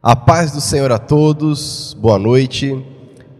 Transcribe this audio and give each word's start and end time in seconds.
A 0.00 0.14
paz 0.14 0.52
do 0.52 0.60
Senhor 0.60 0.92
a 0.92 0.98
todos, 0.98 1.92
boa 1.94 2.20
noite. 2.20 2.86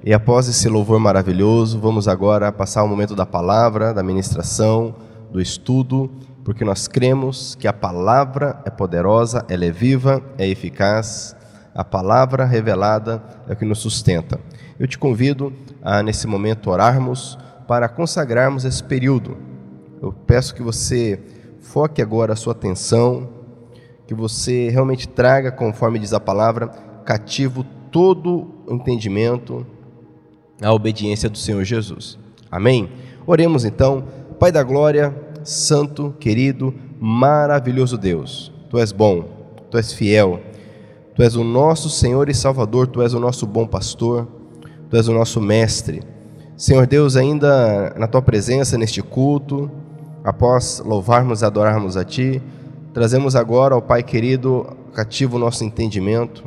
E 0.02 0.12
após 0.12 0.48
esse 0.48 0.68
louvor 0.68 0.98
maravilhoso, 0.98 1.78
vamos 1.78 2.08
agora 2.08 2.50
passar 2.50 2.82
o 2.82 2.88
momento 2.88 3.14
da 3.14 3.24
palavra, 3.24 3.94
da 3.94 4.02
ministração, 4.02 4.92
do 5.30 5.40
estudo, 5.40 6.10
porque 6.44 6.64
nós 6.64 6.88
cremos 6.88 7.54
que 7.54 7.68
a 7.68 7.72
palavra 7.72 8.60
é 8.64 8.70
poderosa, 8.70 9.46
ela 9.48 9.66
é 9.66 9.70
viva, 9.70 10.20
é 10.36 10.48
eficaz. 10.48 11.36
A 11.72 11.84
palavra 11.84 12.44
revelada 12.44 13.22
é 13.48 13.52
o 13.52 13.56
que 13.56 13.64
nos 13.64 13.78
sustenta. 13.78 14.40
Eu 14.80 14.88
te 14.88 14.98
convido 14.98 15.52
a, 15.80 16.02
nesse 16.02 16.26
momento, 16.26 16.70
orarmos 16.70 17.38
para 17.68 17.88
consagrarmos 17.88 18.64
esse 18.64 18.82
período. 18.82 19.36
Eu 20.02 20.12
peço 20.12 20.56
que 20.56 20.62
você 20.62 21.20
foque 21.60 22.02
agora 22.02 22.32
a 22.32 22.36
sua 22.36 22.52
atenção 22.52 23.37
que 24.08 24.14
você 24.14 24.70
realmente 24.70 25.06
traga, 25.06 25.52
conforme 25.52 25.98
diz 25.98 26.14
a 26.14 26.18
palavra, 26.18 26.68
cativo 27.04 27.62
todo 27.92 28.48
entendimento 28.66 29.66
à 30.62 30.72
obediência 30.72 31.28
do 31.28 31.36
Senhor 31.36 31.62
Jesus. 31.62 32.18
Amém? 32.50 32.88
Oremos 33.26 33.66
então, 33.66 34.04
Pai 34.38 34.50
da 34.50 34.62
glória, 34.62 35.14
santo, 35.44 36.14
querido, 36.18 36.72
maravilhoso 36.98 37.98
Deus. 37.98 38.50
Tu 38.70 38.78
és 38.78 38.92
bom, 38.92 39.24
tu 39.70 39.76
és 39.76 39.92
fiel, 39.92 40.40
tu 41.14 41.22
és 41.22 41.34
o 41.36 41.44
nosso 41.44 41.90
Senhor 41.90 42.30
e 42.30 42.34
Salvador, 42.34 42.86
tu 42.86 43.02
és 43.02 43.12
o 43.12 43.20
nosso 43.20 43.46
bom 43.46 43.66
pastor, 43.66 44.26
tu 44.88 44.96
és 44.96 45.06
o 45.06 45.12
nosso 45.12 45.38
mestre. 45.38 46.02
Senhor 46.56 46.86
Deus, 46.86 47.14
ainda 47.14 47.92
na 47.98 48.06
tua 48.06 48.22
presença 48.22 48.78
neste 48.78 49.02
culto, 49.02 49.70
após 50.24 50.80
louvarmos 50.82 51.42
e 51.42 51.44
adorarmos 51.44 51.94
a 51.94 52.04
ti, 52.04 52.40
Trazemos 52.98 53.36
agora 53.36 53.76
ao 53.76 53.80
Pai 53.80 54.02
querido 54.02 54.76
cativo 54.92 55.36
o 55.36 55.38
nosso 55.38 55.62
entendimento, 55.62 56.44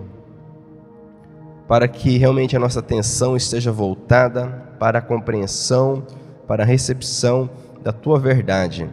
para 1.65 1.87
que 1.87 2.17
realmente 2.17 2.57
a 2.57 2.59
nossa 2.59 2.81
atenção 2.81 3.37
esteja 3.37 3.71
voltada 3.71 4.47
para 4.77 4.99
a 4.99 5.01
compreensão, 5.01 6.05
para 6.45 6.63
a 6.63 6.65
recepção 6.65 7.49
da 7.81 7.93
tua 7.93 8.19
verdade. 8.19 8.89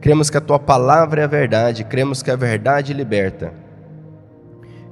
Cremos 0.00 0.30
que 0.30 0.36
a 0.36 0.40
tua 0.40 0.58
palavra 0.58 1.20
é 1.20 1.24
a 1.24 1.28
verdade, 1.28 1.84
cremos 1.84 2.24
que 2.24 2.30
a 2.32 2.34
verdade 2.34 2.92
liberta. 2.92 3.54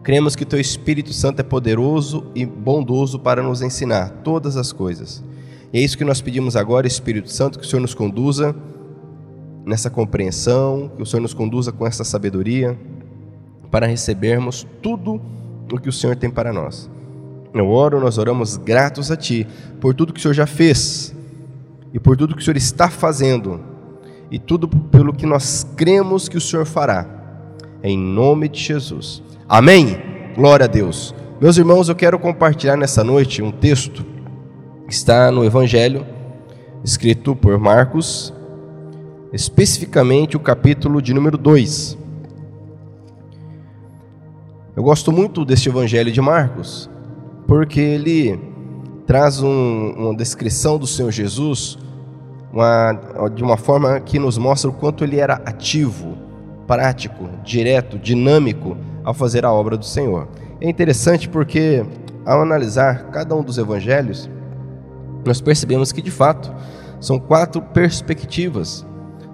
Cremos 0.04 0.36
que 0.36 0.44
teu 0.44 0.60
Espírito 0.60 1.12
Santo 1.12 1.40
é 1.40 1.42
poderoso 1.42 2.30
e 2.32 2.46
bondoso 2.46 3.18
para 3.18 3.42
nos 3.42 3.60
ensinar 3.60 4.20
todas 4.22 4.56
as 4.56 4.72
coisas. 4.72 5.20
E 5.72 5.78
é 5.78 5.82
isso 5.82 5.98
que 5.98 6.04
nós 6.04 6.20
pedimos 6.20 6.54
agora, 6.54 6.86
Espírito 6.86 7.28
Santo, 7.28 7.58
que 7.58 7.66
o 7.66 7.68
Senhor 7.68 7.82
nos 7.82 7.92
conduza 7.92 8.54
nessa 9.68 9.90
compreensão, 9.90 10.90
que 10.96 11.02
o 11.02 11.06
Senhor 11.06 11.20
nos 11.20 11.34
conduza 11.34 11.70
com 11.70 11.86
essa 11.86 12.02
sabedoria 12.02 12.76
para 13.70 13.86
recebermos 13.86 14.66
tudo 14.80 15.20
o 15.70 15.78
que 15.78 15.90
o 15.90 15.92
Senhor 15.92 16.16
tem 16.16 16.30
para 16.30 16.54
nós. 16.54 16.90
Eu 17.52 17.68
oro, 17.68 18.00
nós 18.00 18.16
oramos 18.16 18.56
gratos 18.56 19.10
a 19.10 19.16
Ti 19.16 19.46
por 19.78 19.94
tudo 19.94 20.14
que 20.14 20.18
o 20.18 20.22
Senhor 20.22 20.32
já 20.32 20.46
fez 20.46 21.14
e 21.92 22.00
por 22.00 22.16
tudo 22.16 22.34
que 22.34 22.40
o 22.40 22.44
Senhor 22.44 22.56
está 22.56 22.88
fazendo 22.88 23.60
e 24.30 24.38
tudo 24.38 24.68
pelo 24.68 25.12
que 25.12 25.26
nós 25.26 25.66
cremos 25.76 26.30
que 26.30 26.38
o 26.38 26.40
Senhor 26.40 26.64
fará. 26.64 27.06
Em 27.82 27.96
nome 27.96 28.48
de 28.48 28.60
Jesus. 28.60 29.22
Amém. 29.46 29.98
Glória 30.34 30.64
a 30.64 30.68
Deus. 30.68 31.14
Meus 31.38 31.58
irmãos, 31.58 31.90
eu 31.90 31.94
quero 31.94 32.18
compartilhar 32.18 32.76
nessa 32.76 33.04
noite 33.04 33.42
um 33.42 33.52
texto 33.52 34.02
que 34.86 34.94
está 34.94 35.30
no 35.30 35.44
Evangelho, 35.44 36.06
escrito 36.82 37.36
por 37.36 37.58
Marcos, 37.58 38.32
especificamente 39.32 40.36
o 40.36 40.40
capítulo 40.40 41.02
de 41.02 41.12
número 41.12 41.36
2. 41.36 41.98
Eu 44.74 44.82
gosto 44.82 45.10
muito 45.12 45.44
deste 45.44 45.68
Evangelho 45.68 46.10
de 46.10 46.20
Marcos, 46.20 46.88
porque 47.46 47.80
ele 47.80 48.38
traz 49.06 49.42
um, 49.42 49.92
uma 49.96 50.14
descrição 50.14 50.78
do 50.78 50.86
Senhor 50.86 51.10
Jesus 51.10 51.78
uma, 52.52 52.92
de 53.34 53.42
uma 53.42 53.56
forma 53.56 54.00
que 54.00 54.18
nos 54.18 54.38
mostra 54.38 54.70
o 54.70 54.72
quanto 54.72 55.04
ele 55.04 55.18
era 55.18 55.34
ativo, 55.44 56.16
prático, 56.66 57.28
direto, 57.44 57.98
dinâmico 57.98 58.76
ao 59.04 59.12
fazer 59.12 59.44
a 59.44 59.52
obra 59.52 59.76
do 59.76 59.84
Senhor. 59.84 60.28
É 60.60 60.68
interessante 60.68 61.28
porque, 61.28 61.84
ao 62.24 62.40
analisar 62.40 63.10
cada 63.10 63.34
um 63.34 63.42
dos 63.42 63.58
evangelhos, 63.58 64.30
nós 65.24 65.40
percebemos 65.40 65.92
que 65.92 66.00
de 66.00 66.10
fato 66.10 66.52
são 67.00 67.18
quatro 67.18 67.60
perspectivas 67.60 68.86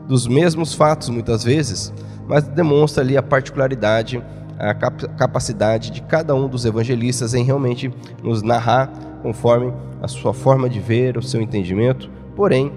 dos 0.06 0.26
mesmos 0.26 0.74
fatos, 0.74 1.08
muitas 1.08 1.42
vezes, 1.42 1.92
mas 2.26 2.44
demonstra 2.44 3.02
ali 3.02 3.16
a 3.16 3.22
particularidade, 3.22 4.22
a 4.58 4.74
capacidade 4.74 5.90
de 5.90 6.02
cada 6.02 6.34
um 6.34 6.48
dos 6.48 6.64
evangelistas 6.64 7.34
em 7.34 7.44
realmente 7.44 7.92
nos 8.22 8.42
narrar 8.42 8.90
conforme 9.22 9.72
a 10.00 10.08
sua 10.08 10.34
forma 10.34 10.68
de 10.68 10.78
ver, 10.78 11.16
o 11.16 11.22
seu 11.22 11.40
entendimento, 11.40 12.10
porém, 12.36 12.70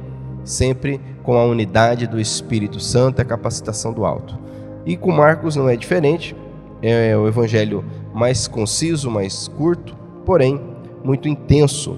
sempre 0.43 0.99
com 1.23 1.37
a 1.37 1.45
unidade 1.45 2.07
do 2.07 2.19
Espírito 2.19 2.79
Santo 2.79 3.19
e 3.19 3.21
a 3.21 3.25
capacitação 3.25 3.91
do 3.91 4.05
alto. 4.05 4.37
E 4.85 4.95
com 4.95 5.11
Marcos 5.11 5.55
não 5.55 5.67
é 5.67 5.75
diferente, 5.75 6.35
é 6.81 7.15
o 7.17 7.27
evangelho 7.27 7.83
mais 8.13 8.47
conciso, 8.47 9.11
mais 9.11 9.47
curto, 9.47 9.95
porém 10.25 10.61
muito 11.03 11.27
intenso 11.27 11.97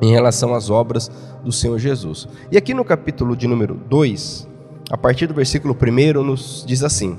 em 0.00 0.10
relação 0.10 0.54
às 0.54 0.70
obras 0.70 1.10
do 1.44 1.52
Senhor 1.52 1.78
Jesus. 1.78 2.28
E 2.50 2.56
aqui 2.56 2.72
no 2.72 2.84
capítulo 2.84 3.36
de 3.36 3.46
número 3.46 3.74
2, 3.74 4.48
a 4.90 4.96
partir 4.96 5.26
do 5.26 5.34
versículo 5.34 5.76
1, 5.76 6.22
nos 6.22 6.64
diz 6.66 6.82
assim: 6.82 7.18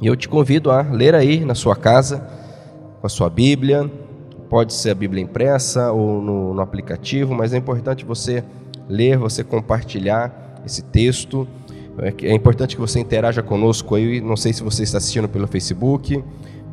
E 0.00 0.06
eu 0.06 0.16
te 0.16 0.28
convido 0.28 0.70
a 0.70 0.82
ler 0.82 1.14
aí 1.14 1.44
na 1.44 1.54
sua 1.54 1.76
casa, 1.76 2.26
com 3.00 3.06
a 3.06 3.10
sua 3.10 3.30
Bíblia, 3.30 3.90
pode 4.48 4.74
ser 4.74 4.90
a 4.90 4.94
Bíblia 4.94 5.22
impressa 5.22 5.92
ou 5.92 6.20
no, 6.20 6.54
no 6.54 6.60
aplicativo, 6.60 7.34
mas 7.34 7.54
é 7.54 7.56
importante 7.56 8.04
você 8.04 8.42
ler, 8.88 9.16
você 9.16 9.44
compartilhar 9.44 10.60
esse 10.66 10.82
texto. 10.82 11.46
É, 11.98 12.26
é 12.26 12.34
importante 12.34 12.74
que 12.74 12.80
você 12.80 12.98
interaja 12.98 13.42
conosco 13.42 13.94
aí. 13.94 14.20
Não 14.20 14.36
sei 14.36 14.52
se 14.52 14.62
você 14.62 14.82
está 14.82 14.98
assistindo 14.98 15.28
pelo 15.28 15.46
Facebook, 15.46 16.22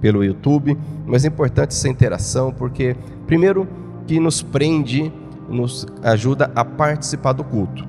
pelo 0.02 0.24
YouTube, 0.24 0.78
mas 1.06 1.24
é 1.24 1.28
importante 1.28 1.72
essa 1.72 1.88
interação 1.88 2.52
porque, 2.52 2.96
primeiro, 3.26 3.68
que 4.08 4.20
nos 4.20 4.42
prende, 4.42 5.12
nos 5.50 5.86
ajuda 6.02 6.50
a 6.56 6.64
participar 6.64 7.34
do 7.34 7.44
culto. 7.44 7.86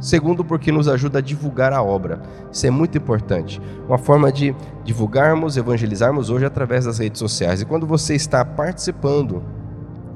Segundo, 0.00 0.44
porque 0.44 0.72
nos 0.72 0.88
ajuda 0.88 1.20
a 1.20 1.22
divulgar 1.22 1.72
a 1.72 1.80
obra. 1.80 2.20
Isso 2.50 2.66
é 2.66 2.70
muito 2.70 2.98
importante. 2.98 3.62
Uma 3.86 3.98
forma 3.98 4.32
de 4.32 4.52
divulgarmos, 4.84 5.56
evangelizarmos 5.56 6.28
hoje 6.28 6.44
através 6.44 6.84
das 6.84 6.98
redes 6.98 7.20
sociais. 7.20 7.62
E 7.62 7.64
quando 7.64 7.86
você 7.86 8.16
está 8.16 8.44
participando 8.44 9.44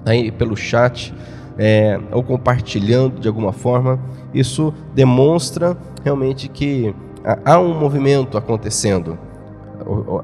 aí 0.05 0.33
pelo 0.33 0.57
chat 0.57 1.15
é, 1.57 2.01
ou 2.11 2.23
compartilhando 2.25 3.21
de 3.21 3.29
alguma 3.29 3.53
forma, 3.53 4.01
isso 4.35 4.75
demonstra 4.93 5.77
realmente 6.03 6.49
que 6.49 6.93
há 7.45 7.59
um 7.61 7.79
movimento 7.79 8.37
acontecendo 8.37 9.17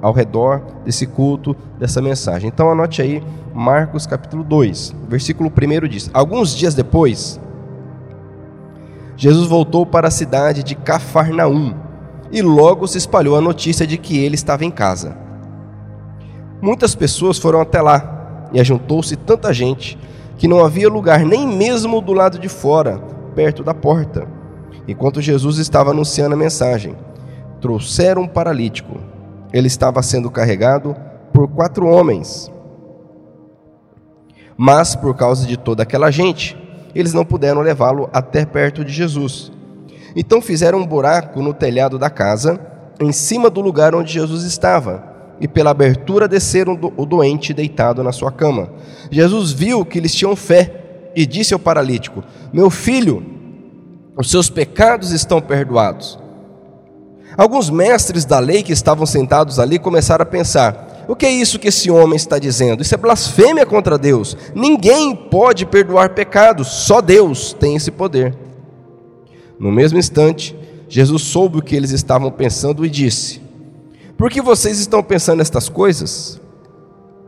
ao 0.02 0.12
redor 0.12 0.62
desse 0.84 1.06
culto, 1.06 1.56
dessa 1.78 2.02
mensagem. 2.02 2.48
Então 2.48 2.70
anote 2.70 3.00
aí 3.00 3.22
Marcos 3.54 4.06
capítulo 4.06 4.42
2, 4.42 4.94
versículo 5.08 5.50
1 5.50 5.88
diz: 5.88 6.10
Alguns 6.12 6.54
dias 6.54 6.74
depois, 6.74 7.40
Jesus 9.16 9.46
voltou 9.46 9.86
para 9.86 10.08
a 10.08 10.10
cidade 10.10 10.62
de 10.62 10.74
Cafarnaum 10.74 11.74
e 12.30 12.42
logo 12.42 12.86
se 12.88 12.98
espalhou 12.98 13.36
a 13.36 13.40
notícia 13.40 13.86
de 13.86 13.96
que 13.98 14.18
ele 14.18 14.34
estava 14.34 14.64
em 14.64 14.70
casa. 14.70 15.16
Muitas 16.60 16.94
pessoas 16.94 17.38
foram 17.38 17.60
até 17.60 17.80
lá 17.80 18.48
e 18.52 18.60
ajuntou-se 18.60 19.14
tanta 19.16 19.52
gente 19.52 19.98
que 20.38 20.48
não 20.48 20.64
havia 20.64 20.88
lugar 20.88 21.20
nem 21.20 21.46
mesmo 21.46 22.00
do 22.00 22.12
lado 22.12 22.38
de 22.38 22.48
fora, 22.48 22.98
perto 23.34 23.62
da 23.62 23.74
porta. 23.74 24.26
Enquanto 24.88 25.20
Jesus 25.20 25.58
estava 25.58 25.90
anunciando 25.90 26.34
a 26.34 26.38
mensagem, 26.38 26.96
trouxeram 27.60 28.22
um 28.22 28.28
paralítico 28.28 28.98
ele 29.52 29.66
estava 29.66 30.02
sendo 30.02 30.30
carregado 30.30 30.96
por 31.32 31.48
quatro 31.48 31.86
homens. 31.86 32.50
Mas, 34.56 34.94
por 34.94 35.16
causa 35.16 35.46
de 35.46 35.56
toda 35.56 35.82
aquela 35.82 36.10
gente, 36.10 36.56
eles 36.94 37.12
não 37.12 37.24
puderam 37.24 37.60
levá-lo 37.60 38.08
até 38.12 38.44
perto 38.44 38.84
de 38.84 38.92
Jesus. 38.92 39.50
Então 40.14 40.42
fizeram 40.42 40.78
um 40.78 40.86
buraco 40.86 41.40
no 41.40 41.54
telhado 41.54 41.98
da 41.98 42.10
casa, 42.10 42.60
em 43.00 43.12
cima 43.12 43.48
do 43.48 43.60
lugar 43.60 43.94
onde 43.94 44.12
Jesus 44.12 44.44
estava, 44.44 45.04
e 45.40 45.48
pela 45.48 45.70
abertura 45.70 46.28
desceram 46.28 46.78
o 46.96 47.06
doente 47.06 47.54
deitado 47.54 48.02
na 48.02 48.12
sua 48.12 48.30
cama. 48.30 48.70
Jesus 49.10 49.52
viu 49.52 49.84
que 49.84 49.98
eles 49.98 50.14
tinham 50.14 50.36
fé 50.36 51.10
e 51.16 51.26
disse 51.26 51.54
ao 51.54 51.60
paralítico: 51.60 52.22
Meu 52.52 52.70
filho, 52.70 53.24
os 54.16 54.30
seus 54.30 54.50
pecados 54.50 55.10
estão 55.10 55.40
perdoados. 55.40 56.18
Alguns 57.36 57.70
mestres 57.70 58.24
da 58.24 58.38
lei 58.38 58.62
que 58.62 58.72
estavam 58.72 59.06
sentados 59.06 59.58
ali 59.58 59.78
começaram 59.78 60.22
a 60.22 60.26
pensar: 60.26 61.04
o 61.08 61.16
que 61.16 61.26
é 61.26 61.30
isso 61.30 61.58
que 61.58 61.68
esse 61.68 61.90
homem 61.90 62.16
está 62.16 62.38
dizendo? 62.38 62.82
Isso 62.82 62.94
é 62.94 62.98
blasfêmia 62.98 63.66
contra 63.66 63.98
Deus. 63.98 64.36
Ninguém 64.54 65.14
pode 65.14 65.66
perdoar 65.66 66.10
pecados, 66.10 66.68
só 66.68 67.00
Deus 67.00 67.52
tem 67.52 67.76
esse 67.76 67.90
poder. 67.90 68.34
No 69.58 69.70
mesmo 69.72 69.98
instante, 69.98 70.56
Jesus 70.88 71.22
soube 71.22 71.58
o 71.58 71.62
que 71.62 71.74
eles 71.74 71.90
estavam 71.90 72.30
pensando 72.30 72.84
e 72.84 72.90
disse: 72.90 73.40
Por 74.16 74.30
que 74.30 74.42
vocês 74.42 74.78
estão 74.78 75.02
pensando 75.02 75.40
estas 75.40 75.68
coisas? 75.68 76.40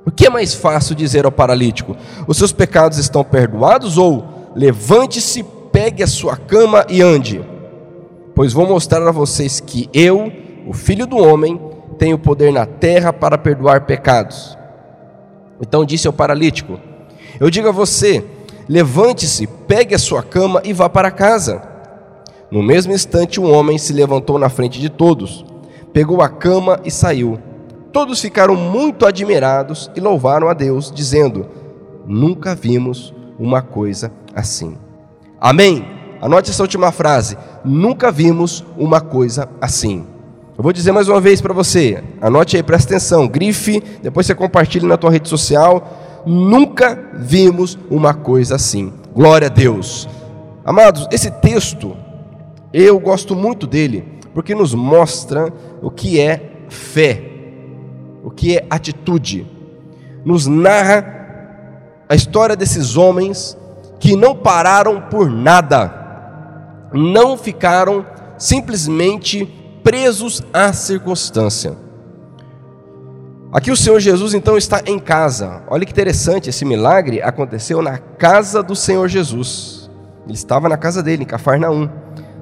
O 0.06 0.10
que 0.10 0.26
é 0.26 0.30
mais 0.30 0.52
fácil 0.52 0.94
dizer 0.94 1.24
ao 1.24 1.32
paralítico? 1.32 1.96
Os 2.26 2.36
seus 2.36 2.52
pecados 2.52 2.98
estão 2.98 3.24
perdoados 3.24 3.96
ou 3.96 4.52
levante-se, 4.54 5.42
pegue 5.72 6.02
a 6.02 6.06
sua 6.06 6.36
cama 6.36 6.84
e 6.90 7.00
ande? 7.00 7.42
Pois 8.34 8.52
vou 8.52 8.66
mostrar 8.66 9.06
a 9.06 9.12
vocês 9.12 9.60
que 9.60 9.88
eu, 9.92 10.32
o 10.66 10.72
Filho 10.72 11.06
do 11.06 11.16
homem, 11.16 11.60
tenho 11.98 12.18
poder 12.18 12.52
na 12.52 12.66
terra 12.66 13.12
para 13.12 13.38
perdoar 13.38 13.82
pecados. 13.82 14.58
Então 15.60 15.84
disse 15.84 16.06
ao 16.06 16.12
paralítico: 16.12 16.78
Eu 17.38 17.48
digo 17.48 17.68
a 17.68 17.72
você, 17.72 18.24
levante-se, 18.68 19.46
pegue 19.46 19.94
a 19.94 19.98
sua 19.98 20.22
cama 20.22 20.60
e 20.64 20.72
vá 20.72 20.88
para 20.88 21.10
casa. 21.10 21.62
No 22.50 22.62
mesmo 22.62 22.92
instante, 22.92 23.40
um 23.40 23.52
homem 23.52 23.78
se 23.78 23.92
levantou 23.92 24.38
na 24.38 24.48
frente 24.48 24.80
de 24.80 24.88
todos, 24.88 25.44
pegou 25.92 26.20
a 26.20 26.28
cama 26.28 26.80
e 26.84 26.90
saiu. 26.90 27.38
Todos 27.92 28.20
ficaram 28.20 28.56
muito 28.56 29.06
admirados 29.06 29.90
e 29.94 30.00
louvaram 30.00 30.48
a 30.48 30.54
Deus, 30.54 30.90
dizendo: 30.90 31.46
Nunca 32.04 32.54
vimos 32.54 33.14
uma 33.38 33.62
coisa 33.62 34.10
assim. 34.34 34.76
Amém. 35.40 35.86
Anote 36.20 36.50
essa 36.50 36.62
última 36.62 36.90
frase: 36.90 37.36
Nunca 37.64 38.12
vimos 38.12 38.64
uma 38.76 39.00
coisa 39.00 39.48
assim. 39.60 40.06
Eu 40.56 40.62
vou 40.62 40.72
dizer 40.72 40.92
mais 40.92 41.08
uma 41.08 41.20
vez 41.20 41.40
para 41.40 41.52
você, 41.52 42.02
anote 42.20 42.56
aí, 42.56 42.62
presta 42.62 42.94
atenção, 42.94 43.26
grife, 43.26 43.82
depois 44.02 44.26
você 44.26 44.34
compartilha 44.34 44.86
na 44.86 44.96
tua 44.96 45.10
rede 45.10 45.28
social. 45.28 46.22
Nunca 46.24 46.96
vimos 47.14 47.76
uma 47.90 48.14
coisa 48.14 48.54
assim. 48.54 48.92
Glória 49.14 49.48
a 49.48 49.50
Deus. 49.50 50.08
Amados, 50.64 51.08
esse 51.10 51.30
texto, 51.30 51.96
eu 52.72 52.98
gosto 53.00 53.34
muito 53.34 53.66
dele, 53.66 54.04
porque 54.32 54.54
nos 54.54 54.72
mostra 54.74 55.52
o 55.82 55.90
que 55.90 56.20
é 56.20 56.66
fé, 56.68 57.22
o 58.22 58.30
que 58.30 58.56
é 58.56 58.66
atitude. 58.70 59.46
Nos 60.24 60.46
narra 60.46 61.04
a 62.08 62.14
história 62.14 62.56
desses 62.56 62.96
homens 62.96 63.56
que 63.98 64.16
não 64.16 64.34
pararam 64.34 65.00
por 65.00 65.30
nada, 65.30 66.03
não 66.94 67.36
ficaram 67.36 68.06
simplesmente 68.38 69.44
presos 69.82 70.42
à 70.52 70.72
circunstância. 70.72 71.76
Aqui 73.52 73.70
o 73.70 73.76
Senhor 73.76 74.00
Jesus 74.00 74.34
então 74.34 74.56
está 74.56 74.82
em 74.86 74.98
casa. 74.98 75.62
Olha 75.68 75.84
que 75.84 75.92
interessante, 75.92 76.50
esse 76.50 76.64
milagre 76.64 77.22
aconteceu 77.22 77.80
na 77.82 77.98
casa 77.98 78.62
do 78.62 78.74
Senhor 78.74 79.08
Jesus. 79.08 79.90
Ele 80.24 80.34
estava 80.34 80.68
na 80.68 80.76
casa 80.76 81.02
dele, 81.02 81.22
em 81.22 81.26
Cafarnaum. 81.26 81.88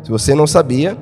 Se 0.03 0.11
você 0.11 0.35
não 0.35 0.47
sabia, 0.47 0.97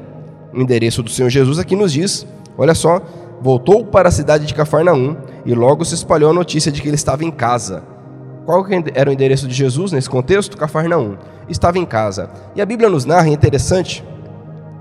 o 0.53 0.61
endereço 0.61 1.03
do 1.03 1.11
Senhor 1.11 1.29
Jesus 1.29 1.59
aqui 1.59 1.77
nos 1.77 1.93
diz: 1.93 2.27
olha 2.59 2.75
só, 2.75 3.01
voltou 3.41 3.85
para 3.85 4.09
a 4.09 4.13
cidade 4.13 4.47
de 4.47 4.55
Cafarnaum 4.55 5.17
e 5.45 5.55
logo 5.55 5.85
se 5.85 5.95
espalhou 5.95 6.31
a 6.31 6.35
notícia 6.35 6.73
de 6.73 6.83
que 6.83 6.89
ele 6.89 6.97
estava 6.97 7.25
em 7.25 7.31
casa. 7.31 7.83
Qual 8.51 8.67
era 8.97 9.09
o 9.09 9.13
endereço 9.13 9.47
de 9.47 9.55
Jesus 9.55 9.93
nesse 9.93 10.11
contexto? 10.11 10.57
Cafarnaum. 10.57 11.17
Estava 11.49 11.79
em 11.79 11.87
casa. 11.87 12.29
E 12.53 12.61
a 12.61 12.67
Bíblia 12.67 12.91
nos 12.91 13.05
narra, 13.05 13.29
é 13.29 13.31
interessante, 13.31 14.05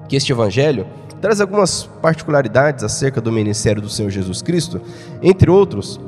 que 0.08 0.16
este 0.16 0.32
evangelho 0.32 0.88
traz 1.22 1.40
algumas 1.40 1.84
particularidades 2.02 2.84
acerca 2.84 3.22
do 3.22 3.32
ministério 3.32 3.80
do 3.80 3.88
Senhor 3.88 4.10
Jesus 4.10 4.42
Cristo. 4.42 4.82
Entre 5.22 5.52
outros, 5.52 6.02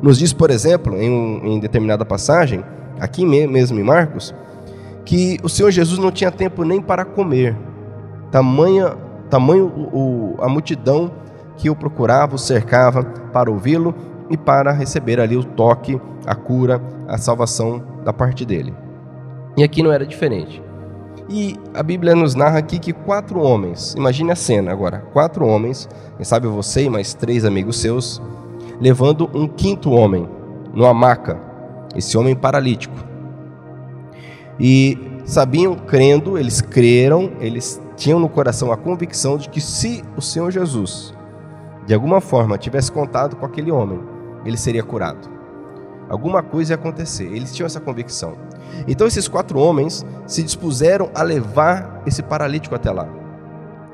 nos 0.00 0.16
diz, 0.16 0.32
por 0.32 0.48
exemplo, 0.48 0.96
em, 0.96 1.10
um, 1.10 1.44
em 1.44 1.58
determinada 1.58 2.04
passagem, 2.04 2.62
aqui 3.00 3.26
mesmo 3.26 3.80
em 3.80 3.82
Marcos, 3.82 4.32
que 5.04 5.38
o 5.42 5.48
Senhor 5.48 5.72
Jesus 5.72 5.98
não 5.98 6.12
tinha 6.12 6.30
tempo 6.30 6.62
nem 6.62 6.80
para 6.80 7.04
comer. 7.04 7.56
Tamanha, 8.30 8.96
tamanho 9.28 9.66
o, 9.92 10.36
a 10.38 10.48
multidão 10.48 11.10
que 11.56 11.68
o 11.68 11.74
procurava, 11.74 12.36
o 12.36 12.38
cercava 12.38 13.02
para 13.02 13.50
ouvi-lo 13.50 13.92
e 14.30 14.36
para 14.36 14.72
receber 14.72 15.20
ali 15.20 15.36
o 15.36 15.44
toque, 15.44 16.00
a 16.24 16.34
cura, 16.34 16.80
a 17.08 17.18
salvação 17.18 17.82
da 18.04 18.12
parte 18.12 18.46
dele. 18.46 18.72
E 19.56 19.64
aqui 19.64 19.82
não 19.82 19.92
era 19.92 20.06
diferente. 20.06 20.62
E 21.28 21.56
a 21.74 21.82
Bíblia 21.82 22.14
nos 22.14 22.34
narra 22.34 22.58
aqui 22.58 22.78
que 22.78 22.92
quatro 22.92 23.40
homens, 23.40 23.94
imagine 23.96 24.32
a 24.32 24.36
cena 24.36 24.72
agora, 24.72 25.04
quatro 25.12 25.46
homens, 25.46 25.88
quem 26.16 26.24
sabe 26.24 26.46
você 26.46 26.84
e 26.84 26.90
mais 26.90 27.14
três 27.14 27.44
amigos 27.44 27.80
seus, 27.80 28.22
levando 28.80 29.30
um 29.34 29.46
quinto 29.46 29.90
homem 29.90 30.28
numa 30.72 30.94
maca, 30.94 31.38
esse 31.94 32.16
homem 32.16 32.34
paralítico. 32.34 32.94
E 34.58 34.98
sabiam, 35.24 35.74
crendo, 35.74 36.36
eles 36.36 36.60
creram, 36.60 37.32
eles 37.40 37.80
tinham 37.96 38.18
no 38.18 38.28
coração 38.28 38.72
a 38.72 38.76
convicção 38.76 39.36
de 39.36 39.48
que 39.48 39.60
se 39.60 40.02
o 40.16 40.20
Senhor 40.20 40.50
Jesus, 40.50 41.14
de 41.86 41.94
alguma 41.94 42.20
forma, 42.20 42.58
tivesse 42.58 42.90
contado 42.90 43.36
com 43.36 43.46
aquele 43.46 43.70
homem, 43.70 44.00
ele 44.44 44.56
seria 44.56 44.82
curado. 44.82 45.28
Alguma 46.08 46.42
coisa 46.42 46.72
ia 46.72 46.74
acontecer, 46.74 47.24
eles 47.24 47.54
tinham 47.54 47.66
essa 47.66 47.80
convicção. 47.80 48.34
Então 48.88 49.06
esses 49.06 49.28
quatro 49.28 49.58
homens 49.58 50.04
se 50.26 50.42
dispuseram 50.42 51.10
a 51.14 51.22
levar 51.22 52.02
esse 52.06 52.22
paralítico 52.22 52.74
até 52.74 52.90
lá. 52.90 53.08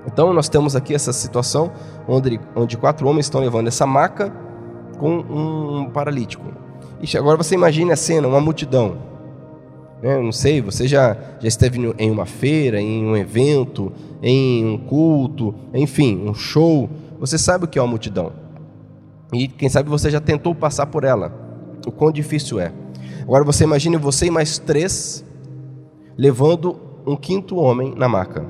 Então 0.06 0.32
nós 0.32 0.48
temos 0.48 0.74
aqui 0.74 0.94
essa 0.94 1.12
situação 1.12 1.72
onde, 2.08 2.40
onde 2.54 2.76
quatro 2.76 3.06
homens 3.06 3.26
estão 3.26 3.40
levando 3.40 3.68
essa 3.68 3.86
maca 3.86 4.32
com 4.98 5.18
um 5.18 5.90
paralítico. 5.90 6.44
E 7.00 7.16
agora 7.18 7.36
você 7.36 7.54
imagine 7.54 7.92
a 7.92 7.96
cena, 7.96 8.26
uma 8.26 8.40
multidão. 8.40 8.96
Eu 10.02 10.22
não 10.22 10.32
sei, 10.32 10.60
você 10.60 10.86
já, 10.86 11.16
já 11.40 11.48
esteve 11.48 11.94
em 11.98 12.10
uma 12.10 12.26
feira, 12.26 12.80
em 12.80 13.04
um 13.04 13.16
evento, 13.16 13.92
em 14.22 14.64
um 14.64 14.78
culto, 14.78 15.54
enfim, 15.74 16.26
um 16.26 16.34
show. 16.34 16.88
Você 17.18 17.36
sabe 17.36 17.64
o 17.64 17.68
que 17.68 17.78
é 17.78 17.82
uma 17.82 17.88
multidão. 17.88 18.45
E 19.32 19.48
quem 19.48 19.68
sabe 19.68 19.88
você 19.88 20.10
já 20.10 20.20
tentou 20.20 20.54
passar 20.54 20.86
por 20.86 21.04
ela. 21.04 21.32
O 21.86 21.92
quão 21.92 22.12
difícil 22.12 22.60
é. 22.60 22.72
Agora 23.22 23.44
você 23.44 23.64
imagine 23.64 23.96
você 23.96 24.26
e 24.26 24.30
mais 24.30 24.58
três 24.58 25.24
levando 26.16 26.80
um 27.06 27.16
quinto 27.16 27.56
homem 27.56 27.94
na 27.94 28.08
maca. 28.08 28.44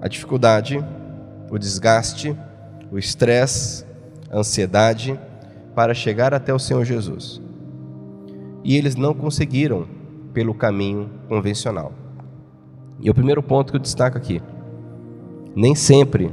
A 0.00 0.08
dificuldade, 0.08 0.84
o 1.50 1.58
desgaste, 1.58 2.36
o 2.90 2.98
estresse, 2.98 3.84
a 4.30 4.38
ansiedade 4.38 5.18
para 5.74 5.94
chegar 5.94 6.34
até 6.34 6.52
o 6.52 6.58
Senhor 6.58 6.84
Jesus. 6.84 7.40
E 8.64 8.76
eles 8.76 8.96
não 8.96 9.14
conseguiram 9.14 9.86
pelo 10.32 10.54
caminho 10.54 11.10
convencional. 11.28 11.92
E 13.00 13.10
o 13.10 13.14
primeiro 13.14 13.42
ponto 13.42 13.70
que 13.70 13.76
eu 13.76 13.80
destaco 13.80 14.16
aqui: 14.16 14.42
nem 15.54 15.74
sempre 15.74 16.30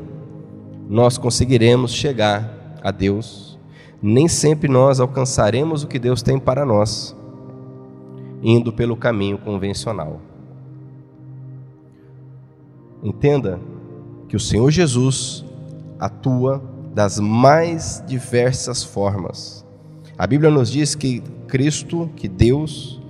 nós 0.88 1.18
conseguiremos 1.18 1.92
chegar 1.92 2.59
a 2.82 2.92
Deus, 2.92 3.60
nem 4.02 4.28
sempre 4.28 4.70
nós 4.70 5.00
alcançaremos 5.00 5.84
o 5.84 5.88
que 5.88 6.00
Deus 6.00 6.22
tem 6.22 6.40
para 6.40 6.66
nós 6.66 7.16
indo 8.42 8.72
pelo 8.72 8.96
caminho 8.96 9.38
convencional. 9.38 10.20
Entenda 13.04 13.60
que 14.28 14.36
o 14.36 14.40
Senhor 14.40 14.70
Jesus 14.72 15.46
atua 16.00 16.62
das 16.94 17.20
mais 17.20 18.04
diversas 18.08 18.84
formas. 18.84 19.66
A 20.18 20.28
Bíblia 20.28 20.52
nos 20.52 20.70
diz 20.70 20.96
que 20.96 21.22
Cristo, 21.48 22.10
que 22.16 22.28
Deus, 22.28 23.02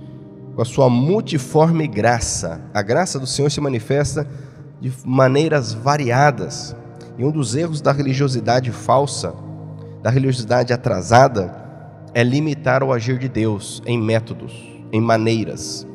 com 0.54 0.62
a 0.62 0.64
sua 0.64 0.88
multiforme 0.88 1.86
graça, 1.86 2.60
a 2.72 2.82
graça 2.82 3.18
do 3.18 3.26
Senhor 3.26 3.50
se 3.50 3.60
manifesta 3.60 4.26
de 4.80 4.92
maneiras 5.04 5.72
variadas. 5.72 6.74
E 7.18 7.24
um 7.24 7.30
dos 7.30 7.54
erros 7.54 7.80
da 7.80 7.92
religiosidade 7.92 8.70
falsa, 8.70 9.34
da 10.02 10.10
religiosidade 10.10 10.72
atrasada, 10.72 11.54
é 12.14 12.22
limitar 12.22 12.82
o 12.82 12.92
agir 12.92 13.18
de 13.18 13.28
Deus 13.28 13.82
em 13.86 14.00
métodos 14.00 14.52
em 14.92 15.00
maneiras. 15.00 15.86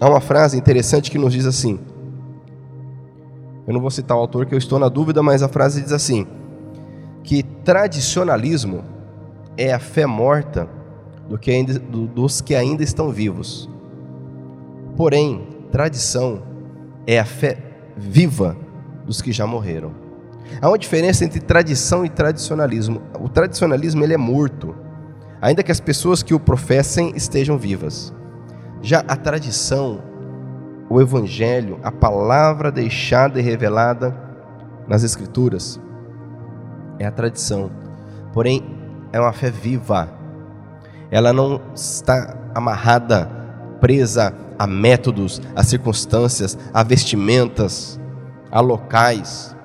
Há 0.00 0.08
uma 0.08 0.20
frase 0.20 0.58
interessante 0.58 1.10
que 1.10 1.18
nos 1.18 1.32
diz 1.32 1.46
assim. 1.46 1.78
Eu 3.66 3.72
não 3.72 3.80
vou 3.80 3.90
citar 3.90 4.16
o 4.16 4.20
autor 4.20 4.46
que 4.46 4.54
eu 4.54 4.58
estou 4.58 4.78
na 4.78 4.88
dúvida, 4.88 5.22
mas 5.22 5.42
a 5.42 5.48
frase 5.48 5.80
diz 5.80 5.92
assim: 5.92 6.26
que 7.22 7.42
tradicionalismo 7.42 8.84
é 9.56 9.72
a 9.72 9.78
fé 9.78 10.06
morta 10.06 10.68
do 11.28 11.38
que 11.38 11.50
ainda, 11.50 11.78
do, 11.78 12.06
dos 12.06 12.40
que 12.40 12.54
ainda 12.54 12.82
estão 12.82 13.10
vivos. 13.10 13.68
Porém, 14.96 15.46
tradição 15.70 16.42
é 17.06 17.18
a 17.18 17.24
fé 17.24 17.58
viva 17.96 18.56
dos 19.06 19.22
que 19.22 19.30
já 19.32 19.46
morreram. 19.46 20.01
Há 20.60 20.68
uma 20.68 20.78
diferença 20.78 21.24
entre 21.24 21.40
tradição 21.40 22.04
e 22.04 22.08
tradicionalismo. 22.08 23.02
O 23.20 23.28
tradicionalismo 23.28 24.04
ele 24.04 24.14
é 24.14 24.18
morto 24.18 24.74
ainda 25.42 25.64
que 25.64 25.72
as 25.72 25.80
pessoas 25.80 26.22
que 26.22 26.32
o 26.32 26.38
professem 26.38 27.12
estejam 27.16 27.58
vivas. 27.58 28.14
Já 28.80 29.00
a 29.00 29.16
tradição, 29.16 30.00
o 30.88 31.00
evangelho, 31.00 31.80
a 31.82 31.90
palavra 31.90 32.70
deixada 32.70 33.40
e 33.40 33.42
revelada 33.42 34.16
nas 34.86 35.02
escrituras 35.02 35.80
é 37.00 37.04
a 37.04 37.10
tradição. 37.10 37.72
Porém, 38.32 38.62
é 39.12 39.18
uma 39.18 39.32
fé 39.32 39.50
viva. 39.50 40.08
Ela 41.10 41.32
não 41.32 41.60
está 41.74 42.36
amarrada, 42.54 43.28
presa 43.80 44.32
a 44.56 44.66
métodos, 44.66 45.42
a 45.56 45.64
circunstâncias, 45.64 46.56
a 46.72 46.84
vestimentas, 46.84 48.00
a 48.48 48.60
locais. 48.60 49.56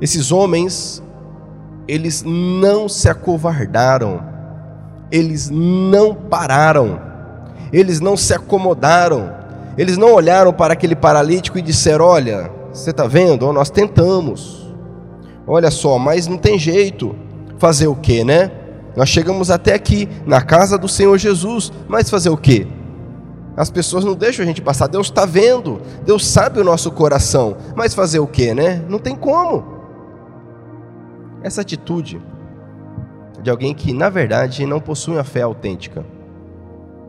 Esses 0.00 0.30
homens 0.30 1.02
eles 1.88 2.22
não 2.26 2.88
se 2.88 3.08
acovardaram, 3.08 4.20
eles 5.10 5.48
não 5.50 6.14
pararam, 6.14 7.00
eles 7.72 8.00
não 8.00 8.16
se 8.16 8.34
acomodaram, 8.34 9.32
eles 9.78 9.96
não 9.96 10.12
olharam 10.12 10.52
para 10.52 10.72
aquele 10.72 10.96
paralítico 10.96 11.58
e 11.58 11.62
disseram: 11.62 12.04
Olha, 12.04 12.50
você 12.72 12.90
está 12.90 13.06
vendo? 13.06 13.52
Nós 13.52 13.70
tentamos, 13.70 14.74
olha 15.46 15.70
só, 15.70 15.98
mas 15.98 16.26
não 16.26 16.36
tem 16.36 16.58
jeito. 16.58 17.14
Fazer 17.58 17.86
o 17.86 17.94
que, 17.94 18.22
né? 18.22 18.50
Nós 18.94 19.08
chegamos 19.08 19.50
até 19.50 19.72
aqui, 19.72 20.08
na 20.26 20.42
casa 20.42 20.76
do 20.76 20.88
Senhor 20.88 21.16
Jesus, 21.16 21.72
mas 21.88 22.10
fazer 22.10 22.28
o 22.28 22.36
que? 22.36 22.66
As 23.56 23.70
pessoas 23.70 24.04
não 24.04 24.14
deixam 24.14 24.42
a 24.42 24.46
gente 24.46 24.60
passar, 24.60 24.86
Deus 24.86 25.06
está 25.06 25.24
vendo, 25.24 25.80
Deus 26.04 26.26
sabe 26.26 26.60
o 26.60 26.64
nosso 26.64 26.90
coração, 26.90 27.56
mas 27.74 27.94
fazer 27.94 28.18
o 28.18 28.26
que, 28.26 28.52
né? 28.52 28.84
Não 28.90 28.98
tem 28.98 29.16
como. 29.16 29.75
Essa 31.46 31.60
atitude 31.60 32.20
de 33.40 33.48
alguém 33.48 33.72
que, 33.72 33.92
na 33.92 34.10
verdade, 34.10 34.66
não 34.66 34.80
possui 34.80 35.14
uma 35.14 35.22
fé 35.22 35.42
autêntica, 35.42 36.04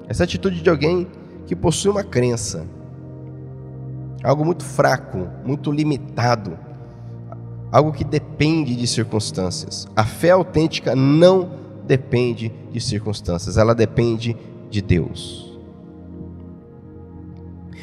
essa 0.08 0.25
atitude 0.25 0.62
de 0.62 0.70
alguém 0.70 1.08
que 1.48 1.56
possui 1.56 1.89
uma 1.89 2.03
crença, 2.03 2.67
algo 4.24 4.46
muito 4.46 4.63
fraco, 4.63 5.27
muito 5.44 5.72
limitado, 5.72 6.56
algo 7.72 7.91
que 7.91 8.03
depende 8.03 8.75
de 8.75 8.86
circunstâncias. 8.86 9.88
A 9.96 10.03
fé 10.03 10.29
autêntica 10.29 10.96
não 10.96 11.50
depende 11.88 12.53
de 12.72 12.79
circunstâncias, 12.79 13.58
ela 13.58 13.74
depende 13.74 14.38
de 14.70 14.84
Deus. 14.84 15.58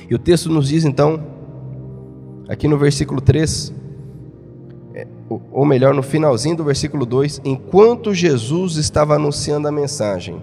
E 0.08 0.14
o 0.14 0.20
texto 0.20 0.48
nos 0.48 0.68
diz 0.68 0.84
então, 0.84 1.20
aqui 2.48 2.68
no 2.68 2.78
versículo 2.78 3.20
3, 3.20 3.72
é, 3.72 3.83
ou 5.52 5.64
melhor, 5.64 5.94
no 5.94 6.02
finalzinho 6.02 6.56
do 6.56 6.64
versículo 6.64 7.06
2: 7.06 7.42
enquanto 7.44 8.14
Jesus 8.14 8.76
estava 8.76 9.14
anunciando 9.14 9.68
a 9.68 9.72
mensagem, 9.72 10.42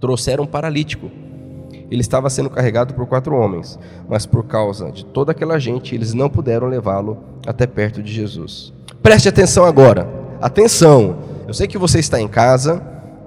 trouxeram 0.00 0.44
um 0.44 0.46
paralítico. 0.46 1.10
Ele 1.90 2.00
estava 2.00 2.28
sendo 2.28 2.50
carregado 2.50 2.94
por 2.94 3.06
quatro 3.06 3.36
homens, 3.36 3.78
mas 4.08 4.26
por 4.26 4.44
causa 4.44 4.90
de 4.90 5.04
toda 5.04 5.30
aquela 5.32 5.58
gente, 5.58 5.94
eles 5.94 6.12
não 6.12 6.28
puderam 6.28 6.66
levá-lo 6.66 7.18
até 7.46 7.66
perto 7.66 8.02
de 8.02 8.12
Jesus. 8.12 8.72
Preste 9.02 9.28
atenção 9.28 9.64
agora, 9.64 10.08
atenção. 10.40 11.16
Eu 11.46 11.54
sei 11.54 11.68
que 11.68 11.78
você 11.78 12.00
está 12.00 12.20
em 12.20 12.26
casa, 12.26 12.82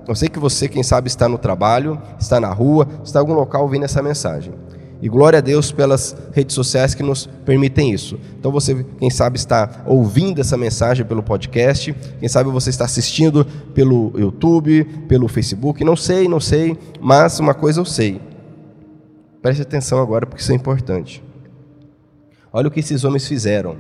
eu 0.06 0.16
sei 0.16 0.28
que 0.28 0.40
você, 0.40 0.68
quem 0.68 0.84
sabe, 0.84 1.08
está 1.08 1.30
no 1.30 1.38
trabalho, 1.38 2.02
está 2.20 2.40
na 2.40 2.52
rua, 2.52 2.88
está 3.04 3.20
em 3.20 3.22
algum 3.22 3.34
local 3.34 3.62
ouvindo 3.62 3.86
essa 3.86 4.02
mensagem. 4.02 4.54
E 5.02 5.08
glória 5.08 5.40
a 5.40 5.42
Deus 5.42 5.72
pelas 5.72 6.16
redes 6.34 6.54
sociais 6.54 6.94
que 6.94 7.02
nos 7.02 7.26
permitem 7.46 7.94
isso. 7.94 8.20
Então 8.38 8.52
você, 8.52 8.86
quem 8.98 9.10
sabe, 9.10 9.38
está 9.38 9.84
ouvindo 9.86 10.42
essa 10.42 10.58
mensagem 10.58 11.06
pelo 11.06 11.24
podcast, 11.24 11.96
quem 12.20 12.28
sabe 12.28 12.50
você 12.50 12.70
está 12.70 12.84
assistindo 12.84 13.46
pelo 13.74 14.12
YouTube, 14.18 14.84
pelo 15.08 15.30
Facebook, 15.30 15.84
não 15.86 15.96
sei, 15.96 16.28
não 16.28 16.42
sei, 16.42 16.78
mas 17.00 17.40
uma 17.40 17.54
coisa 17.54 17.80
eu 17.80 17.86
sei. 17.86 18.20
Preste 19.42 19.62
atenção 19.62 20.02
agora 20.02 20.26
porque 20.26 20.42
isso 20.42 20.52
é 20.52 20.56
importante. 20.56 21.24
Olha 22.52 22.68
o 22.68 22.72
que 22.72 22.82
esses 22.82 23.06
homens 23.06 23.26
fizeram. 23.26 23.78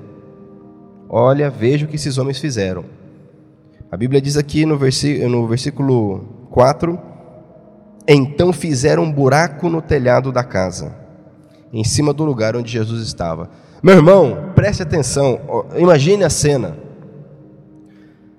Olha, 1.09 1.49
veja 1.49 1.85
o 1.85 1.89
que 1.89 1.97
esses 1.97 2.17
homens 2.17 2.39
fizeram. 2.39 2.85
A 3.91 3.97
Bíblia 3.97 4.21
diz 4.21 4.37
aqui 4.37 4.65
no 4.65 4.77
versículo, 4.77 5.29
no 5.29 5.47
versículo 5.47 6.47
4: 6.51 6.97
Então 8.07 8.53
fizeram 8.53 9.03
um 9.03 9.11
buraco 9.11 9.67
no 9.67 9.81
telhado 9.81 10.31
da 10.31 10.43
casa 10.45 10.98
em 11.71 11.83
cima 11.83 12.13
do 12.13 12.23
lugar 12.23 12.55
onde 12.55 12.71
Jesus 12.71 13.01
estava. 13.01 13.49
Meu 13.81 13.95
irmão, 13.95 14.51
preste 14.55 14.83
atenção, 14.83 15.39
imagine 15.77 16.23
a 16.23 16.29
cena. 16.29 16.77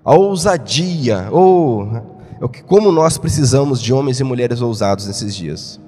A 0.04 0.14
ousadia, 0.14 1.28
ou 1.30 1.88
oh, 2.40 2.48
como 2.66 2.90
nós 2.90 3.18
precisamos 3.18 3.80
de 3.80 3.92
homens 3.92 4.18
e 4.20 4.24
mulheres 4.24 4.60
ousados 4.60 5.06
nesses 5.06 5.34
dias. 5.34 5.80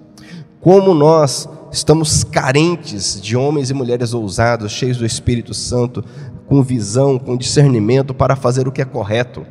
Como 0.60 0.94
nós 0.94 1.48
estamos 1.72 2.22
carentes 2.22 3.20
de 3.20 3.36
homens 3.36 3.70
e 3.70 3.74
mulheres 3.74 4.12
ousados, 4.14 4.70
cheios 4.70 4.98
do 4.98 5.06
Espírito 5.06 5.54
Santo, 5.54 6.04
com 6.46 6.62
visão, 6.62 7.18
com 7.18 7.36
discernimento 7.36 8.12
para 8.12 8.36
fazer 8.36 8.68
o 8.68 8.72
que 8.72 8.82
é 8.82 8.84
correto. 8.84 9.44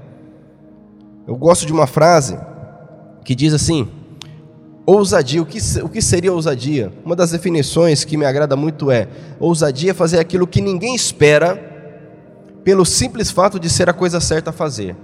Eu 1.28 1.36
gosto 1.36 1.66
de 1.66 1.74
uma 1.74 1.88
frase 1.88 2.40
que 3.26 3.34
diz 3.34 3.54
assim: 3.54 3.88
Ousadia, 4.86 5.42
o 5.42 5.46
que, 5.46 5.60
o 5.84 5.90
que 5.90 6.02
seria 6.02 6.34
ousadia? 6.34 6.92
Uma 7.06 7.16
das 7.16 7.32
definições 7.32 8.04
que 8.04 8.18
me 8.18 8.26
agrada 8.26 8.56
muito 8.56 8.90
é: 8.90 9.08
ousadia 9.40 9.92
é 9.92 9.94
fazer 9.94 10.20
aquilo 10.20 10.48
que 10.48 10.60
ninguém 10.62 10.96
espera, 10.96 11.56
pelo 12.64 12.86
simples 12.86 13.30
fato 13.30 13.60
de 13.60 13.70
ser 13.70 13.90
a 13.90 13.94
coisa 13.94 14.20
certa 14.20 14.50
a 14.50 14.54
fazer. 14.54 14.96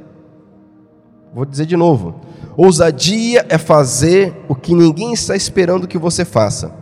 Vou 1.33 1.45
dizer 1.45 1.67
de 1.67 1.77
novo: 1.77 2.19
ousadia 2.55 3.45
é 3.49 3.57
fazer 3.57 4.33
o 4.47 4.55
que 4.55 4.73
ninguém 4.73 5.13
está 5.13 5.35
esperando 5.35 5.87
que 5.87 5.97
você 5.97 6.25
faça. 6.25 6.73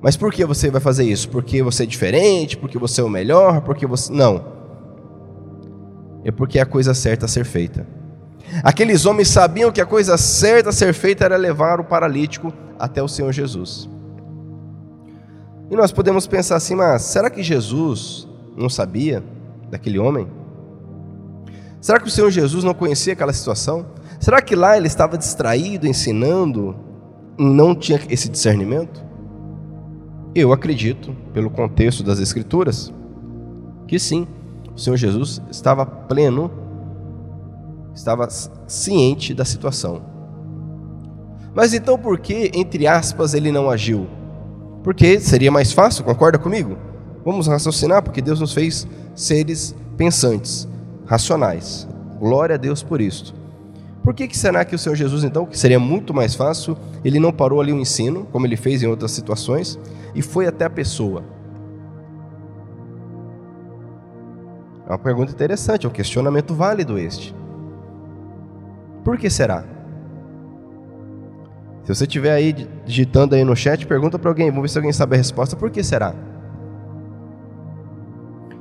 Mas 0.00 0.16
por 0.16 0.32
que 0.32 0.44
você 0.44 0.70
vai 0.70 0.80
fazer 0.80 1.04
isso? 1.04 1.28
Porque 1.28 1.62
você 1.62 1.82
é 1.82 1.86
diferente? 1.86 2.56
Porque 2.56 2.78
você 2.78 3.00
é 3.00 3.04
o 3.04 3.10
melhor? 3.10 3.60
Porque 3.60 3.86
você. 3.86 4.10
Não. 4.10 4.42
É 6.24 6.30
porque 6.30 6.58
é 6.58 6.62
a 6.62 6.66
coisa 6.66 6.94
certa 6.94 7.26
a 7.26 7.28
ser 7.28 7.44
feita. 7.44 7.97
Aqueles 8.62 9.06
homens 9.06 9.28
sabiam 9.28 9.70
que 9.70 9.80
a 9.80 9.86
coisa 9.86 10.16
certa 10.16 10.70
a 10.70 10.72
ser 10.72 10.92
feita 10.92 11.24
era 11.24 11.36
levar 11.36 11.80
o 11.80 11.84
paralítico 11.84 12.52
até 12.78 13.02
o 13.02 13.08
Senhor 13.08 13.32
Jesus. 13.32 13.88
E 15.70 15.76
nós 15.76 15.92
podemos 15.92 16.26
pensar 16.26 16.56
assim, 16.56 16.74
mas 16.74 17.02
será 17.02 17.28
que 17.28 17.42
Jesus 17.42 18.26
não 18.56 18.68
sabia 18.68 19.22
daquele 19.70 19.98
homem? 19.98 20.26
Será 21.80 22.00
que 22.00 22.08
o 22.08 22.10
Senhor 22.10 22.30
Jesus 22.30 22.64
não 22.64 22.74
conhecia 22.74 23.12
aquela 23.12 23.32
situação? 23.32 23.86
Será 24.18 24.40
que 24.40 24.56
lá 24.56 24.76
ele 24.76 24.86
estava 24.86 25.16
distraído, 25.16 25.86
ensinando, 25.86 26.74
e 27.38 27.44
não 27.44 27.74
tinha 27.74 28.00
esse 28.08 28.28
discernimento? 28.28 29.04
Eu 30.34 30.52
acredito, 30.52 31.14
pelo 31.32 31.50
contexto 31.50 32.02
das 32.02 32.18
Escrituras, 32.18 32.92
que 33.86 33.98
sim, 33.98 34.26
o 34.74 34.78
Senhor 34.78 34.96
Jesus 34.96 35.40
estava 35.50 35.86
pleno 35.86 36.50
estava 37.98 38.28
ciente 38.66 39.34
da 39.34 39.44
situação. 39.44 40.02
Mas 41.54 41.74
então 41.74 41.98
por 41.98 42.18
que, 42.18 42.50
entre 42.54 42.86
aspas, 42.86 43.34
ele 43.34 43.50
não 43.50 43.68
agiu? 43.68 44.06
Porque 44.84 45.18
seria 45.18 45.50
mais 45.50 45.72
fácil, 45.72 46.04
concorda 46.04 46.38
comigo? 46.38 46.78
Vamos 47.24 47.48
raciocinar, 47.48 48.02
porque 48.02 48.22
Deus 48.22 48.40
nos 48.40 48.54
fez 48.54 48.86
seres 49.14 49.74
pensantes, 49.96 50.68
racionais. 51.04 51.88
Glória 52.20 52.54
a 52.54 52.58
Deus 52.58 52.82
por 52.82 53.00
isso. 53.00 53.34
Por 54.04 54.14
que, 54.14 54.28
que 54.28 54.38
será 54.38 54.64
que 54.64 54.74
o 54.74 54.78
Senhor 54.78 54.94
Jesus, 54.94 55.24
então, 55.24 55.44
que 55.44 55.58
seria 55.58 55.78
muito 55.78 56.14
mais 56.14 56.34
fácil, 56.34 56.76
ele 57.04 57.18
não 57.18 57.32
parou 57.32 57.60
ali 57.60 57.72
o 57.72 57.78
ensino, 57.78 58.26
como 58.30 58.46
ele 58.46 58.56
fez 58.56 58.82
em 58.82 58.86
outras 58.86 59.10
situações, 59.10 59.78
e 60.14 60.22
foi 60.22 60.46
até 60.46 60.64
a 60.64 60.70
pessoa? 60.70 61.24
É 64.86 64.90
uma 64.90 64.98
pergunta 64.98 65.32
interessante, 65.32 65.84
é 65.84 65.88
um 65.88 65.92
questionamento 65.92 66.54
válido 66.54 66.96
este. 66.96 67.34
Por 69.08 69.16
que 69.16 69.30
será? 69.30 69.64
Se 71.82 71.94
você 71.94 72.04
estiver 72.04 72.30
aí 72.30 72.52
digitando 72.84 73.34
aí 73.34 73.42
no 73.42 73.56
chat, 73.56 73.86
pergunta 73.86 74.18
para 74.18 74.30
alguém, 74.30 74.50
vamos 74.50 74.64
ver 74.64 74.68
se 74.68 74.76
alguém 74.76 74.92
sabe 74.92 75.14
a 75.14 75.16
resposta. 75.16 75.56
Por 75.56 75.70
que 75.70 75.82
será? 75.82 76.14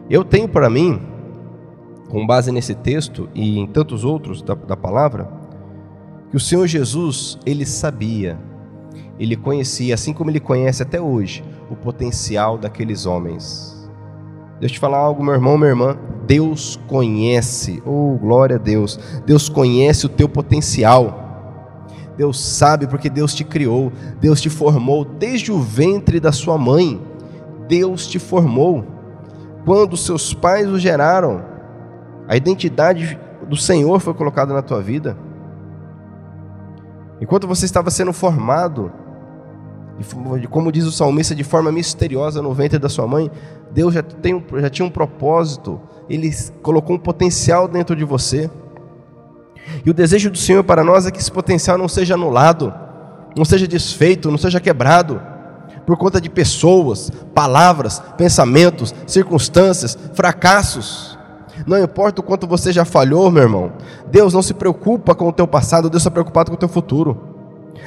Eu 0.10 0.24
tenho 0.24 0.48
para 0.48 0.70
mim, 0.70 1.02
com 2.08 2.26
base 2.26 2.50
nesse 2.50 2.74
texto 2.74 3.28
e 3.36 3.60
em 3.60 3.68
tantos 3.68 4.06
outros 4.06 4.42
da, 4.42 4.56
da 4.56 4.78
palavra, 4.78 5.30
que 6.32 6.38
o 6.38 6.40
Senhor 6.40 6.66
Jesus, 6.66 7.38
ele 7.46 7.66
sabia, 7.66 8.40
ele 9.20 9.36
conhecia, 9.36 9.96
assim 9.96 10.14
como 10.14 10.30
ele 10.30 10.40
conhece 10.40 10.82
até 10.82 11.02
hoje, 11.02 11.44
o 11.70 11.76
potencial 11.76 12.58
daqueles 12.58 13.06
homens. 13.06 13.86
Deixa 14.62 14.76
eu 14.76 14.76
te 14.76 14.80
falar 14.80 15.00
algo, 15.00 15.22
meu 15.22 15.34
irmão, 15.34 15.58
minha 15.58 15.72
irmã. 15.72 15.98
Deus 16.28 16.78
conhece, 16.88 17.82
oh 17.86 18.18
glória 18.20 18.58
a 18.58 18.60
Deus. 18.60 19.00
Deus 19.26 19.48
conhece 19.48 20.06
o 20.06 20.10
teu 20.10 20.28
potencial. 20.28 21.24
Deus 22.18 22.44
sabe 22.44 22.86
porque 22.86 23.10
Deus 23.10 23.34
te 23.34 23.46
criou, 23.46 23.94
Deus 24.20 24.42
te 24.42 24.50
formou 24.50 25.06
desde 25.06 25.52
o 25.52 25.60
ventre 25.60 26.20
da 26.20 26.34
sua 26.34 26.58
mãe. 26.58 27.02
Deus 27.68 28.06
te 28.06 28.20
formou. 28.20 28.86
Quando 29.64 29.96
seus 29.96 30.34
pais 30.34 30.68
o 30.70 30.78
geraram, 30.78 31.46
a 32.28 32.36
identidade 32.36 33.18
do 33.48 33.56
Senhor 33.56 34.00
foi 34.00 34.14
colocada 34.14 34.54
na 34.54 34.62
tua 34.62 34.82
vida. 34.82 35.18
Enquanto 37.22 37.48
você 37.48 37.66
estava 37.66 37.90
sendo 37.90 38.12
formado, 38.12 38.92
como 40.50 40.72
diz 40.72 40.86
o 40.86 40.92
salmista, 40.92 41.34
de 41.34 41.44
forma 41.44 41.72
misteriosa 41.72 42.42
no 42.42 42.54
ventre 42.54 42.78
da 42.78 42.90
sua 42.90 43.08
mãe, 43.08 43.32
Deus 43.72 43.94
já, 43.94 44.04
tem, 44.04 44.44
já 44.58 44.70
tinha 44.70 44.86
um 44.86 44.90
propósito, 44.90 45.80
Ele 46.10 46.32
colocou 46.62 46.96
um 46.96 47.00
potencial 47.00 47.68
dentro 47.68 47.96
de 47.96 48.04
você. 48.04 48.50
E 49.86 49.90
o 49.90 49.94
desejo 49.94 50.30
do 50.30 50.38
Senhor 50.38 50.64
para 50.64 50.84
nós 50.84 51.06
é 51.06 51.12
que 51.12 51.20
esse 51.20 51.32
potencial 51.32 51.78
não 51.78 51.88
seja 51.88 52.14
anulado, 52.14 52.74
não 53.36 53.44
seja 53.44 53.68
desfeito, 53.68 54.32
não 54.32 54.38
seja 54.38 54.60
quebrado, 54.60 55.22
por 55.86 55.98
conta 55.98 56.20
de 56.20 56.30
pessoas, 56.30 57.12
palavras, 57.34 58.02
pensamentos, 58.18 58.94
circunstâncias, 59.06 59.98
fracassos. 60.14 61.18
Não 61.66 61.82
importa 61.82 62.22
o 62.22 62.24
quanto 62.24 62.46
você 62.46 62.72
já 62.72 62.86
falhou, 62.86 63.32
meu 63.32 63.44
irmão. 63.44 63.72
Deus 64.12 64.34
não 64.34 64.42
se 64.42 64.54
preocupa 64.54 65.16
com 65.16 65.28
o 65.28 65.34
teu 65.34 65.48
passado, 65.48 65.90
Deus 65.90 66.02
está 66.02 66.12
preocupado 66.12 66.52
com 66.52 66.56
o 66.56 66.60
teu 66.60 66.70
futuro. 66.70 67.37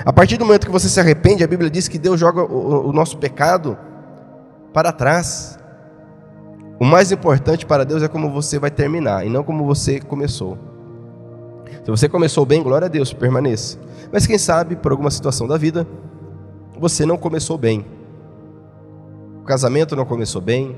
A 0.04 0.12
partir 0.12 0.36
do 0.36 0.44
momento 0.44 0.66
que 0.66 0.72
você 0.72 0.88
se 0.88 0.98
arrepende, 0.98 1.44
a 1.44 1.46
Bíblia 1.46 1.70
diz 1.70 1.88
que 1.88 1.98
Deus 1.98 2.18
joga 2.18 2.42
o, 2.42 2.88
o 2.88 2.92
nosso 2.92 3.18
pecado 3.18 3.76
para 4.72 4.92
trás. 4.92 5.58
O 6.78 6.84
mais 6.84 7.12
importante 7.12 7.66
para 7.66 7.84
Deus 7.84 8.02
é 8.02 8.08
como 8.08 8.30
você 8.30 8.58
vai 8.58 8.70
terminar 8.70 9.26
e 9.26 9.28
não 9.28 9.44
como 9.44 9.64
você 9.64 10.00
começou. 10.00 10.58
Se 11.84 11.90
você 11.90 12.08
começou 12.08 12.46
bem, 12.46 12.62
glória 12.62 12.86
a 12.86 12.88
Deus, 12.88 13.12
permaneça. 13.12 13.78
Mas 14.12 14.26
quem 14.26 14.38
sabe, 14.38 14.76
por 14.76 14.92
alguma 14.92 15.10
situação 15.10 15.46
da 15.46 15.56
vida, 15.56 15.86
você 16.78 17.04
não 17.04 17.16
começou 17.16 17.58
bem. 17.58 17.84
O 19.40 19.44
casamento 19.44 19.94
não 19.94 20.04
começou 20.04 20.40
bem, 20.40 20.76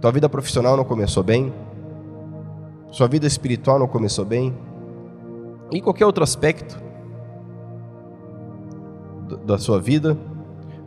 tua 0.00 0.12
vida 0.12 0.28
profissional 0.28 0.76
não 0.76 0.84
começou 0.84 1.22
bem, 1.22 1.52
sua 2.90 3.06
vida 3.06 3.26
espiritual 3.26 3.78
não 3.78 3.86
começou 3.86 4.24
bem, 4.24 4.56
e 5.70 5.80
qualquer 5.80 6.06
outro 6.06 6.24
aspecto 6.24 6.87
da 9.36 9.58
sua 9.58 9.80
vida, 9.80 10.16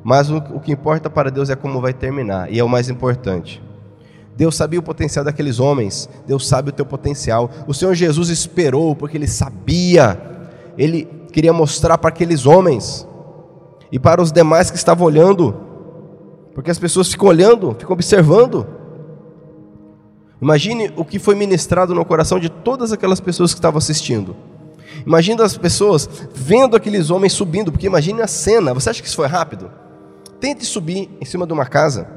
mas 0.03 0.29
o, 0.29 0.37
o 0.37 0.59
que 0.59 0.71
importa 0.71 1.09
para 1.09 1.29
Deus 1.29 1.49
é 1.49 1.55
como 1.55 1.79
vai 1.79 1.93
terminar, 1.93 2.51
e 2.51 2.59
é 2.59 2.63
o 2.63 2.69
mais 2.69 2.89
importante. 2.89 3.61
Deus 4.35 4.55
sabia 4.55 4.79
o 4.79 4.83
potencial 4.83 5.23
daqueles 5.23 5.59
homens, 5.59 6.09
Deus 6.25 6.47
sabe 6.47 6.69
o 6.69 6.73
teu 6.73 6.85
potencial. 6.85 7.49
O 7.67 7.73
Senhor 7.73 7.93
Jesus 7.93 8.29
esperou 8.29 8.95
porque 8.95 9.17
ele 9.17 9.27
sabia, 9.27 10.19
ele 10.77 11.05
queria 11.31 11.53
mostrar 11.53 11.97
para 11.97 12.09
aqueles 12.09 12.45
homens 12.45 13.07
e 13.91 13.99
para 13.99 14.21
os 14.21 14.31
demais 14.31 14.71
que 14.71 14.77
estavam 14.77 15.05
olhando, 15.05 15.55
porque 16.55 16.71
as 16.71 16.79
pessoas 16.79 17.09
ficam 17.09 17.27
olhando, 17.27 17.75
ficam 17.77 17.93
observando. 17.93 18.65
Imagine 20.41 20.91
o 20.95 21.05
que 21.05 21.19
foi 21.19 21.35
ministrado 21.35 21.93
no 21.93 22.03
coração 22.03 22.39
de 22.39 22.49
todas 22.49 22.91
aquelas 22.91 23.19
pessoas 23.19 23.53
que 23.53 23.59
estavam 23.59 23.77
assistindo. 23.77 24.35
Imagine 25.05 25.41
as 25.41 25.57
pessoas 25.57 26.09
vendo 26.33 26.75
aqueles 26.75 27.09
homens 27.09 27.33
subindo, 27.33 27.71
porque 27.71 27.87
imagine 27.87 28.21
a 28.21 28.27
cena. 28.27 28.73
Você 28.73 28.89
acha 28.89 29.01
que 29.01 29.07
isso 29.07 29.15
foi 29.15 29.27
rápido? 29.27 29.71
Tente 30.39 30.65
subir 30.65 31.09
em 31.19 31.25
cima 31.25 31.45
de 31.45 31.53
uma 31.53 31.65
casa. 31.65 32.07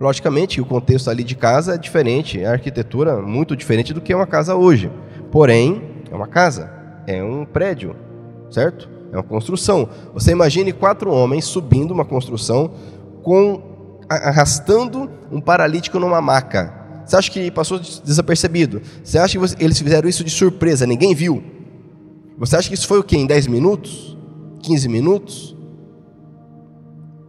Logicamente, 0.00 0.60
o 0.60 0.64
contexto 0.64 1.08
ali 1.08 1.22
de 1.22 1.36
casa 1.36 1.74
é 1.74 1.78
diferente, 1.78 2.44
a 2.44 2.52
arquitetura 2.52 3.12
é 3.12 3.22
muito 3.22 3.56
diferente 3.56 3.94
do 3.94 4.00
que 4.00 4.12
é 4.12 4.16
uma 4.16 4.26
casa 4.26 4.56
hoje. 4.56 4.90
Porém, 5.30 6.02
é 6.10 6.14
uma 6.14 6.26
casa, 6.26 6.72
é 7.06 7.22
um 7.22 7.44
prédio, 7.44 7.94
certo? 8.50 8.90
É 9.12 9.16
uma 9.16 9.22
construção. 9.22 9.88
Você 10.12 10.32
imagine 10.32 10.72
quatro 10.72 11.12
homens 11.12 11.44
subindo 11.44 11.92
uma 11.92 12.04
construção 12.04 12.72
com 13.22 13.62
arrastando 14.08 15.08
um 15.30 15.40
paralítico 15.40 15.98
numa 15.98 16.20
maca. 16.20 16.81
Você 17.12 17.16
acha 17.18 17.30
que 17.30 17.50
passou 17.50 17.78
desapercebido? 17.78 18.80
Você 19.04 19.18
acha 19.18 19.38
que 19.38 19.62
eles 19.62 19.78
fizeram 19.78 20.08
isso 20.08 20.24
de 20.24 20.30
surpresa, 20.30 20.86
ninguém 20.86 21.14
viu? 21.14 21.42
Você 22.38 22.56
acha 22.56 22.70
que 22.70 22.74
isso 22.74 22.88
foi 22.88 22.98
o 22.98 23.04
quê? 23.04 23.18
Em 23.18 23.26
10 23.26 23.48
minutos? 23.48 24.16
15 24.62 24.88
minutos? 24.88 25.54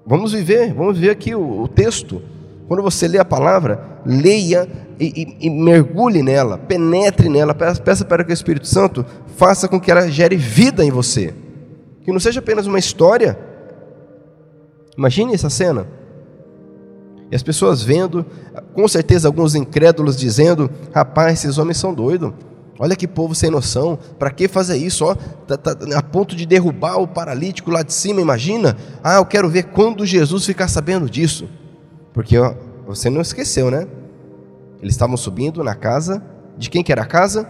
Vamos 0.07 0.31
viver, 0.31 0.73
vamos 0.73 0.97
ver 0.97 1.09
aqui 1.09 1.35
o, 1.35 1.63
o 1.63 1.67
texto. 1.67 2.21
Quando 2.65 2.81
você 2.81 3.09
lê 3.09 3.17
a 3.17 3.25
palavra, 3.25 3.99
leia 4.05 4.69
e, 4.97 5.37
e, 5.41 5.47
e, 5.47 5.49
mergulhe 5.49 6.23
nela, 6.23 6.57
penetre 6.57 7.27
nela, 7.27 7.53
peça, 7.53 7.81
peça 7.81 8.05
para 8.05 8.23
que 8.23 8.31
o 8.31 8.33
Espírito 8.33 8.67
Santo 8.67 9.05
faça 9.35 9.67
com 9.67 9.81
que 9.81 9.91
ela 9.91 10.09
gere 10.09 10.37
vida 10.37 10.85
em 10.85 10.91
você. 10.91 11.33
Que 12.05 12.11
não 12.13 12.21
seja 12.21 12.39
apenas 12.39 12.67
uma 12.67 12.79
história. 12.79 13.37
Imagine 14.97 15.33
essa 15.33 15.49
cena. 15.49 15.85
E 17.33 17.35
as 17.35 17.41
pessoas 17.41 17.81
vendo, 17.81 18.23
com 18.75 18.87
certeza 18.87 19.27
alguns 19.27 19.55
incrédulos 19.55 20.15
dizendo: 20.15 20.69
rapaz, 20.93 21.39
esses 21.39 21.57
homens 21.57 21.77
são 21.77 21.91
doidos. 21.91 22.31
Olha 22.77 22.95
que 22.95 23.07
povo 23.07 23.33
sem 23.33 23.49
noção. 23.49 23.97
Para 24.19 24.29
que 24.29 24.47
fazer 24.47 24.77
isso? 24.77 25.03
Ó, 25.03 25.15
tá, 25.15 25.58
tá, 25.58 25.75
a 25.97 26.03
ponto 26.03 26.36
de 26.36 26.45
derrubar 26.45 26.97
o 26.97 27.08
paralítico 27.08 27.71
lá 27.71 27.81
de 27.81 27.91
cima, 27.91 28.21
imagina? 28.21 28.77
Ah, 29.03 29.15
eu 29.15 29.25
quero 29.25 29.49
ver 29.49 29.63
quando 29.63 30.05
Jesus 30.05 30.45
ficar 30.45 30.67
sabendo 30.67 31.10
disso. 31.10 31.49
Porque 32.13 32.38
ó, 32.38 32.53
você 32.86 33.10
não 33.10 33.21
esqueceu, 33.21 33.71
né? 33.71 33.88
Eles 34.79 34.93
estavam 34.93 35.17
subindo 35.17 35.63
na 35.63 35.73
casa. 35.73 36.21
De 36.55 36.69
quem 36.69 36.84
que 36.84 36.91
era 36.91 37.01
a 37.01 37.08
casa? 37.08 37.49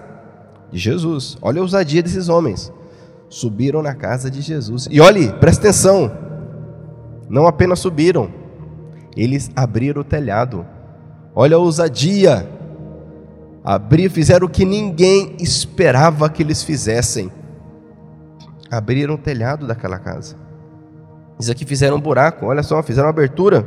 De 0.71 0.79
Jesus. 0.79 1.37
Olha 1.41 1.59
a 1.59 1.61
ousadia 1.61 2.01
desses 2.01 2.29
homens. 2.29 2.71
Subiram 3.27 3.81
na 3.81 3.93
casa 3.93 4.31
de 4.31 4.39
Jesus. 4.39 4.87
E 4.89 5.01
olhe, 5.01 5.33
presta 5.41 5.67
atenção. 5.67 6.09
Não 7.29 7.47
apenas 7.47 7.79
subiram, 7.79 8.42
eles 9.15 9.51
abriram 9.55 10.01
o 10.01 10.05
telhado. 10.05 10.65
Olha 11.35 11.55
a 11.55 11.59
ousadia. 11.59 12.47
Abrir, 13.63 14.09
fizeram 14.09 14.47
o 14.47 14.49
que 14.49 14.65
ninguém 14.65 15.35
esperava 15.39 16.29
que 16.29 16.43
eles 16.43 16.63
fizessem. 16.63 17.31
Abriram 18.69 19.15
o 19.15 19.17
telhado 19.17 19.65
daquela 19.65 19.99
casa. 19.99 20.35
Isso 21.39 21.51
aqui 21.51 21.65
fizeram 21.65 21.97
um 21.97 22.01
buraco, 22.01 22.45
olha 22.45 22.61
só, 22.61 22.81
fizeram 22.83 23.07
uma 23.07 23.13
abertura. 23.13 23.65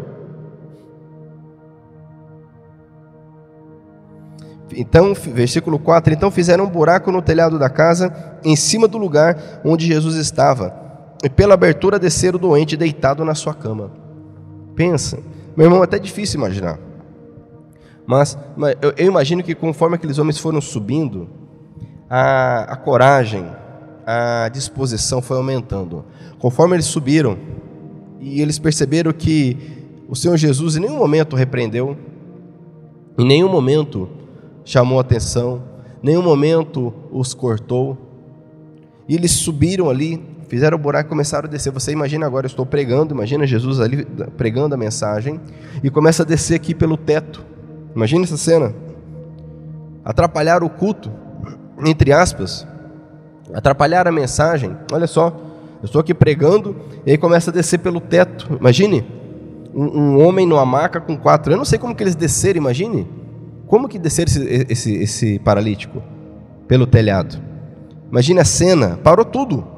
Então, 4.74 5.14
versículo 5.14 5.78
4: 5.78 6.12
Então 6.12 6.30
fizeram 6.30 6.64
um 6.64 6.68
buraco 6.68 7.10
no 7.10 7.22
telhado 7.22 7.58
da 7.58 7.70
casa, 7.70 8.12
em 8.44 8.54
cima 8.54 8.86
do 8.86 8.98
lugar 8.98 9.60
onde 9.64 9.86
Jesus 9.86 10.16
estava, 10.16 10.74
e 11.24 11.30
pela 11.30 11.54
abertura 11.54 11.98
desceram 11.98 12.36
o 12.36 12.40
doente 12.40 12.76
deitado 12.76 13.24
na 13.24 13.34
sua 13.34 13.54
cama. 13.54 13.90
Pensa, 14.74 15.18
meu 15.56 15.66
irmão, 15.66 15.80
é 15.80 15.84
até 15.84 15.98
difícil 15.98 16.38
imaginar. 16.38 16.78
Mas, 18.06 18.38
eu, 18.80 18.92
eu, 18.96 19.06
imagino 19.06 19.42
que 19.42 19.54
conforme 19.54 19.96
aqueles 19.96 20.18
homens 20.18 20.38
foram 20.38 20.60
subindo, 20.60 21.28
a, 22.08 22.74
a 22.74 22.76
coragem, 22.76 23.44
a 24.06 24.48
disposição 24.48 25.20
foi 25.20 25.36
aumentando. 25.36 26.04
Conforme 26.38 26.76
eles 26.76 26.86
subiram, 26.86 27.38
e 28.20 28.40
eles 28.40 28.58
perceberam 28.58 29.12
que 29.12 29.56
o 30.08 30.14
Senhor 30.14 30.36
Jesus 30.36 30.76
em 30.76 30.80
nenhum 30.80 30.98
momento 30.98 31.34
repreendeu, 31.34 31.96
em 33.18 33.26
nenhum 33.26 33.48
momento 33.48 34.08
chamou 34.64 35.00
atenção, 35.00 35.62
em 36.02 36.08
nenhum 36.08 36.22
momento 36.22 36.92
os 37.10 37.34
cortou. 37.34 37.96
E 39.08 39.14
eles 39.14 39.32
subiram 39.32 39.88
ali 39.88 40.22
fizeram 40.48 40.76
o 40.76 40.80
buraco 40.80 41.08
e 41.08 41.10
começaram 41.10 41.48
a 41.48 41.50
descer. 41.50 41.72
Você 41.72 41.92
imagina 41.92 42.26
agora, 42.26 42.46
eu 42.46 42.48
estou 42.48 42.64
pregando, 42.64 43.14
imagina 43.14 43.46
Jesus 43.46 43.80
ali 43.80 44.04
pregando 44.36 44.74
a 44.74 44.78
mensagem 44.78 45.40
e 45.82 45.90
começa 45.90 46.22
a 46.22 46.26
descer 46.26 46.54
aqui 46.54 46.74
pelo 46.74 46.96
teto. 46.96 47.44
Imagina 47.94 48.24
essa 48.24 48.36
cena. 48.36 48.74
Atrapalhar 50.04 50.62
o 50.62 50.70
culto, 50.70 51.10
entre 51.84 52.12
aspas. 52.12 52.66
Atrapalhar 53.52 54.06
a 54.06 54.12
mensagem. 54.12 54.76
Olha 54.92 55.06
só, 55.06 55.28
eu 55.82 55.86
estou 55.86 56.00
aqui 56.00 56.14
pregando 56.14 56.76
e 57.04 57.10
aí 57.12 57.18
começa 57.18 57.50
a 57.50 57.54
descer 57.54 57.78
pelo 57.78 58.00
teto. 58.00 58.56
Imagine 58.60 59.04
um, 59.74 60.00
um 60.00 60.26
homem 60.26 60.46
numa 60.46 60.64
maca 60.64 61.00
com 61.00 61.16
quatro. 61.16 61.52
Eu 61.52 61.56
não 61.56 61.64
sei 61.64 61.78
como 61.78 61.94
que 61.94 62.02
eles 62.02 62.14
desceram, 62.14 62.58
imagine. 62.58 63.06
Como 63.66 63.88
que 63.88 63.98
desceram 63.98 64.30
esse, 64.30 64.66
esse, 64.68 64.94
esse 64.94 65.38
paralítico? 65.40 66.02
Pelo 66.68 66.86
telhado. 66.86 67.36
Imagine 68.10 68.40
a 68.40 68.44
cena, 68.44 68.98
parou 69.02 69.24
tudo. 69.24 69.75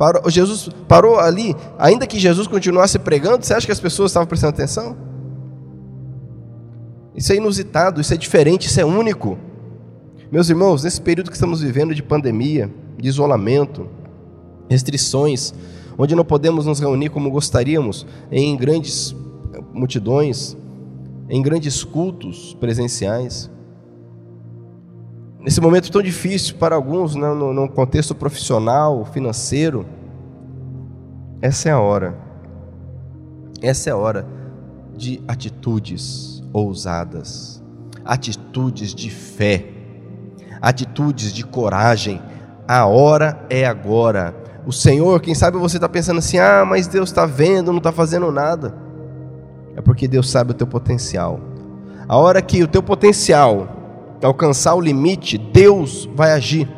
Parou, 0.00 0.30
Jesus 0.30 0.70
parou 0.88 1.18
ali, 1.18 1.54
ainda 1.78 2.06
que 2.06 2.18
Jesus 2.18 2.46
continuasse 2.46 2.98
pregando, 2.98 3.44
você 3.44 3.52
acha 3.52 3.66
que 3.66 3.72
as 3.72 3.78
pessoas 3.78 4.10
estavam 4.10 4.26
prestando 4.26 4.54
atenção? 4.54 4.96
Isso 7.14 7.30
é 7.34 7.36
inusitado, 7.36 8.00
isso 8.00 8.14
é 8.14 8.16
diferente, 8.16 8.66
isso 8.66 8.80
é 8.80 8.84
único. 8.84 9.36
Meus 10.32 10.48
irmãos, 10.48 10.84
nesse 10.84 11.02
período 11.02 11.28
que 11.28 11.36
estamos 11.36 11.60
vivendo 11.60 11.94
de 11.94 12.02
pandemia, 12.02 12.72
de 12.96 13.10
isolamento, 13.10 13.88
restrições, 14.70 15.52
onde 15.98 16.14
não 16.14 16.24
podemos 16.24 16.64
nos 16.64 16.80
reunir 16.80 17.10
como 17.10 17.30
gostaríamos, 17.30 18.06
em 18.32 18.56
grandes 18.56 19.14
multidões, 19.70 20.56
em 21.28 21.42
grandes 21.42 21.84
cultos 21.84 22.56
presenciais. 22.58 23.50
Nesse 25.42 25.60
momento 25.60 25.90
tão 25.90 26.02
difícil 26.02 26.56
para 26.56 26.76
alguns, 26.76 27.14
né, 27.14 27.28
no, 27.32 27.52
no 27.52 27.68
contexto 27.68 28.14
profissional, 28.14 29.06
financeiro, 29.06 29.86
essa 31.40 31.70
é 31.70 31.72
a 31.72 31.80
hora. 31.80 32.14
Essa 33.62 33.88
é 33.88 33.92
a 33.92 33.96
hora 33.96 34.26
de 34.94 35.22
atitudes 35.26 36.42
ousadas, 36.52 37.62
atitudes 38.04 38.94
de 38.94 39.08
fé, 39.08 39.66
atitudes 40.60 41.32
de 41.32 41.42
coragem. 41.42 42.20
A 42.68 42.84
hora 42.84 43.46
é 43.48 43.64
agora. 43.64 44.34
O 44.66 44.72
Senhor, 44.72 45.20
quem 45.22 45.34
sabe 45.34 45.56
você 45.56 45.78
está 45.78 45.88
pensando 45.88 46.18
assim: 46.18 46.38
ah, 46.38 46.66
mas 46.68 46.86
Deus 46.86 47.08
está 47.08 47.24
vendo, 47.24 47.72
não 47.72 47.78
está 47.78 47.90
fazendo 47.90 48.30
nada. 48.30 48.74
É 49.74 49.80
porque 49.80 50.06
Deus 50.06 50.28
sabe 50.28 50.50
o 50.50 50.54
teu 50.54 50.66
potencial. 50.66 51.40
A 52.06 52.18
hora 52.18 52.42
que 52.42 52.62
o 52.62 52.68
teu 52.68 52.82
potencial 52.82 53.79
alcançar 54.26 54.74
o 54.74 54.80
limite, 54.80 55.38
Deus 55.38 56.08
vai 56.14 56.32
agir. 56.32 56.68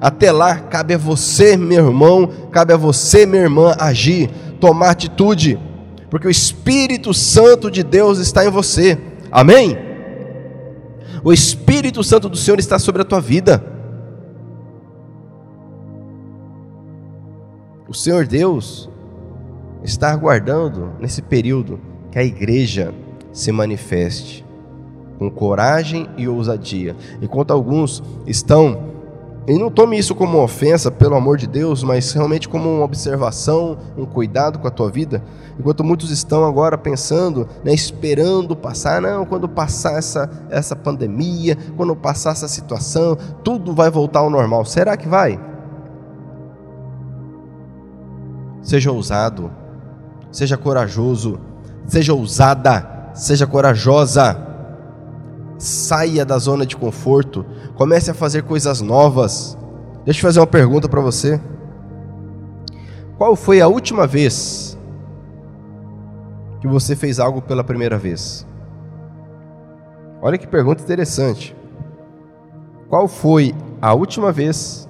Até 0.00 0.32
lá, 0.32 0.56
cabe 0.58 0.94
a 0.94 0.98
você, 0.98 1.56
meu 1.56 1.86
irmão, 1.86 2.28
cabe 2.50 2.72
a 2.72 2.76
você, 2.76 3.24
minha 3.26 3.42
irmã, 3.42 3.74
agir, 3.78 4.28
tomar 4.60 4.90
atitude, 4.90 5.58
porque 6.10 6.26
o 6.26 6.30
Espírito 6.30 7.14
Santo 7.14 7.70
de 7.70 7.82
Deus 7.82 8.18
está 8.18 8.44
em 8.44 8.50
você. 8.50 8.98
Amém? 9.30 9.76
O 11.22 11.32
Espírito 11.32 12.04
Santo 12.04 12.28
do 12.28 12.36
Senhor 12.36 12.58
está 12.58 12.78
sobre 12.78 13.02
a 13.02 13.04
tua 13.04 13.20
vida. 13.20 13.64
O 17.88 17.94
Senhor 17.94 18.26
Deus 18.26 18.90
está 19.82 20.10
aguardando 20.10 20.92
nesse 20.98 21.22
período 21.22 21.80
que 22.10 22.18
a 22.18 22.24
igreja 22.24 22.92
se 23.32 23.50
manifeste 23.52 24.43
com 25.18 25.30
coragem 25.30 26.08
e 26.16 26.28
ousadia. 26.28 26.96
Enquanto 27.20 27.52
alguns 27.52 28.02
estão 28.26 28.94
e 29.46 29.58
não 29.58 29.70
tome 29.70 29.98
isso 29.98 30.14
como 30.14 30.42
ofensa, 30.42 30.90
pelo 30.90 31.14
amor 31.14 31.36
de 31.36 31.46
Deus, 31.46 31.82
mas 31.82 32.10
realmente 32.12 32.48
como 32.48 32.76
uma 32.76 32.84
observação, 32.84 33.76
um 33.94 34.06
cuidado 34.06 34.58
com 34.58 34.66
a 34.66 34.70
tua 34.70 34.90
vida. 34.90 35.22
Enquanto 35.58 35.84
muitos 35.84 36.10
estão 36.10 36.46
agora 36.46 36.78
pensando, 36.78 37.46
né, 37.62 37.74
esperando 37.74 38.56
passar, 38.56 39.02
não, 39.02 39.26
quando 39.26 39.46
passar 39.46 39.98
essa, 39.98 40.30
essa 40.48 40.74
pandemia, 40.74 41.58
quando 41.76 41.94
passar 41.94 42.30
essa 42.30 42.48
situação, 42.48 43.18
tudo 43.42 43.74
vai 43.74 43.90
voltar 43.90 44.20
ao 44.20 44.30
normal. 44.30 44.64
Será 44.64 44.96
que 44.96 45.06
vai? 45.06 45.38
Seja 48.62 48.90
ousado, 48.90 49.50
seja 50.32 50.56
corajoso, 50.56 51.38
seja 51.86 52.14
ousada, 52.14 53.10
seja 53.12 53.46
corajosa 53.46 54.53
saia 55.58 56.24
da 56.24 56.38
zona 56.38 56.66
de 56.66 56.76
conforto, 56.76 57.44
comece 57.74 58.10
a 58.10 58.14
fazer 58.14 58.42
coisas 58.42 58.80
novas. 58.80 59.56
Deixa 60.04 60.20
eu 60.20 60.22
fazer 60.22 60.40
uma 60.40 60.46
pergunta 60.46 60.88
para 60.88 61.00
você. 61.00 61.40
Qual 63.16 63.36
foi 63.36 63.60
a 63.60 63.68
última 63.68 64.06
vez 64.06 64.78
que 66.60 66.66
você 66.66 66.96
fez 66.96 67.20
algo 67.20 67.40
pela 67.40 67.62
primeira 67.62 67.96
vez? 67.96 68.46
Olha 70.20 70.38
que 70.38 70.46
pergunta 70.46 70.82
interessante. 70.82 71.56
Qual 72.88 73.06
foi 73.08 73.54
a 73.80 73.94
última 73.94 74.32
vez 74.32 74.88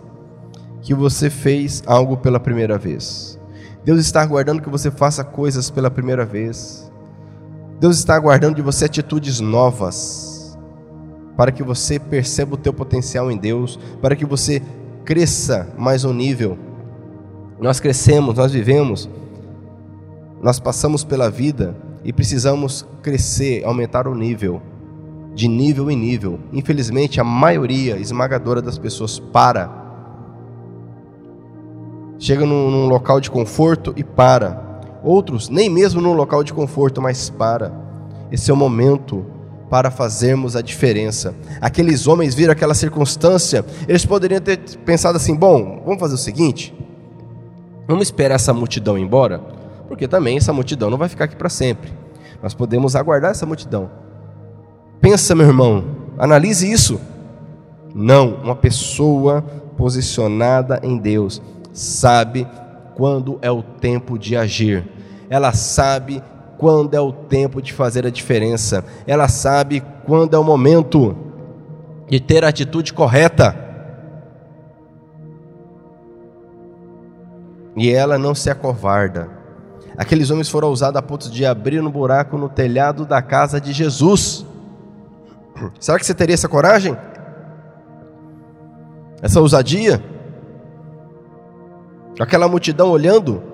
que 0.81 0.95
você 0.95 1.29
fez 1.29 1.83
algo 1.87 2.17
pela 2.17 2.41
primeira 2.41 2.79
vez? 2.79 3.39
Deus 3.85 4.01
está 4.01 4.23
aguardando 4.23 4.63
que 4.63 4.71
você 4.71 4.91
faça 4.91 5.23
coisas 5.23 5.71
pela 5.71 5.91
primeira 5.91 6.25
vez. 6.25 6.91
Deus 7.79 7.99
está 7.99 8.15
aguardando 8.15 8.57
de 8.57 8.63
você 8.63 8.87
atitudes 8.87 9.41
novas 9.41 10.34
para 11.37 11.53
que 11.53 11.63
você 11.63 11.99
perceba 11.99 12.55
o 12.55 12.59
teu 12.59 12.73
potencial 12.73 13.31
em 13.31 13.37
Deus, 13.37 13.79
para 14.01 14.15
que 14.15 14.25
você 14.25 14.63
cresça 15.05 15.69
mais 15.77 16.05
um 16.05 16.13
nível. 16.13 16.57
Nós 17.61 17.81
crescemos, 17.81 18.37
nós 18.37 18.53
vivemos, 18.53 19.09
nós 20.43 20.59
passamos 20.59 21.05
pela 21.05 21.31
vida 21.31 21.77
e 22.05 22.13
precisamos 22.13 22.87
crescer, 23.03 23.65
aumentar 23.65 24.07
o 24.07 24.15
nível, 24.15 24.61
de 25.35 25.49
nível 25.49 25.91
em 25.91 25.97
nível. 25.97 26.39
Infelizmente, 26.53 27.21
a 27.21 27.25
maioria 27.25 27.97
esmagadora 27.97 28.63
das 28.63 28.79
pessoas 28.79 29.19
para. 29.19 29.83
Chega 32.19 32.47
num, 32.47 32.71
num 32.71 32.87
local 32.87 33.21
de 33.21 33.31
conforto 33.31 33.93
e 33.97 34.05
para. 34.05 34.63
Outros, 35.03 35.49
nem 35.49 35.69
mesmo 35.69 36.01
num 36.01 36.15
local 36.15 36.45
de 36.45 36.53
conforto, 36.53 37.03
mas 37.03 37.29
para. 37.29 37.73
Esse 38.31 38.51
é 38.51 38.55
o 38.55 38.57
momento 38.57 39.25
para 39.71 39.91
fazermos 39.91 40.57
a 40.57 40.63
diferença. 40.63 41.35
Aqueles 41.61 42.07
homens 42.07 42.35
viram 42.35 42.53
aquela 42.53 42.75
circunstância, 42.75 43.65
eles 43.89 44.05
poderiam 44.05 44.41
ter 44.41 44.59
pensado 44.85 45.17
assim: 45.17 45.35
bom, 45.35 45.83
vamos 45.85 46.01
fazer 46.01 46.15
o 46.15 46.19
seguinte, 46.19 46.75
vamos 47.87 48.09
esperar 48.09 48.37
essa 48.37 48.53
multidão 48.53 48.99
ir 48.99 49.03
embora, 49.03 49.39
porque 49.89 50.07
também 50.09 50.37
essa 50.37 50.53
multidão 50.53 50.91
não 50.91 50.99
vai 50.99 51.09
ficar 51.09 51.25
aqui 51.25 51.37
para 51.37 51.49
sempre. 51.49 51.93
Nós 52.43 52.55
podemos 52.55 52.95
aguardar 52.95 53.31
essa 53.31 53.47
multidão. 53.47 53.91
Pensa, 55.01 55.35
meu 55.35 55.47
irmão, 55.47 55.85
analise 56.19 56.71
isso. 56.71 57.01
Não, 57.95 58.35
uma 58.43 58.57
pessoa 58.57 59.43
posicionada 59.77 60.81
em 60.83 60.99
Deus 60.99 61.41
sabe 61.73 62.47
quando 62.95 63.39
é 63.43 63.51
o 63.51 63.63
tempo 63.63 64.19
de 64.19 64.37
agir. 64.37 64.85
Ela 65.29 65.53
sabe 65.53 66.23
quando 66.65 66.95
é 66.95 67.01
o 67.01 67.13
tempo 67.13 67.61
de 67.61 67.75
fazer 67.75 68.07
a 68.07 68.11
diferença, 68.11 68.87
ela 69.07 69.29
sabe 69.29 69.83
quando 70.07 70.33
é 70.33 70.39
o 70.39 70.43
momento 70.43 71.15
de 72.09 72.19
ter 72.19 72.43
a 72.43 72.49
atitude 72.49 72.95
correta. 72.95 73.55
E 77.77 77.91
ela 77.91 78.17
não 78.17 78.35
se 78.35 78.49
acovarda. 78.49 79.29
Aqueles 79.95 80.31
homens 80.31 80.49
foram 80.49 80.69
ousados 80.69 80.99
a 80.99 81.03
ponto 81.03 81.31
de 81.31 81.45
abrir 81.45 81.83
um 81.83 81.91
buraco 81.91 82.39
no 82.39 82.49
telhado 82.49 83.05
da 83.05 83.21
casa 83.21 83.61
de 83.61 83.71
Jesus. 83.71 84.47
Será 85.79 85.99
que 85.99 86.07
você 86.07 86.15
teria 86.15 86.33
essa 86.33 86.49
coragem? 86.49 86.97
Essa 89.21 89.39
ousadia? 89.39 90.03
Aquela 92.19 92.49
multidão 92.49 92.89
olhando? 92.89 93.54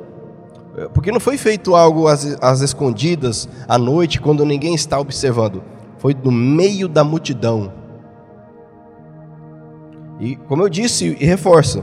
Porque 0.94 1.10
não 1.10 1.20
foi 1.20 1.36
feito 1.36 1.74
algo 1.74 2.06
às, 2.06 2.36
às 2.40 2.60
escondidas, 2.60 3.48
à 3.68 3.76
noite, 3.76 4.20
quando 4.20 4.44
ninguém 4.44 4.74
está 4.74 4.98
observando. 4.98 5.62
Foi 5.98 6.14
no 6.14 6.30
meio 6.30 6.88
da 6.88 7.02
multidão. 7.02 7.72
E 10.20 10.36
como 10.36 10.62
eu 10.62 10.68
disse 10.68 11.16
e 11.18 11.24
reforço, 11.24 11.82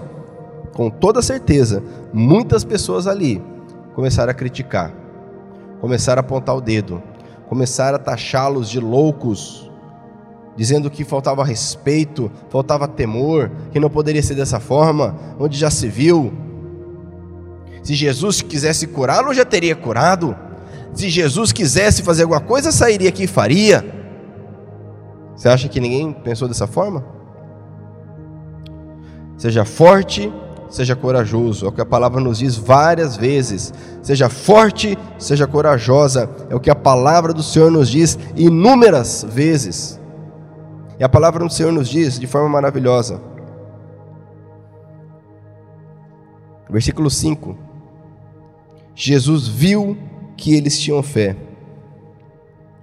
com 0.74 0.90
toda 0.90 1.22
certeza, 1.22 1.84
muitas 2.14 2.64
pessoas 2.64 3.08
ali 3.08 3.42
começaram 3.96 4.32
a 4.32 4.34
criticar, 4.34 4.94
começaram 5.82 6.20
a 6.20 6.22
apontar 6.22 6.56
o 6.56 6.62
dedo, 6.62 7.02
começaram 7.50 7.96
a 7.96 8.00
taxá-los 8.00 8.70
de 8.70 8.80
loucos, 8.80 9.72
dizendo 10.56 10.90
que 10.90 11.04
faltava 11.04 11.44
respeito, 11.44 12.32
faltava 12.50 12.88
temor, 12.88 13.52
que 13.72 13.80
não 13.80 13.90
poderia 13.90 14.22
ser 14.22 14.36
dessa 14.36 14.60
forma, 14.60 15.16
onde 15.40 15.58
já 15.58 15.70
se 15.70 15.88
viu 15.88 16.32
se 17.88 17.94
Jesus 17.94 18.42
quisesse 18.42 18.86
curá-lo, 18.86 19.34
já 19.34 19.46
teria 19.46 19.74
curado. 19.74 20.36
Se 20.94 21.08
Jesus 21.08 21.54
quisesse 21.54 22.04
fazer 22.04 22.24
alguma 22.24 22.42
coisa, 22.42 22.70
sairia 22.70 23.08
aqui 23.08 23.24
e 23.24 23.28
faria. 23.28 23.82
Você 25.34 25.48
acha 25.48 25.70
que 25.70 25.80
ninguém 25.80 26.12
pensou 26.12 26.50
dessa 26.50 26.68
forma? 26.68 27.06
Seja 29.38 29.64
forte, 29.64 30.30
seja 30.70 30.98
corajoso. 30.98 31.66
É 31.66 31.70
o 31.70 31.72
que 31.72 31.80
a 31.80 31.86
palavra 31.86 32.20
nos 32.20 32.40
diz 32.40 32.58
várias 32.58 33.16
vezes. 33.16 33.74
Seja 34.04 34.28
forte, 34.28 34.98
seja 35.18 35.48
corajosa. 35.48 36.30
É 36.50 36.56
o 36.56 36.60
que 36.60 36.70
a 36.70 36.76
palavra 36.76 37.34
do 37.34 37.42
Senhor 37.42 37.72
nos 37.72 37.88
diz 37.88 38.20
inúmeras 38.36 39.26
vezes. 39.30 39.98
E 41.00 41.06
a 41.06 41.08
palavra 41.08 41.42
do 41.42 41.50
Senhor 41.50 41.72
nos 41.72 41.88
diz 41.88 42.20
de 42.20 42.28
forma 42.28 42.50
maravilhosa. 42.50 43.22
Versículo 46.70 47.10
5: 47.10 47.67
Jesus 49.00 49.48
viu 49.48 49.96
que 50.36 50.56
eles 50.56 50.80
tinham 50.80 51.04
fé 51.04 51.36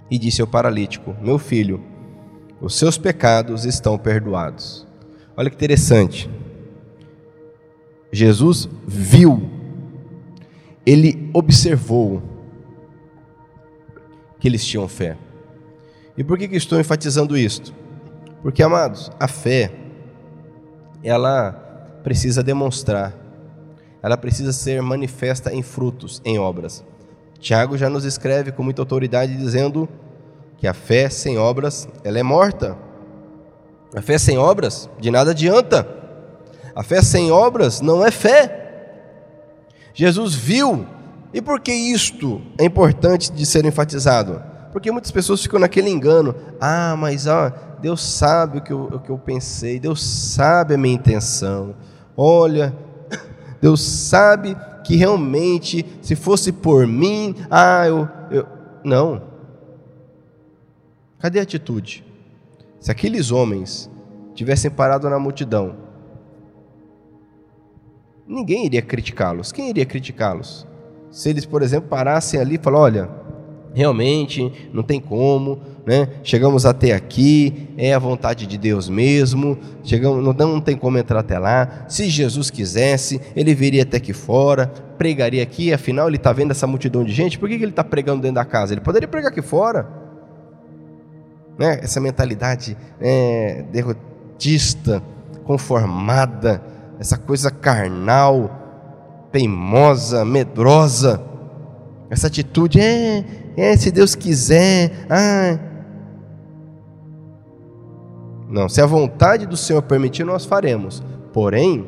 e 0.09 0.17
disse 0.17 0.39
ao 0.39 0.47
paralítico: 0.47 1.13
Meu 1.21 1.37
filho, 1.37 1.83
os 2.61 2.75
seus 2.75 2.97
pecados 2.97 3.65
estão 3.65 3.97
perdoados. 3.97 4.87
Olha 5.35 5.49
que 5.49 5.57
interessante. 5.57 6.29
Jesus 8.13 8.69
viu, 8.87 9.49
ele 10.85 11.29
observou 11.33 12.23
que 14.39 14.47
eles 14.47 14.65
tinham 14.65 14.87
fé. 14.87 15.17
E 16.17 16.23
por 16.23 16.37
que, 16.37 16.47
que 16.47 16.55
estou 16.55 16.79
enfatizando 16.79 17.37
isto? 17.37 17.73
Porque, 18.41 18.63
amados, 18.63 19.11
a 19.19 19.27
fé, 19.27 19.69
ela 21.03 21.51
precisa 22.05 22.41
demonstrar 22.41 23.24
ela 24.05 24.15
precisa 24.15 24.53
ser 24.53 24.83
manifesta 24.83 25.51
em 25.51 25.63
frutos, 25.63 26.21
em 26.23 26.37
obras. 26.37 26.85
Tiago 27.39 27.75
já 27.75 27.89
nos 27.89 28.05
escreve 28.05 28.51
com 28.51 28.61
muita 28.61 28.79
autoridade 28.79 29.35
dizendo 29.35 29.89
que 30.59 30.67
a 30.67 30.75
fé 30.75 31.09
sem 31.09 31.39
obras, 31.39 31.89
ela 32.03 32.19
é 32.19 32.21
morta. 32.21 32.77
A 33.95 34.03
fé 34.03 34.19
sem 34.19 34.37
obras 34.37 34.87
de 34.99 35.09
nada 35.09 35.31
adianta. 35.31 35.87
A 36.75 36.83
fé 36.83 37.01
sem 37.01 37.31
obras 37.31 37.81
não 37.81 38.05
é 38.05 38.11
fé. 38.11 38.91
Jesus 39.91 40.35
viu. 40.35 40.85
E 41.33 41.41
por 41.41 41.59
que 41.59 41.73
isto 41.73 42.43
é 42.59 42.63
importante 42.63 43.31
de 43.31 43.43
ser 43.43 43.65
enfatizado? 43.65 44.39
Porque 44.71 44.91
muitas 44.91 45.09
pessoas 45.09 45.41
ficam 45.41 45.59
naquele 45.59 45.89
engano. 45.89 46.35
Ah, 46.61 46.95
mas 46.95 47.27
ah, 47.27 47.51
Deus 47.81 48.03
sabe 48.03 48.59
o 48.59 48.61
que, 48.61 48.71
eu, 48.71 48.83
o 48.83 48.99
que 48.99 49.09
eu 49.09 49.17
pensei, 49.17 49.79
Deus 49.79 50.03
sabe 50.05 50.75
a 50.75 50.77
minha 50.77 50.93
intenção. 50.93 51.73
Olha, 52.15 52.84
Deus 53.61 53.81
sabe 53.81 54.55
que 54.83 54.95
realmente, 54.95 55.85
se 56.01 56.15
fosse 56.15 56.51
por 56.51 56.85
mim, 56.85 57.35
ah, 57.49 57.87
eu, 57.87 58.07
eu. 58.29 58.47
Não. 58.83 59.21
Cadê 61.19 61.39
a 61.39 61.43
atitude? 61.43 62.05
Se 62.79 62.91
aqueles 62.91 63.31
homens 63.31 63.89
tivessem 64.35 64.69
parado 64.69 65.09
na 65.09 65.17
multidão, 65.17 65.75
ninguém 68.27 68.65
iria 68.65 68.81
criticá-los. 68.81 69.51
Quem 69.51 69.69
iria 69.69 69.85
criticá-los? 69.85 70.67
Se 71.09 71.29
eles, 71.29 71.45
por 71.45 71.63
exemplo, 71.63 71.89
parassem 71.89 72.39
ali 72.39 72.55
e 72.55 72.59
falassem: 72.59 72.83
olha, 72.83 73.09
realmente 73.73 74.69
não 74.71 74.83
tem 74.83 74.99
como, 74.99 75.59
né? 75.85 76.07
Chegamos 76.23 76.65
até 76.65 76.93
aqui, 76.93 77.69
é 77.77 77.93
a 77.93 77.99
vontade 77.99 78.47
de 78.47 78.57
Deus 78.57 78.89
mesmo. 78.89 79.57
Chegamos, 79.83 80.23
não, 80.23 80.33
não 80.33 80.59
tem 80.59 80.75
como 80.75 80.97
entrar 80.97 81.19
até 81.19 81.37
lá. 81.37 81.85
Se 81.87 82.09
Jesus 82.09 82.49
quisesse, 82.49 83.21
ele 83.35 83.53
viria 83.53 83.83
até 83.83 83.97
aqui 83.97 84.11
fora, 84.11 84.67
pregaria 84.97 85.43
aqui. 85.43 85.71
Afinal, 85.71 86.07
ele 86.07 86.17
está 86.17 86.33
vendo 86.33 86.51
essa 86.51 86.65
multidão 86.65 87.03
de 87.03 87.13
gente. 87.13 87.37
Por 87.37 87.47
que, 87.47 87.57
que 87.57 87.63
ele 87.63 87.71
está 87.71 87.83
pregando 87.83 88.23
dentro 88.23 88.35
da 88.35 88.45
casa? 88.45 88.73
Ele 88.73 88.81
poderia 88.81 89.07
pregar 89.07 89.31
aqui 89.31 89.43
fora. 89.43 89.87
Né? 91.57 91.79
Essa 91.83 92.01
mentalidade 92.01 92.75
é, 92.99 93.63
derrotista, 93.71 95.03
conformada, 95.43 96.63
essa 96.99 97.17
coisa 97.17 97.51
carnal, 97.51 99.29
teimosa, 99.31 100.25
medrosa. 100.25 101.21
Essa 102.09 102.25
atitude 102.25 102.79
é, 102.79 103.23
é 103.55 103.77
se 103.77 103.91
Deus 103.91 104.15
quiser, 104.15 104.91
ah, 105.09 105.74
não, 108.55 108.69
se 108.69 108.79
a 108.79 108.85
vontade 108.85 109.45
do 109.45 109.57
Senhor 109.57 109.81
permitir, 109.81 110.23
nós 110.23 110.45
faremos. 110.45 111.03
Porém, 111.33 111.85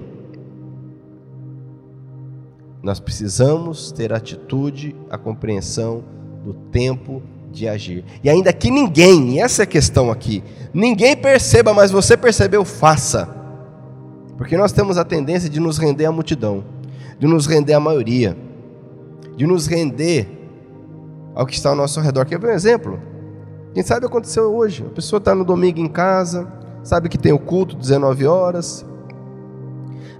nós 2.84 3.00
precisamos 3.00 3.90
ter 3.90 4.12
atitude, 4.12 4.94
a 5.10 5.18
compreensão 5.18 6.04
do 6.44 6.54
tempo 6.54 7.24
de 7.54 7.70
agir. 7.70 8.04
E 8.22 8.30
ainda 8.30 8.52
que 8.52 8.70
ninguém, 8.70 9.42
essa 9.42 9.62
é 9.62 9.64
a 9.64 9.66
questão 9.66 10.12
aqui, 10.12 10.44
ninguém 10.74 11.16
perceba, 11.16 11.74
mas 11.74 11.90
você 11.90 12.18
percebeu, 12.18 12.66
faça. 12.66 13.34
Porque 14.36 14.58
nós 14.58 14.74
temos 14.74 14.98
a 14.98 15.06
tendência 15.06 15.50
de 15.50 15.62
nos 15.62 15.78
render 15.78 16.04
à 16.04 16.12
multidão, 16.12 16.66
de 17.18 17.28
nos 17.28 17.48
render 17.48 17.76
à 17.76 17.80
maioria, 17.80 18.36
de 19.38 19.48
nos 19.48 19.68
render 19.68 20.28
ao 21.34 21.46
que 21.46 21.54
está 21.54 21.70
ao 21.70 21.78
nosso 21.78 22.02
redor. 22.02 22.26
Quer 22.26 22.38
ver 22.38 22.50
um 22.50 22.56
exemplo? 22.56 23.00
Quem 23.74 23.84
sabe 23.84 24.06
aconteceu 24.06 24.54
hoje. 24.54 24.84
A 24.86 24.94
pessoa 24.94 25.20
está 25.20 25.34
no 25.34 25.46
domingo 25.46 25.80
em 25.80 25.88
casa, 25.88 26.57
sabe 26.88 27.10
que 27.10 27.18
tem 27.18 27.34
o 27.34 27.40
culto 27.40 27.76
19 27.76 28.26
horas. 28.26 28.86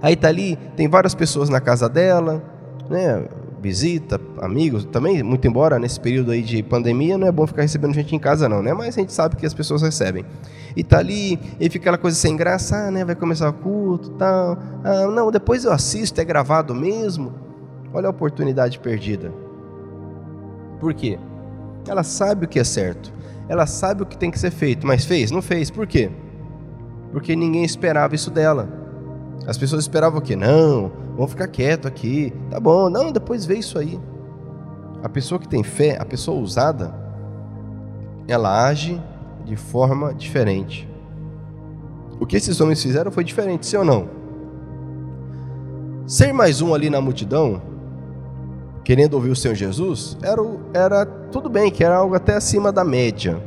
Aí 0.02 0.12
está 0.12 0.28
ali, 0.28 0.56
tem 0.76 0.86
várias 0.86 1.14
pessoas 1.14 1.48
na 1.48 1.60
casa 1.60 1.88
dela, 1.88 2.42
né? 2.90 3.26
Visita, 3.60 4.20
amigos, 4.40 4.84
também, 4.84 5.20
muito 5.22 5.48
embora 5.48 5.78
nesse 5.78 5.98
período 5.98 6.30
aí 6.30 6.42
de 6.42 6.62
pandemia, 6.62 7.18
não 7.18 7.26
é 7.26 7.32
bom 7.32 7.44
ficar 7.46 7.62
recebendo 7.62 7.92
gente 7.94 8.14
em 8.14 8.18
casa, 8.18 8.48
não, 8.48 8.62
né? 8.62 8.72
Mas 8.74 8.96
a 8.96 9.00
gente 9.00 9.12
sabe 9.12 9.34
que 9.34 9.46
as 9.46 9.54
pessoas 9.54 9.82
recebem. 9.82 10.24
E 10.76 10.84
tá 10.84 10.98
ali, 10.98 11.40
e 11.58 11.68
fica 11.70 11.84
aquela 11.84 11.98
coisa 11.98 12.16
sem 12.16 12.36
graça, 12.36 12.76
ah, 12.76 12.90
né? 12.90 13.04
Vai 13.04 13.16
começar 13.16 13.48
o 13.48 13.52
culto 13.54 14.10
tal. 14.10 14.58
Ah, 14.84 15.06
não, 15.06 15.30
depois 15.30 15.64
eu 15.64 15.72
assisto, 15.72 16.20
é 16.20 16.24
gravado 16.24 16.74
mesmo. 16.74 17.32
Olha 17.94 18.08
a 18.08 18.10
oportunidade 18.10 18.78
perdida. 18.78 19.32
Por 20.78 20.92
quê? 20.92 21.18
Ela 21.88 22.02
sabe 22.02 22.44
o 22.44 22.48
que 22.48 22.60
é 22.60 22.64
certo. 22.64 23.10
Ela 23.48 23.66
sabe 23.66 24.02
o 24.02 24.06
que 24.06 24.18
tem 24.18 24.30
que 24.30 24.38
ser 24.38 24.50
feito, 24.50 24.86
mas 24.86 25.06
fez? 25.06 25.30
Não 25.30 25.40
fez. 25.40 25.70
Por 25.70 25.86
quê? 25.86 26.10
Porque 27.12 27.34
ninguém 27.34 27.64
esperava 27.64 28.14
isso 28.14 28.30
dela. 28.30 28.68
As 29.46 29.56
pessoas 29.56 29.82
esperavam 29.82 30.18
o 30.18 30.22
quê? 30.22 30.36
Não, 30.36 30.92
vamos 31.14 31.30
ficar 31.30 31.48
quieto 31.48 31.88
aqui, 31.88 32.32
tá 32.50 32.60
bom, 32.60 32.90
não, 32.90 33.12
depois 33.12 33.46
vê 33.46 33.56
isso 33.56 33.78
aí. 33.78 33.98
A 35.02 35.08
pessoa 35.08 35.38
que 35.38 35.48
tem 35.48 35.62
fé, 35.62 35.96
a 36.00 36.04
pessoa 36.04 36.40
usada, 36.40 36.92
ela 38.26 38.66
age 38.66 39.00
de 39.44 39.56
forma 39.56 40.12
diferente. 40.12 40.88
O 42.20 42.26
que 42.26 42.36
esses 42.36 42.60
homens 42.60 42.82
fizeram 42.82 43.10
foi 43.10 43.24
diferente, 43.24 43.66
sim 43.66 43.76
ou 43.76 43.84
não? 43.84 44.08
Ser 46.06 46.32
mais 46.32 46.60
um 46.60 46.74
ali 46.74 46.90
na 46.90 47.00
multidão, 47.00 47.62
querendo 48.82 49.14
ouvir 49.14 49.30
o 49.30 49.36
Senhor 49.36 49.54
Jesus, 49.54 50.16
era, 50.22 50.42
era 50.74 51.06
tudo 51.06 51.48
bem, 51.48 51.70
que 51.70 51.84
era 51.84 51.96
algo 51.96 52.14
até 52.14 52.34
acima 52.34 52.72
da 52.72 52.82
média. 52.82 53.40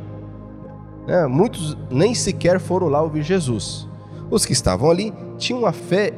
É, 1.06 1.26
muitos 1.26 1.76
nem 1.90 2.14
sequer 2.14 2.60
foram 2.60 2.88
lá 2.88 3.02
ouvir 3.02 3.22
Jesus. 3.22 3.88
Os 4.30 4.46
que 4.46 4.52
estavam 4.52 4.90
ali 4.90 5.12
tinham 5.36 5.66
a 5.66 5.72
fé 5.72 6.12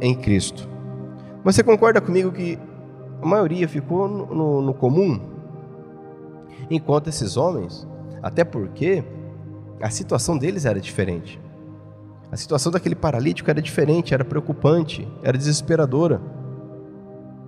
em 0.00 0.14
Cristo. 0.14 0.68
Mas 1.42 1.56
você 1.56 1.62
concorda 1.62 2.00
comigo 2.00 2.32
que 2.32 2.58
a 3.20 3.26
maioria 3.26 3.68
ficou 3.68 4.08
no, 4.08 4.34
no, 4.34 4.62
no 4.62 4.74
comum? 4.74 5.20
Enquanto 6.70 7.08
esses 7.08 7.36
homens, 7.36 7.86
até 8.22 8.44
porque 8.44 9.04
a 9.80 9.90
situação 9.90 10.38
deles 10.38 10.64
era 10.64 10.80
diferente. 10.80 11.40
A 12.32 12.36
situação 12.36 12.72
daquele 12.72 12.94
paralítico 12.94 13.50
era 13.50 13.60
diferente, 13.60 14.14
era 14.14 14.24
preocupante, 14.24 15.06
era 15.22 15.36
desesperadora. 15.36 16.20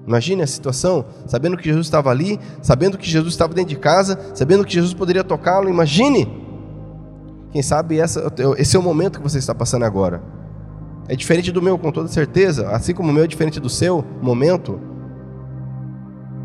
Imagine 0.06 0.42
a 0.42 0.46
situação, 0.46 1.04
sabendo 1.26 1.56
que 1.56 1.64
Jesus 1.64 1.86
estava 1.86 2.10
ali, 2.10 2.38
sabendo 2.62 2.96
que 2.96 3.08
Jesus 3.08 3.34
estava 3.34 3.54
dentro 3.54 3.70
de 3.70 3.80
casa, 3.80 4.18
sabendo 4.34 4.64
que 4.64 4.72
Jesus 4.72 4.94
poderia 4.94 5.24
tocá-lo. 5.24 5.68
Imagine! 5.68 6.45
Quem 7.56 7.62
sabe 7.62 7.98
essa, 7.98 8.30
esse 8.58 8.76
é 8.76 8.78
o 8.78 8.82
momento 8.82 9.18
que 9.18 9.22
você 9.22 9.38
está 9.38 9.54
passando 9.54 9.86
agora. 9.86 10.22
É 11.08 11.16
diferente 11.16 11.50
do 11.50 11.62
meu, 11.62 11.78
com 11.78 11.90
toda 11.90 12.06
certeza, 12.06 12.68
assim 12.68 12.92
como 12.92 13.08
o 13.08 13.12
meu 13.14 13.24
é 13.24 13.26
diferente 13.26 13.58
do 13.58 13.70
seu 13.70 14.04
momento. 14.20 14.78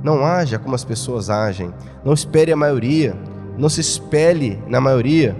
Não 0.01 0.25
haja 0.25 0.57
como 0.57 0.73
as 0.73 0.85
pessoas 0.85 1.29
agem. 1.29 1.73
Não 2.01 2.13
espere 2.13 2.49
a 2.53 2.55
maioria. 2.55 3.13
Não 3.57 3.67
se 3.67 3.81
espelhe 3.81 4.57
na 4.69 4.79
maioria. 4.79 5.35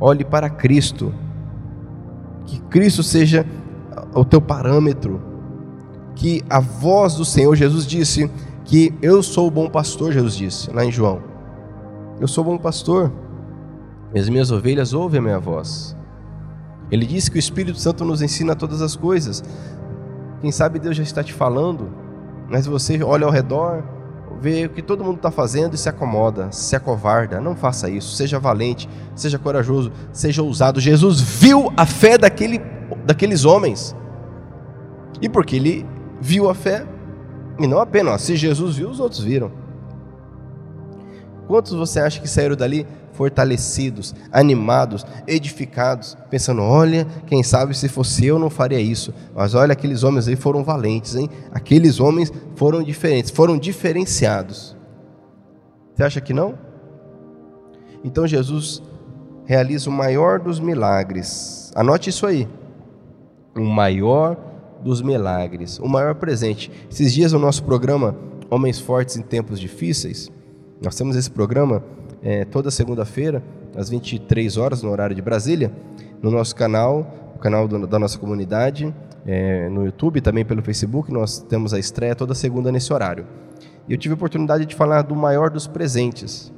Olhe 0.00 0.24
para 0.24 0.48
Cristo. 0.48 1.12
Que 2.46 2.60
Cristo 2.60 3.02
seja 3.02 3.44
o 4.14 4.24
teu 4.24 4.40
parâmetro. 4.40 5.20
Que 6.14 6.40
a 6.48 6.60
voz 6.60 7.16
do 7.16 7.24
Senhor, 7.24 7.56
Jesus 7.56 7.84
disse 7.84 8.30
que 8.64 8.94
eu 9.02 9.24
sou 9.24 9.48
o 9.48 9.50
bom 9.50 9.68
pastor, 9.68 10.12
Jesus 10.12 10.36
disse 10.36 10.70
lá 10.70 10.84
em 10.84 10.92
João. 10.92 11.31
Eu 12.22 12.28
sou 12.28 12.44
bom 12.44 12.56
pastor, 12.56 13.10
e 14.14 14.20
as 14.20 14.28
minhas 14.28 14.52
ovelhas 14.52 14.94
ouvem 14.94 15.18
a 15.18 15.22
minha 15.22 15.40
voz. 15.40 15.96
Ele 16.88 17.04
disse 17.04 17.28
que 17.28 17.36
o 17.36 17.40
Espírito 17.40 17.76
Santo 17.80 18.04
nos 18.04 18.22
ensina 18.22 18.54
todas 18.54 18.80
as 18.80 18.94
coisas. 18.94 19.42
Quem 20.40 20.52
sabe 20.52 20.78
Deus 20.78 20.96
já 20.96 21.02
está 21.02 21.24
te 21.24 21.32
falando, 21.32 21.90
mas 22.48 22.64
você 22.64 23.02
olha 23.02 23.26
ao 23.26 23.32
redor, 23.32 23.82
vê 24.40 24.66
o 24.66 24.70
que 24.70 24.82
todo 24.82 25.02
mundo 25.02 25.16
está 25.16 25.32
fazendo 25.32 25.74
e 25.74 25.76
se 25.76 25.88
acomoda, 25.88 26.52
se 26.52 26.76
acovarda. 26.76 27.40
Não 27.40 27.56
faça 27.56 27.90
isso. 27.90 28.14
Seja 28.14 28.38
valente, 28.38 28.88
seja 29.16 29.36
corajoso, 29.36 29.90
seja 30.12 30.44
ousado. 30.44 30.78
Jesus 30.78 31.20
viu 31.20 31.72
a 31.76 31.84
fé 31.84 32.16
daquele, 32.16 32.60
daqueles 33.04 33.44
homens. 33.44 33.96
E 35.20 35.28
porque 35.28 35.56
ele 35.56 35.84
viu 36.20 36.48
a 36.48 36.54
fé, 36.54 36.86
e 37.58 37.66
não 37.66 37.80
apenas, 37.80 38.22
se 38.22 38.36
Jesus 38.36 38.76
viu, 38.76 38.90
os 38.90 39.00
outros 39.00 39.24
viram. 39.24 39.61
Quantos 41.46 41.72
você 41.72 42.00
acha 42.00 42.20
que 42.20 42.28
saíram 42.28 42.56
dali 42.56 42.86
fortalecidos, 43.12 44.14
animados, 44.32 45.04
edificados, 45.26 46.16
pensando: 46.30 46.62
olha, 46.62 47.06
quem 47.26 47.42
sabe 47.42 47.76
se 47.76 47.88
fosse 47.88 48.26
eu 48.26 48.38
não 48.38 48.50
faria 48.50 48.80
isso. 48.80 49.12
Mas 49.34 49.54
olha, 49.54 49.72
aqueles 49.72 50.02
homens 50.02 50.28
aí 50.28 50.36
foram 50.36 50.64
valentes, 50.64 51.14
hein? 51.14 51.28
Aqueles 51.52 52.00
homens 52.00 52.32
foram 52.56 52.82
diferentes, 52.82 53.30
foram 53.30 53.58
diferenciados. 53.58 54.76
Você 55.94 56.02
acha 56.02 56.20
que 56.20 56.32
não? 56.32 56.58
Então 58.04 58.26
Jesus 58.26 58.82
realiza 59.44 59.88
o 59.88 59.92
maior 59.92 60.40
dos 60.40 60.58
milagres. 60.58 61.70
Anote 61.74 62.10
isso 62.10 62.26
aí. 62.26 62.48
O 63.54 63.60
maior 63.60 64.36
dos 64.82 65.02
milagres, 65.02 65.78
o 65.78 65.86
maior 65.86 66.14
presente. 66.14 66.70
Esses 66.90 67.12
dias 67.12 67.32
no 67.32 67.38
nosso 67.38 67.62
programa 67.62 68.16
Homens 68.50 68.78
Fortes 68.78 69.16
em 69.16 69.22
Tempos 69.22 69.60
Difíceis, 69.60 70.30
nós 70.82 70.96
temos 70.96 71.14
esse 71.14 71.30
programa 71.30 71.82
é, 72.22 72.44
toda 72.44 72.70
segunda-feira, 72.70 73.42
às 73.76 73.88
23 73.88 74.56
horas, 74.56 74.82
no 74.82 74.90
horário 74.90 75.14
de 75.14 75.22
Brasília, 75.22 75.72
no 76.20 76.30
nosso 76.30 76.54
canal, 76.56 77.32
o 77.36 77.38
canal 77.38 77.68
do, 77.68 77.86
da 77.86 77.98
nossa 77.98 78.18
comunidade, 78.18 78.92
é, 79.24 79.68
no 79.68 79.84
YouTube, 79.84 80.20
também 80.20 80.44
pelo 80.44 80.60
Facebook. 80.60 81.12
Nós 81.12 81.38
temos 81.38 81.72
a 81.72 81.78
estreia 81.78 82.14
toda 82.14 82.34
segunda 82.34 82.72
nesse 82.72 82.92
horário. 82.92 83.26
E 83.88 83.92
eu 83.92 83.98
tive 83.98 84.12
a 84.12 84.16
oportunidade 84.16 84.66
de 84.66 84.74
falar 84.74 85.02
do 85.02 85.14
maior 85.14 85.50
dos 85.50 85.66
presentes. 85.66 86.52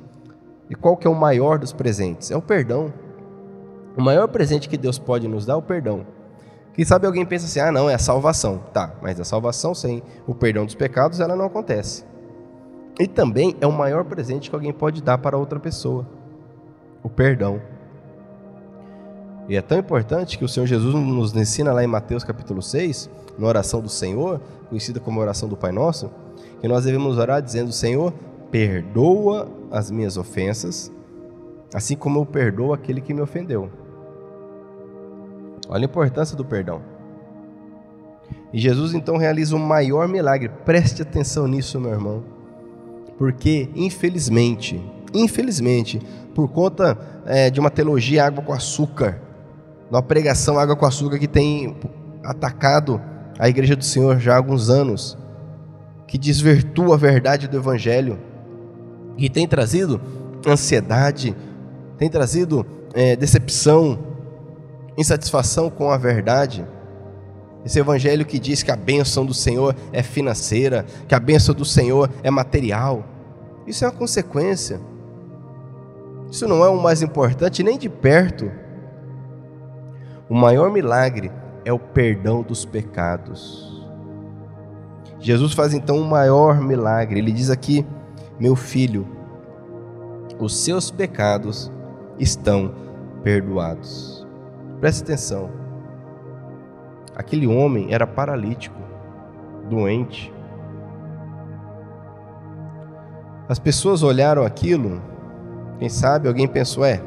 E 0.70 0.74
qual 0.74 0.96
que 0.96 1.06
é 1.06 1.10
o 1.10 1.14
maior 1.14 1.58
dos 1.58 1.72
presentes? 1.72 2.30
É 2.30 2.36
o 2.36 2.42
perdão. 2.42 2.92
O 3.96 4.02
maior 4.02 4.26
presente 4.28 4.68
que 4.68 4.78
Deus 4.78 4.98
pode 4.98 5.28
nos 5.28 5.44
dar 5.44 5.54
é 5.54 5.56
o 5.56 5.62
perdão. 5.62 6.06
Quem 6.72 6.84
sabe 6.84 7.06
alguém 7.06 7.24
pensa 7.24 7.44
assim: 7.44 7.60
ah, 7.60 7.70
não, 7.70 7.88
é 7.88 7.94
a 7.94 7.98
salvação. 7.98 8.58
Tá, 8.72 8.94
mas 9.02 9.20
a 9.20 9.24
salvação 9.24 9.74
sem 9.74 10.02
o 10.26 10.34
perdão 10.34 10.64
dos 10.64 10.74
pecados, 10.74 11.20
ela 11.20 11.36
não 11.36 11.44
acontece. 11.44 12.13
E 12.98 13.08
também 13.08 13.56
é 13.60 13.66
o 13.66 13.72
maior 13.72 14.04
presente 14.04 14.48
que 14.48 14.54
alguém 14.54 14.72
pode 14.72 15.02
dar 15.02 15.18
para 15.18 15.36
outra 15.36 15.58
pessoa: 15.58 16.06
o 17.02 17.08
perdão. 17.08 17.60
E 19.48 19.56
é 19.56 19.62
tão 19.62 19.78
importante 19.78 20.38
que 20.38 20.44
o 20.44 20.48
Senhor 20.48 20.66
Jesus 20.66 20.94
nos 20.94 21.34
ensina 21.36 21.72
lá 21.72 21.84
em 21.84 21.86
Mateus 21.86 22.24
capítulo 22.24 22.62
6, 22.62 23.10
na 23.36 23.46
oração 23.46 23.80
do 23.80 23.90
Senhor, 23.90 24.40
conhecida 24.68 25.00
como 25.00 25.20
oração 25.20 25.48
do 25.48 25.56
Pai 25.56 25.70
Nosso, 25.70 26.10
que 26.60 26.68
nós 26.68 26.84
devemos 26.84 27.18
orar 27.18 27.42
dizendo: 27.42 27.72
Senhor, 27.72 28.14
perdoa 28.50 29.48
as 29.70 29.90
minhas 29.90 30.16
ofensas, 30.16 30.90
assim 31.74 31.96
como 31.96 32.20
eu 32.20 32.26
perdoo 32.26 32.72
aquele 32.72 33.00
que 33.00 33.12
me 33.12 33.20
ofendeu. 33.20 33.70
Olha 35.68 35.84
a 35.84 35.90
importância 35.90 36.36
do 36.36 36.44
perdão. 36.44 36.80
E 38.52 38.60
Jesus 38.60 38.94
então 38.94 39.16
realiza 39.16 39.56
o 39.56 39.58
maior 39.58 40.06
milagre. 40.06 40.48
Preste 40.64 41.02
atenção 41.02 41.48
nisso, 41.48 41.80
meu 41.80 41.90
irmão 41.90 42.33
Porque, 43.18 43.68
infelizmente, 43.74 44.82
infelizmente, 45.14 46.00
por 46.34 46.48
conta 46.48 46.98
é, 47.24 47.48
de 47.48 47.60
uma 47.60 47.70
teologia 47.70 48.26
água 48.26 48.42
com 48.42 48.52
açúcar, 48.52 49.20
uma 49.90 50.02
pregação 50.02 50.58
água 50.58 50.74
com 50.74 50.84
açúcar 50.84 51.18
que 51.18 51.28
tem 51.28 51.76
atacado 52.24 53.00
a 53.38 53.48
igreja 53.48 53.76
do 53.76 53.84
Senhor 53.84 54.18
já 54.18 54.34
há 54.34 54.36
alguns 54.36 54.68
anos, 54.68 55.16
que 56.06 56.18
desvirtua 56.18 56.94
a 56.94 56.98
verdade 56.98 57.48
do 57.48 57.56
Evangelho, 57.56 58.18
que 59.16 59.30
tem 59.30 59.46
trazido 59.46 60.00
ansiedade, 60.46 61.34
tem 61.96 62.08
trazido 62.08 62.66
é, 62.92 63.16
decepção, 63.16 63.98
insatisfação 64.96 65.70
com 65.70 65.90
a 65.90 65.96
verdade. 65.96 66.64
Esse 67.64 67.78
evangelho 67.78 68.26
que 68.26 68.38
diz 68.38 68.62
que 68.62 68.70
a 68.70 68.76
bênção 68.76 69.24
do 69.24 69.32
Senhor 69.32 69.74
é 69.92 70.02
financeira, 70.02 70.84
que 71.08 71.14
a 71.14 71.20
bênção 71.20 71.54
do 71.54 71.64
Senhor 71.64 72.10
é 72.22 72.30
material. 72.30 73.04
Isso 73.66 73.84
é 73.84 73.88
uma 73.88 73.94
consequência. 73.94 74.80
Isso 76.30 76.46
não 76.46 76.64
é 76.64 76.68
o 76.68 76.80
mais 76.80 77.00
importante 77.00 77.62
nem 77.62 77.78
de 77.78 77.88
perto. 77.88 78.50
O 80.28 80.34
maior 80.34 80.70
milagre 80.70 81.32
é 81.64 81.72
o 81.72 81.78
perdão 81.78 82.42
dos 82.42 82.64
pecados. 82.64 83.82
Jesus 85.18 85.54
faz 85.54 85.72
então 85.72 85.96
um 85.96 86.04
maior 86.04 86.60
milagre. 86.60 87.18
Ele 87.18 87.32
diz 87.32 87.48
aqui: 87.48 87.86
Meu 88.38 88.54
filho, 88.54 89.08
os 90.38 90.54
seus 90.54 90.90
pecados 90.90 91.72
estão 92.18 92.74
perdoados. 93.22 94.26
Preste 94.80 95.02
atenção. 95.02 95.63
Aquele 97.16 97.46
homem 97.46 97.92
era 97.92 98.06
paralítico, 98.06 98.80
doente. 99.68 100.32
As 103.48 103.58
pessoas 103.58 104.02
olharam 104.02 104.44
aquilo, 104.44 105.00
quem 105.78 105.88
sabe 105.88 106.28
alguém 106.28 106.48
pensou: 106.48 106.84
é, 106.84 107.00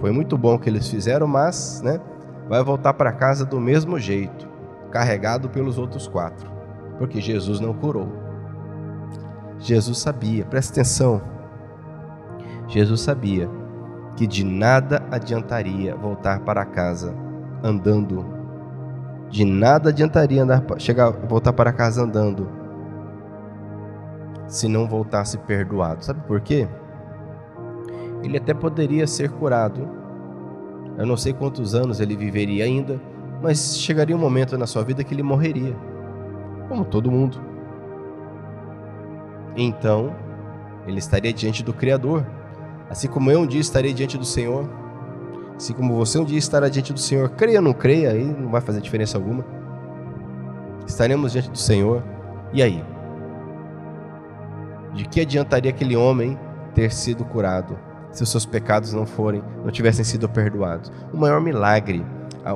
foi 0.00 0.10
muito 0.10 0.38
bom 0.38 0.54
o 0.54 0.58
que 0.58 0.68
eles 0.68 0.88
fizeram, 0.88 1.26
mas, 1.26 1.82
né, 1.82 2.00
vai 2.48 2.62
voltar 2.62 2.94
para 2.94 3.12
casa 3.12 3.44
do 3.44 3.60
mesmo 3.60 3.98
jeito, 3.98 4.48
carregado 4.90 5.48
pelos 5.48 5.78
outros 5.78 6.08
quatro, 6.08 6.50
porque 6.98 7.20
Jesus 7.20 7.60
não 7.60 7.74
curou. 7.74 8.08
Jesus 9.58 9.98
sabia, 9.98 10.44
presta 10.44 10.72
atenção. 10.72 11.22
Jesus 12.66 13.00
sabia 13.00 13.48
que 14.16 14.26
de 14.26 14.44
nada 14.44 15.02
adiantaria 15.10 15.94
voltar 15.94 16.40
para 16.40 16.64
casa 16.64 17.14
andando. 17.62 18.41
De 19.32 19.44
nada 19.44 19.88
adiantaria 19.88 20.44
andar, 20.44 20.62
chegar, 20.78 21.10
voltar 21.10 21.52
para 21.52 21.72
casa 21.72 22.02
andando 22.02 22.48
se 24.46 24.68
não 24.68 24.86
voltasse 24.86 25.38
perdoado. 25.38 26.04
Sabe 26.04 26.20
por 26.26 26.40
quê? 26.40 26.68
Ele 28.22 28.36
até 28.36 28.54
poderia 28.54 29.06
ser 29.06 29.30
curado. 29.30 29.88
Eu 30.96 31.06
não 31.06 31.16
sei 31.16 31.32
quantos 31.32 31.74
anos 31.74 31.98
ele 31.98 32.14
viveria 32.14 32.64
ainda, 32.64 33.00
mas 33.42 33.78
chegaria 33.78 34.14
um 34.14 34.20
momento 34.20 34.56
na 34.56 34.66
sua 34.66 34.84
vida 34.84 35.02
que 35.02 35.12
ele 35.12 35.22
morreria, 35.22 35.74
como 36.68 36.84
todo 36.84 37.10
mundo. 37.10 37.40
Então, 39.56 40.14
ele 40.86 40.98
estaria 40.98 41.32
diante 41.32 41.64
do 41.64 41.72
Criador 41.72 42.24
Assim 42.92 43.08
como 43.08 43.30
eu 43.30 43.40
um 43.40 43.46
dia 43.46 43.58
estarei 43.58 43.94
diante 43.94 44.18
do 44.18 44.24
Senhor, 44.26 44.68
assim 45.62 45.72
como 45.74 45.94
você 45.94 46.18
um 46.18 46.24
dia 46.24 46.38
estará 46.38 46.68
diante 46.68 46.92
do 46.92 46.98
Senhor, 46.98 47.28
creia 47.30 47.58
ou 47.58 47.62
não 47.64 47.72
creia, 47.72 48.10
aí 48.10 48.24
não 48.24 48.50
vai 48.50 48.60
fazer 48.60 48.80
diferença 48.80 49.16
alguma. 49.16 49.44
Estaremos 50.84 51.30
diante 51.30 51.50
do 51.50 51.56
Senhor, 51.58 52.02
e 52.52 52.60
aí? 52.60 52.84
De 54.92 55.04
que 55.04 55.20
adiantaria 55.20 55.70
aquele 55.70 55.96
homem 55.96 56.36
ter 56.74 56.92
sido 56.92 57.24
curado 57.24 57.78
se 58.10 58.24
os 58.24 58.30
seus 58.30 58.44
pecados 58.44 58.92
não 58.92 59.06
forem, 59.06 59.42
não 59.64 59.70
tivessem 59.70 60.04
sido 60.04 60.28
perdoados? 60.28 60.90
O 61.12 61.16
maior 61.16 61.40
milagre, 61.40 62.04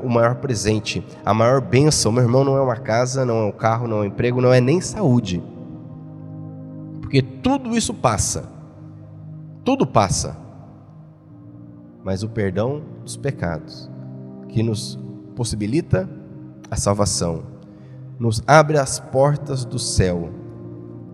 o 0.03 0.09
maior 0.09 0.35
presente, 0.35 1.07
a 1.25 1.33
maior 1.33 1.61
bênção, 1.61 2.11
meu 2.11 2.25
irmão, 2.25 2.42
não 2.42 2.57
é 2.57 2.61
uma 2.61 2.77
casa, 2.77 3.25
não 3.25 3.38
é 3.38 3.45
um 3.45 3.53
carro, 3.53 3.87
não 3.87 3.99
é 3.99 4.01
um 4.01 4.05
emprego, 4.07 4.40
não 4.40 4.53
é 4.53 4.61
nem 4.61 4.81
saúde. 4.81 5.40
Porque 7.01 7.23
tudo 7.23 7.77
isso 7.77 7.95
passa 7.95 8.57
tudo 9.66 9.85
passa. 9.85 10.45
Mas 12.07 12.23
o 12.23 12.29
perdão 12.29 12.83
dos 13.03 13.16
pecados, 13.16 13.90
que 14.49 14.62
nos 14.62 14.97
possibilita 15.35 16.09
a 16.71 16.77
salvação, 16.77 17.42
nos 18.16 18.40
abre 18.47 18.79
as 18.79 19.01
portas 19.01 19.64
do 19.64 19.77
céu, 19.77 20.31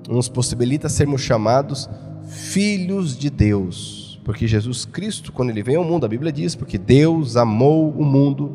nos 0.06 0.28
possibilita 0.28 0.90
sermos 0.90 1.22
chamados 1.22 1.88
filhos 2.26 3.16
de 3.16 3.30
Deus, 3.30 4.20
porque 4.22 4.46
Jesus 4.46 4.84
Cristo, 4.84 5.32
quando 5.32 5.48
ele 5.48 5.62
veio 5.62 5.78
ao 5.78 5.84
mundo, 5.86 6.04
a 6.04 6.08
Bíblia 6.10 6.30
diz, 6.30 6.54
porque 6.54 6.76
Deus 6.76 7.38
amou 7.38 7.90
o 7.90 8.04
mundo 8.04 8.54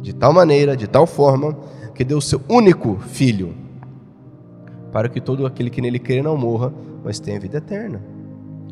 de 0.00 0.12
tal 0.12 0.32
maneira, 0.32 0.76
de 0.76 0.86
tal 0.86 1.08
forma, 1.08 1.58
que 1.92 2.04
deu 2.04 2.18
o 2.18 2.22
seu 2.22 2.40
único 2.48 3.00
filho, 3.00 3.52
para 4.92 5.08
que 5.08 5.20
todo 5.20 5.44
aquele 5.44 5.70
que 5.70 5.82
nele 5.82 5.98
crê 5.98 6.22
não 6.22 6.36
morra, 6.36 6.72
mas 7.02 7.18
tenha 7.18 7.40
vida 7.40 7.58
eterna. 7.58 8.00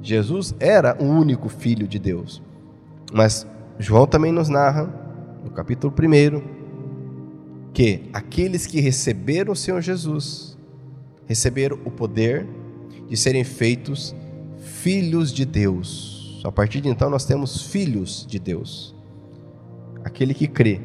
Jesus 0.01 0.55
era 0.61 0.97
o 1.03 1.05
único 1.05 1.49
filho 1.49 1.89
de 1.89 1.99
Deus. 1.99 2.41
Mas 3.13 3.47
João 3.79 4.07
também 4.07 4.33
nos 4.33 4.49
narra, 4.49 4.85
no 5.45 5.51
capítulo 5.51 5.93
1, 5.93 6.43
que 7.73 8.09
aqueles 8.13 8.67
que 8.67 8.81
receberam 8.81 9.53
o 9.53 9.57
Senhor 9.57 9.81
Jesus 9.81 10.57
receberam 11.27 11.79
o 11.85 11.91
poder 11.91 12.47
de 13.09 13.17
serem 13.17 13.45
feitos 13.45 14.15
filhos 14.59 15.33
de 15.33 15.45
Deus. 15.45 16.41
A 16.45 16.51
partir 16.51 16.81
de 16.81 16.89
então 16.89 17.09
nós 17.09 17.25
temos 17.25 17.63
filhos 17.63 18.27
de 18.29 18.39
Deus. 18.39 18.95
Aquele 20.05 20.35
que 20.35 20.49
crê, 20.49 20.81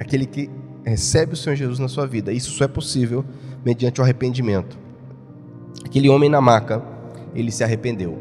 aquele 0.00 0.26
que 0.26 0.50
recebe 0.84 1.34
o 1.34 1.36
Senhor 1.36 1.56
Jesus 1.56 1.78
na 1.78 1.88
sua 1.88 2.06
vida. 2.06 2.32
Isso 2.32 2.50
só 2.50 2.64
é 2.64 2.68
possível 2.68 3.24
mediante 3.64 4.00
o 4.00 4.04
arrependimento. 4.04 4.78
Aquele 5.84 6.08
homem 6.08 6.28
na 6.28 6.40
maca, 6.40 6.82
ele 7.34 7.50
se 7.50 7.62
arrependeu. 7.62 8.18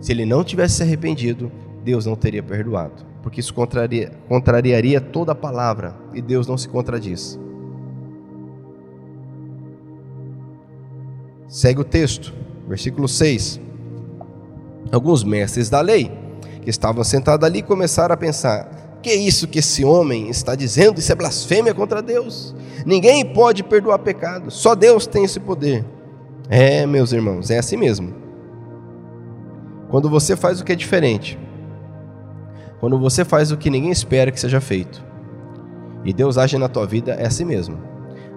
Se 0.00 0.12
ele 0.12 0.26
não 0.26 0.42
tivesse 0.42 0.76
se 0.76 0.82
arrependido, 0.82 1.50
Deus 1.82 2.06
não 2.06 2.14
teria 2.14 2.42
perdoado, 2.42 3.04
porque 3.22 3.40
isso 3.40 3.52
contraria, 3.52 4.12
contrariaria 4.28 5.00
toda 5.00 5.32
a 5.32 5.34
palavra 5.34 5.94
e 6.14 6.22
Deus 6.22 6.46
não 6.46 6.56
se 6.56 6.68
contradiz. 6.68 7.38
Segue 11.48 11.80
o 11.80 11.84
texto, 11.84 12.32
versículo 12.66 13.06
6. 13.06 13.60
Alguns 14.90 15.22
mestres 15.24 15.68
da 15.68 15.80
lei 15.80 16.10
que 16.62 16.70
estavam 16.70 17.04
sentados 17.04 17.46
ali 17.46 17.62
começaram 17.62 18.14
a 18.14 18.16
pensar: 18.16 18.98
que 19.02 19.10
é 19.10 19.16
isso 19.16 19.48
que 19.48 19.58
esse 19.58 19.84
homem 19.84 20.30
está 20.30 20.54
dizendo? 20.54 20.98
Isso 20.98 21.12
é 21.12 21.14
blasfêmia 21.14 21.74
contra 21.74 22.00
Deus. 22.00 22.54
Ninguém 22.86 23.24
pode 23.24 23.62
perdoar 23.62 23.98
pecado, 23.98 24.50
só 24.50 24.74
Deus 24.74 25.06
tem 25.06 25.24
esse 25.24 25.40
poder. 25.40 25.84
É, 26.48 26.86
meus 26.86 27.12
irmãos, 27.12 27.50
é 27.50 27.58
assim 27.58 27.76
mesmo. 27.76 28.14
Quando 29.90 30.08
você 30.08 30.36
faz 30.36 30.60
o 30.60 30.64
que 30.64 30.72
é 30.72 30.76
diferente, 30.76 31.38
quando 32.82 32.98
você 32.98 33.24
faz 33.24 33.52
o 33.52 33.56
que 33.56 33.70
ninguém 33.70 33.92
espera 33.92 34.32
que 34.32 34.40
seja 34.40 34.60
feito, 34.60 35.04
e 36.04 36.12
Deus 36.12 36.36
age 36.36 36.58
na 36.58 36.68
tua 36.68 36.84
vida, 36.84 37.12
é 37.12 37.28
assim 37.28 37.44
mesmo. 37.44 37.78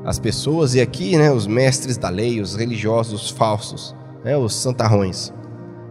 As 0.04 0.20
pessoas, 0.20 0.76
e 0.76 0.82
aqui 0.82 1.18
né, 1.18 1.32
os 1.32 1.48
mestres 1.48 1.98
da 1.98 2.10
lei, 2.10 2.40
os 2.40 2.56
religiosos 2.56 3.32
falsos, 3.32 3.96
né, 4.24 4.38
os 4.38 4.54
santarrões. 4.54 5.34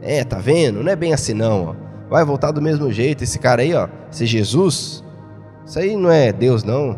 É, 0.01 0.23
tá 0.23 0.39
vendo? 0.39 0.85
Não 0.85 0.93
é 0.93 0.95
bem 0.95 1.13
assim 1.13 1.35
não. 1.35 1.65
Ó. 1.65 1.75
Vai 2.09 2.25
voltar 2.25 2.53
do 2.53 2.63
mesmo 2.63 2.93
jeito. 2.93 3.25
Esse 3.25 3.41
cara 3.41 3.63
aí, 3.63 3.75
ó, 3.75 3.89
esse 4.09 4.25
Jesus, 4.25 5.03
isso 5.67 5.79
aí 5.81 5.97
não 5.97 6.09
é 6.09 6.33
Deus 6.33 6.63
não. 6.63 6.97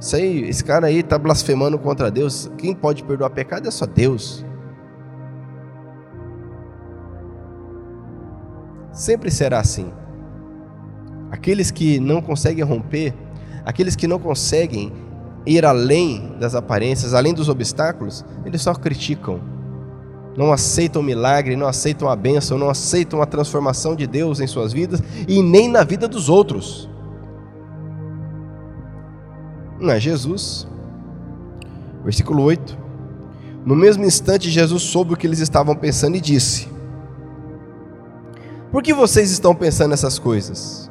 Isso 0.00 0.16
aí, 0.16 0.48
esse 0.48 0.64
cara 0.64 0.86
aí 0.86 1.02
tá 1.02 1.18
blasfemando 1.18 1.78
contra 1.78 2.10
Deus. 2.10 2.50
Quem 2.56 2.74
pode 2.74 3.04
perdoar 3.04 3.28
pecado 3.28 3.68
é 3.68 3.70
só 3.70 3.84
Deus. 3.84 4.42
Sempre 8.90 9.30
será 9.30 9.60
assim. 9.60 9.92
Aqueles 11.34 11.72
que 11.72 11.98
não 11.98 12.22
conseguem 12.22 12.62
romper, 12.62 13.12
aqueles 13.64 13.96
que 13.96 14.06
não 14.06 14.20
conseguem 14.20 14.92
ir 15.44 15.66
além 15.66 16.36
das 16.38 16.54
aparências, 16.54 17.12
além 17.12 17.34
dos 17.34 17.48
obstáculos, 17.48 18.24
eles 18.46 18.62
só 18.62 18.72
criticam. 18.72 19.40
Não 20.36 20.52
aceitam 20.52 21.02
o 21.02 21.04
milagre, 21.04 21.56
não 21.56 21.66
aceitam 21.66 22.08
a 22.08 22.14
bênção, 22.14 22.56
não 22.56 22.70
aceitam 22.70 23.20
a 23.20 23.26
transformação 23.26 23.96
de 23.96 24.06
Deus 24.06 24.38
em 24.38 24.46
suas 24.46 24.72
vidas 24.72 25.02
e 25.26 25.42
nem 25.42 25.68
na 25.68 25.82
vida 25.82 26.06
dos 26.06 26.28
outros. 26.28 26.88
Não 29.80 29.92
é 29.92 29.98
Jesus. 29.98 30.68
Versículo 32.04 32.44
8. 32.44 32.78
No 33.66 33.74
mesmo 33.74 34.04
instante, 34.04 34.48
Jesus 34.48 34.84
soube 34.84 35.14
o 35.14 35.16
que 35.16 35.26
eles 35.26 35.40
estavam 35.40 35.74
pensando 35.74 36.16
e 36.16 36.20
disse: 36.20 36.68
por 38.70 38.84
que 38.84 38.92
vocês 38.94 39.32
estão 39.32 39.52
pensando 39.52 39.90
nessas 39.90 40.16
coisas? 40.16 40.83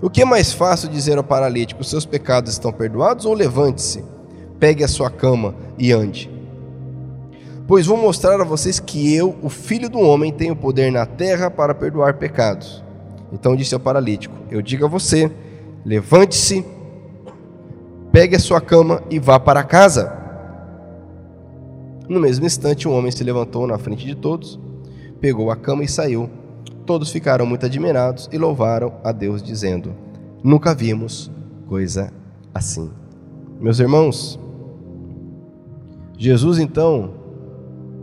O 0.00 0.10
que 0.10 0.22
é 0.22 0.24
mais 0.24 0.52
fácil 0.52 0.88
dizer 0.88 1.16
ao 1.16 1.24
paralítico: 1.24 1.82
seus 1.82 2.04
pecados 2.04 2.52
estão 2.52 2.72
perdoados? 2.72 3.24
Ou 3.24 3.34
levante-se, 3.34 4.04
pegue 4.58 4.84
a 4.84 4.88
sua 4.88 5.10
cama 5.10 5.54
e 5.78 5.92
ande? 5.92 6.30
Pois 7.66 7.86
vou 7.86 7.96
mostrar 7.96 8.40
a 8.40 8.44
vocês 8.44 8.78
que 8.78 9.12
eu, 9.14 9.34
o 9.42 9.48
filho 9.48 9.90
do 9.90 9.98
homem, 9.98 10.32
tenho 10.32 10.54
poder 10.54 10.92
na 10.92 11.04
terra 11.04 11.50
para 11.50 11.74
perdoar 11.74 12.14
pecados. 12.14 12.84
Então 13.32 13.56
disse 13.56 13.74
ao 13.74 13.80
paralítico: 13.80 14.34
Eu 14.50 14.62
digo 14.62 14.84
a 14.84 14.88
você, 14.88 15.30
levante-se, 15.84 16.64
pegue 18.12 18.36
a 18.36 18.40
sua 18.40 18.60
cama 18.60 19.02
e 19.10 19.18
vá 19.18 19.40
para 19.40 19.64
casa. 19.64 20.12
No 22.08 22.20
mesmo 22.20 22.46
instante, 22.46 22.86
o 22.86 22.92
homem 22.92 23.10
se 23.10 23.24
levantou 23.24 23.66
na 23.66 23.78
frente 23.78 24.06
de 24.06 24.14
todos, 24.14 24.60
pegou 25.20 25.50
a 25.50 25.56
cama 25.56 25.82
e 25.82 25.88
saiu. 25.88 26.30
Todos 26.86 27.10
ficaram 27.10 27.44
muito 27.44 27.66
admirados 27.66 28.28
e 28.32 28.38
louvaram 28.38 28.94
a 29.02 29.10
Deus, 29.10 29.42
dizendo: 29.42 29.92
Nunca 30.42 30.72
vimos 30.72 31.30
coisa 31.68 32.12
assim. 32.54 32.90
Meus 33.60 33.80
irmãos, 33.80 34.38
Jesus 36.16 36.58
então, 36.58 37.14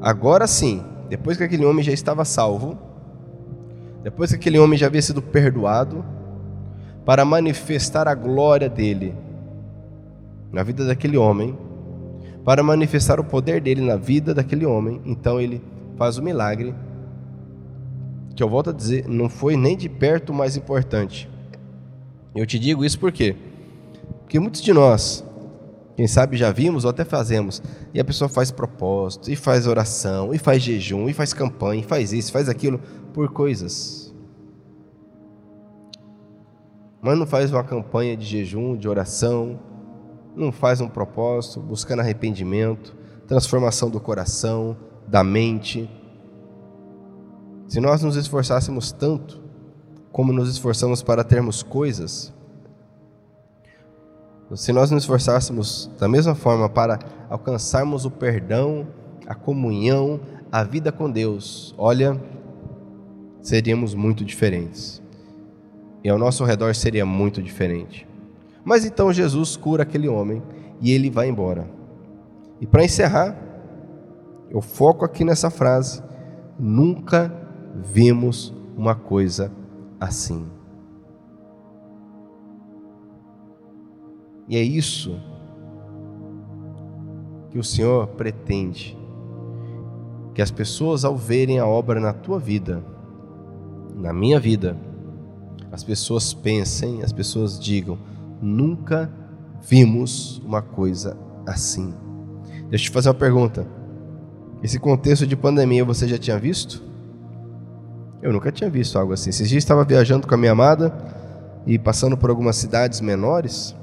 agora 0.01 0.45
sim, 0.45 0.83
depois 1.09 1.37
que 1.37 1.43
aquele 1.43 1.65
homem 1.65 1.83
já 1.83 1.93
estava 1.93 2.25
salvo, 2.25 2.77
depois 4.03 4.31
que 4.31 4.35
aquele 4.35 4.59
homem 4.59 4.77
já 4.77 4.87
havia 4.87 5.01
sido 5.01 5.21
perdoado, 5.21 6.03
para 7.05 7.23
manifestar 7.23 8.07
a 8.07 8.13
glória 8.13 8.69
dele 8.69 9.15
na 10.51 10.61
vida 10.61 10.85
daquele 10.85 11.17
homem, 11.17 11.57
para 12.43 12.61
manifestar 12.61 13.19
o 13.19 13.23
poder 13.23 13.61
dele 13.61 13.81
na 13.81 13.95
vida 13.95 14.33
daquele 14.33 14.65
homem, 14.65 15.01
então 15.05 15.39
ele 15.39 15.61
faz 15.97 16.17
o 16.17 16.23
milagre, 16.23 16.75
que 18.35 18.41
eu 18.41 18.49
volto 18.49 18.69
a 18.69 18.73
dizer, 18.73 19.07
não 19.07 19.29
foi 19.29 19.55
nem 19.55 19.77
de 19.77 19.87
perto 19.87 20.31
o 20.31 20.35
mais 20.35 20.57
importante. 20.57 21.29
Eu 22.35 22.45
te 22.45 22.57
digo 22.57 22.83
isso 22.83 22.99
por 22.99 23.11
quê? 23.11 23.35
Porque 24.21 24.39
muitos 24.39 24.61
de 24.61 24.73
nós, 24.73 25.23
quem 25.95 26.07
sabe 26.07 26.35
já 26.35 26.51
vimos 26.51 26.83
ou 26.83 26.89
até 26.89 27.05
fazemos, 27.05 27.61
e 27.93 27.99
a 27.99 28.03
pessoa 28.03 28.27
faz 28.27 28.49
propósito, 28.49 29.29
e 29.29 29.35
faz 29.35 29.67
oração, 29.67 30.33
e 30.33 30.39
faz 30.39 30.63
jejum, 30.63 31.07
e 31.07 31.13
faz 31.13 31.33
campanha, 31.33 31.81
e 31.81 31.83
faz 31.83 32.11
isso, 32.11 32.31
faz 32.31 32.49
aquilo, 32.49 32.79
por 33.13 33.31
coisas. 33.31 34.11
Mas 36.99 37.19
não 37.19 37.27
faz 37.27 37.51
uma 37.51 37.63
campanha 37.63 38.17
de 38.17 38.25
jejum, 38.25 38.75
de 38.75 38.87
oração, 38.87 39.59
não 40.35 40.51
faz 40.51 40.81
um 40.81 40.87
propósito, 40.87 41.59
buscando 41.59 41.99
arrependimento, 41.99 42.95
transformação 43.27 43.89
do 43.89 43.99
coração, 43.99 44.75
da 45.07 45.23
mente. 45.23 45.89
Se 47.67 47.79
nós 47.79 48.01
nos 48.03 48.15
esforçássemos 48.15 48.91
tanto 48.91 49.41
como 50.11 50.31
nos 50.31 50.49
esforçamos 50.49 51.01
para 51.01 51.23
termos 51.23 51.63
coisas, 51.63 52.33
se 54.55 54.71
nós 54.71 54.91
nos 54.91 55.03
esforçássemos 55.03 55.89
da 55.99 56.07
mesma 56.07 56.35
forma 56.35 56.69
para 56.69 56.99
alcançarmos 57.29 58.05
o 58.05 58.11
perdão, 58.11 58.87
a 59.25 59.33
comunhão, 59.33 60.19
a 60.51 60.63
vida 60.63 60.91
com 60.91 61.09
Deus, 61.09 61.73
olha, 61.77 62.21
seríamos 63.41 63.95
muito 63.95 64.23
diferentes. 64.23 65.01
E 66.03 66.09
ao 66.09 66.19
nosso 66.19 66.43
redor 66.43 66.75
seria 66.75 67.05
muito 67.05 67.41
diferente. 67.41 68.07
Mas 68.63 68.85
então 68.85 69.11
Jesus 69.11 69.57
cura 69.57 69.83
aquele 69.83 70.07
homem 70.07 70.43
e 70.79 70.91
ele 70.91 71.09
vai 71.09 71.27
embora. 71.27 71.67
E 72.61 72.67
para 72.67 72.83
encerrar, 72.83 73.35
eu 74.51 74.61
foco 74.61 75.03
aqui 75.03 75.23
nessa 75.23 75.49
frase: 75.49 76.03
nunca 76.59 77.42
vimos 77.73 78.53
uma 78.77 78.95
coisa 78.95 79.51
assim. 79.99 80.45
E 84.47 84.57
é 84.57 84.61
isso 84.61 85.19
que 87.49 87.57
o 87.57 87.63
Senhor 87.63 88.07
pretende. 88.07 88.97
Que 90.33 90.41
as 90.41 90.51
pessoas, 90.51 91.05
ao 91.05 91.15
verem 91.15 91.59
a 91.59 91.67
obra 91.67 91.99
na 91.99 92.11
tua 92.11 92.39
vida, 92.39 92.83
na 93.95 94.11
minha 94.11 94.39
vida, 94.39 94.75
as 95.71 95.83
pessoas 95.83 96.33
pensem, 96.33 97.03
as 97.03 97.13
pessoas 97.13 97.59
digam: 97.59 97.97
nunca 98.41 99.11
vimos 99.61 100.39
uma 100.45 100.61
coisa 100.61 101.17
assim. 101.45 101.93
Deixa 102.69 102.85
eu 102.85 102.89
te 102.89 102.91
fazer 102.91 103.09
uma 103.09 103.15
pergunta. 103.15 103.65
Esse 104.61 104.79
contexto 104.79 105.27
de 105.27 105.35
pandemia 105.35 105.85
você 105.85 106.07
já 106.07 106.17
tinha 106.17 106.39
visto? 106.39 106.81
Eu 108.23 108.31
nunca 108.31 108.53
tinha 108.53 108.69
visto 108.69 108.97
algo 108.97 109.11
assim. 109.11 109.29
Esses 109.31 109.49
dias 109.49 109.63
estava 109.63 109.83
viajando 109.83 110.25
com 110.25 110.33
a 110.33 110.37
minha 110.37 110.53
amada 110.53 110.93
e 111.67 111.77
passando 111.77 112.15
por 112.15 112.29
algumas 112.29 112.55
cidades 112.55 113.01
menores 113.01 113.75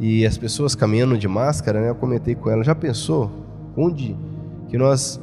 e 0.00 0.26
as 0.26 0.36
pessoas 0.36 0.74
caminhando 0.74 1.16
de 1.16 1.28
máscara, 1.28 1.80
né? 1.80 1.90
Eu 1.90 1.94
comentei 1.94 2.34
com 2.34 2.50
ela, 2.50 2.64
já 2.64 2.74
pensou 2.74 3.30
onde 3.76 4.16
que 4.68 4.76
nós 4.76 5.20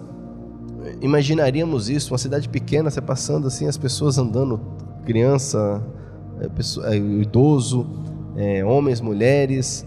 imaginaríamos 1.01 1.89
isso, 1.89 2.13
uma 2.13 2.17
cidade 2.17 2.47
pequena, 2.47 2.89
você 2.89 3.01
passando 3.01 3.47
assim, 3.47 3.67
as 3.67 3.77
pessoas 3.77 4.17
andando, 4.17 4.59
criança, 5.05 5.83
pessoa, 6.55 6.93
é, 6.93 6.97
idoso, 6.97 7.86
é, 8.38 8.63
homens, 8.63 9.01
mulheres 9.01 9.86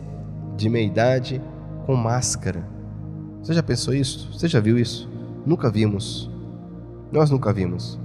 de 0.54 0.68
meia 0.68 0.86
idade 0.86 1.42
com 1.86 1.94
máscara. 1.94 2.68
Você 3.42 3.54
já 3.54 3.62
pensou 3.62 3.94
isso? 3.94 4.30
Você 4.32 4.48
já 4.48 4.60
viu 4.60 4.78
isso? 4.78 5.08
Nunca 5.46 5.70
vimos. 5.70 6.27
Nós 7.10 7.30
nunca 7.30 7.52
vimos. 7.52 7.98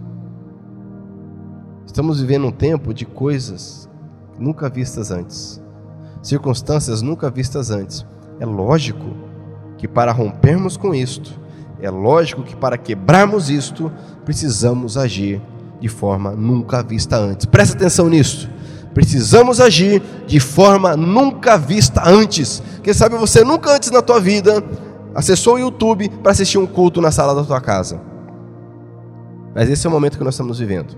Estamos 1.86 2.20
vivendo 2.22 2.47
um 2.47 2.51
tempo 2.51 2.93
de 2.93 3.06
coisas 3.06 3.89
nunca 4.39 4.70
vistas 4.70 5.12
antes 5.12 5.64
circunstâncias 6.24 7.01
nunca 7.01 7.30
vistas 7.30 7.70
antes. 7.70 8.06
É 8.39 8.45
lógico 8.45 9.06
que 9.78 9.88
para 9.88 10.12
rompermos 10.12 10.78
com 10.78 10.95
isto, 10.95 11.39
é 11.82 11.89
lógico 11.89 12.43
que 12.43 12.56
para 12.56 12.78
quebrarmos 12.78 13.49
isto, 13.49 13.91
precisamos 14.24 14.97
agir 14.97 15.41
de 15.80 15.89
forma 15.89 16.32
nunca 16.32 16.82
vista 16.82 17.18
antes. 17.18 17.45
Presta 17.45 17.76
atenção 17.76 18.08
nisso. 18.08 18.49
Precisamos 18.93 19.60
agir 19.60 20.01
de 20.26 20.39
forma 20.39 20.95
nunca 20.95 21.58
vista 21.58 22.08
antes. 22.08 22.64
Quem 22.82 22.93
sabe 22.93 23.18
você 23.18 23.43
nunca 23.43 23.76
antes 23.76 23.91
na 23.91 24.01
tua 24.01 24.20
vida 24.20 24.64
acessou 25.14 25.56
o 25.56 25.60
YouTube 25.60 26.10
para 26.22 26.32
assistir 26.32 26.58
um 26.58 26.66
culto 26.66 27.01
na 27.01 27.12
sala 27.12 27.36
da 27.36 27.43
tua 27.43 27.60
casa. 27.60 28.12
Mas 29.54 29.70
esse 29.70 29.86
é 29.86 29.89
o 29.89 29.93
momento 29.93 30.18
que 30.18 30.24
nós 30.24 30.34
estamos 30.34 30.60
vivendo. 30.60 30.95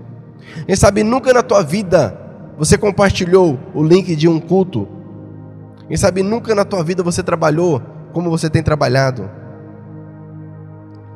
Quem 0.66 0.76
sabe 0.76 1.02
nunca 1.02 1.32
na 1.32 1.42
tua 1.42 1.62
vida 1.62 2.18
você 2.58 2.78
compartilhou 2.78 3.58
o 3.74 3.82
link 3.82 4.16
de 4.16 4.26
um 4.26 4.40
culto 4.40 4.88
quem 5.88 5.96
sabe 5.96 6.22
nunca 6.22 6.54
na 6.54 6.64
tua 6.64 6.82
vida 6.82 7.02
você 7.02 7.22
trabalhou 7.22 7.80
como 8.12 8.28
você 8.28 8.50
tem 8.50 8.62
trabalhado. 8.62 9.30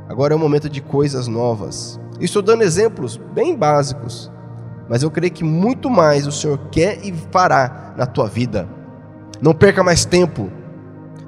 Agora 0.09 0.33
é 0.33 0.37
o 0.37 0.39
momento 0.39 0.69
de 0.69 0.81
coisas 0.81 1.27
novas. 1.27 1.99
Estou 2.21 2.41
dando 2.41 2.63
exemplos 2.63 3.17
bem 3.17 3.57
básicos, 3.57 4.31
mas 4.89 5.03
eu 5.03 5.11
creio 5.11 5.33
que 5.33 5.43
muito 5.43 5.91
mais 5.91 6.27
o 6.27 6.33
Senhor 6.33 6.59
quer 6.71 7.05
e 7.05 7.13
fará 7.33 7.95
na 7.97 8.07
tua 8.07 8.29
vida. 8.29 8.69
Não 9.41 9.53
perca 9.53 9.83
mais 9.83 10.05
tempo. 10.05 10.51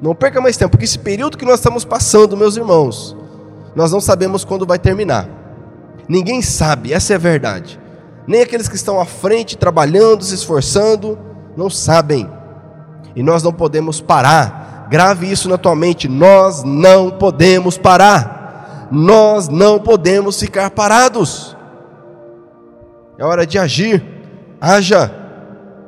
Não 0.00 0.14
perca 0.14 0.40
mais 0.40 0.56
tempo, 0.56 0.70
porque 0.72 0.84
esse 0.84 0.98
período 0.98 1.38
que 1.38 1.44
nós 1.44 1.56
estamos 1.56 1.84
passando, 1.84 2.36
meus 2.36 2.56
irmãos, 2.56 3.16
nós 3.74 3.92
não 3.92 4.00
sabemos 4.00 4.44
quando 4.44 4.66
vai 4.66 4.78
terminar. 4.78 5.28
Ninguém 6.09 6.42
sabe, 6.42 6.92
essa 6.92 7.12
é 7.12 7.16
a 7.16 7.18
verdade. 7.18 7.80
Nem 8.26 8.42
aqueles 8.42 8.68
que 8.68 8.76
estão 8.76 9.00
à 9.00 9.05
frente, 9.05 9.57
trabalhando, 9.57 10.24
se 10.24 10.34
esforçando, 10.34 11.18
não 11.57 11.68
sabem. 11.68 12.28
E 13.14 13.22
nós 13.22 13.42
não 13.42 13.53
podemos 13.53 14.00
parar. 14.00 14.86
Grave 14.90 15.30
isso 15.30 15.48
na 15.48 15.59
tua 15.59 15.74
mente. 15.74 16.09
Nós 16.09 16.62
não 16.62 17.11
podemos 17.11 17.76
parar. 17.76 18.88
Nós 18.90 19.48
não 19.48 19.78
podemos 19.80 20.38
ficar 20.38 20.70
parados. 20.70 21.57
É 23.18 23.24
hora 23.24 23.46
de 23.46 23.59
agir. 23.59 24.05
Haja. 24.61 25.11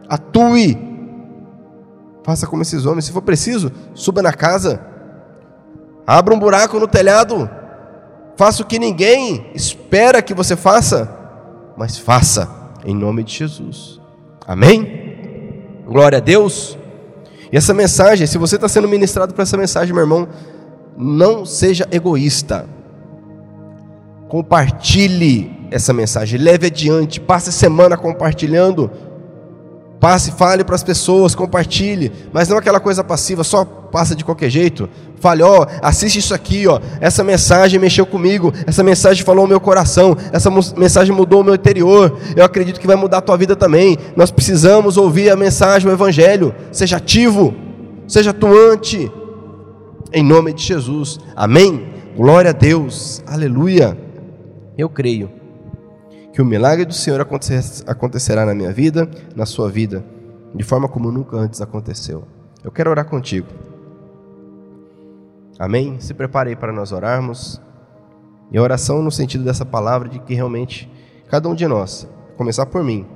Atue. 0.09 0.79
Faça 2.25 2.47
como 2.47 2.63
esses 2.63 2.87
homens. 2.87 3.05
Se 3.05 3.13
for 3.13 3.23
preciso, 3.23 3.71
suba 3.95 4.23
na 4.23 4.33
casa. 4.33 4.81
Abra 6.07 6.35
um 6.35 6.39
buraco 6.39 6.79
no 6.79 6.89
telhado. 6.89 7.49
Faça 8.37 8.63
o 8.63 8.67
que 8.67 8.79
ninguém 8.79 9.51
espera 9.55 10.23
que 10.23 10.35
você 10.35 10.57
faça. 10.57 11.09
Mas 11.77 11.97
faça. 11.99 12.49
Em 12.85 12.95
nome 12.95 13.23
de 13.25 13.33
Jesus. 13.33 14.01
Amém? 14.47 15.83
Glória 15.87 16.19
a 16.19 16.21
Deus. 16.21 16.77
E 17.53 17.57
essa 17.57 17.73
mensagem, 17.73 18.27
se 18.27 18.37
você 18.37 18.57
está 18.57 18.69
sendo 18.69 18.89
ministrado 18.89 19.33
por 19.33 19.43
essa 19.43 19.57
mensagem, 19.57 19.95
meu 19.95 20.03
irmão, 20.03 20.29
não 20.97 21.45
seja 21.45 21.87
egoísta. 21.91 22.67
Compartilhe 24.29 25.69
essa 25.71 25.93
mensagem, 25.93 26.39
leve 26.39 26.67
adiante, 26.67 27.21
passe 27.21 27.53
semana 27.53 27.97
compartilhando. 27.97 28.91
Passe, 30.05 30.33
fale 30.33 30.63
para 30.63 30.75
as 30.75 30.85
pessoas, 30.85 31.35
compartilhe, 31.35 32.13
mas 32.31 32.47
não 32.47 32.59
aquela 32.59 32.79
coisa 32.79 33.03
passiva, 33.03 33.43
só 33.43 33.65
passa 33.65 34.15
de 34.15 34.23
qualquer 34.23 34.51
jeito. 34.51 34.87
Fale, 35.19 35.43
ó, 35.43 35.67
assiste 35.81 36.19
isso 36.19 36.35
aqui, 36.35 36.69
ó. 36.69 36.79
Essa 37.01 37.25
mensagem 37.25 37.81
mexeu 37.81 38.05
comigo, 38.05 38.53
essa 38.67 38.83
mensagem 38.83 39.25
falou 39.25 39.47
o 39.47 39.49
meu 39.49 39.59
coração, 39.59 40.15
essa 40.31 40.51
mensagem 40.77 41.17
mudou 41.17 41.41
o 41.41 41.43
meu 41.43 41.55
interior. 41.55 42.19
Eu 42.37 42.45
acredito 42.45 42.79
que 42.79 42.87
vai 42.87 42.97
mudar 42.97 43.17
a 43.17 43.23
tua 43.23 43.39
vida 43.39 43.57
também. 43.57 43.97
Nós 44.15 44.31
precisamos 44.31 44.99
ouvir 44.99 45.31
a 45.31 45.37
mensagem, 45.37 45.89
o 45.89 45.93
evangelho. 45.95 46.55
Seja 46.71 46.99
ativo, 46.99 47.55
seja 48.07 48.29
atuante. 48.29 49.11
em 50.13 50.23
nome 50.23 50.53
de 50.53 50.65
Jesus. 50.65 51.19
Amém. 51.35 51.83
Glória 52.15 52.51
a 52.51 52.53
Deus. 52.53 53.23
Aleluia. 53.27 53.97
Eu 54.77 54.91
creio 54.91 55.44
que 56.35 56.43
o 56.43 56.45
milagre 56.45 56.85
do 56.85 56.93
Senhor 56.93 57.21
acontecerá 57.87 58.45
na 58.45 58.53
minha 58.57 58.73
vida, 58.73 59.09
na 59.37 59.47
sua 59.47 59.71
vida, 59.71 60.05
de 60.53 60.65
forma 60.65 60.89
como 60.89 61.13
nunca 61.13 61.37
antes 61.37 61.61
aconteceu. 61.61 62.25
Eu 62.65 62.73
quero 62.73 62.91
orar 62.91 63.05
contigo. 63.05 63.47
Amém? 65.57 66.01
Se 66.01 66.13
prepare 66.13 66.51
aí 66.51 66.57
para 66.57 66.73
nós 66.73 66.91
orarmos. 66.91 67.63
E 68.51 68.59
a 68.59 68.63
oração 68.63 69.01
no 69.01 69.13
sentido 69.13 69.45
dessa 69.45 69.65
palavra 69.65 70.09
de 70.09 70.19
que 70.19 70.35
realmente 70.35 70.91
cada 71.29 71.49
um 71.49 71.55
de 71.55 71.69
nós, 71.69 72.09
começar 72.37 72.67
por 72.67 72.83
mim, 72.83 73.07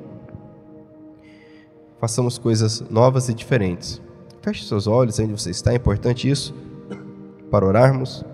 façamos 2.00 2.38
coisas 2.38 2.88
novas 2.88 3.28
e 3.28 3.34
diferentes. 3.34 4.00
Feche 4.42 4.64
seus 4.64 4.86
olhos 4.86 5.18
onde 5.18 5.32
você 5.32 5.50
está, 5.50 5.72
é 5.72 5.74
importante 5.74 6.30
isso, 6.30 6.54
para 7.50 7.66
orarmos. 7.66 8.24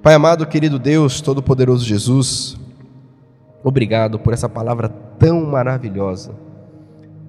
Pai 0.00 0.14
amado, 0.14 0.46
querido 0.46 0.78
Deus, 0.78 1.20
Todo-Poderoso 1.20 1.84
Jesus, 1.84 2.59
obrigado 3.62 4.18
por 4.18 4.32
essa 4.32 4.48
palavra 4.48 4.88
tão 4.88 5.44
maravilhosa 5.44 6.32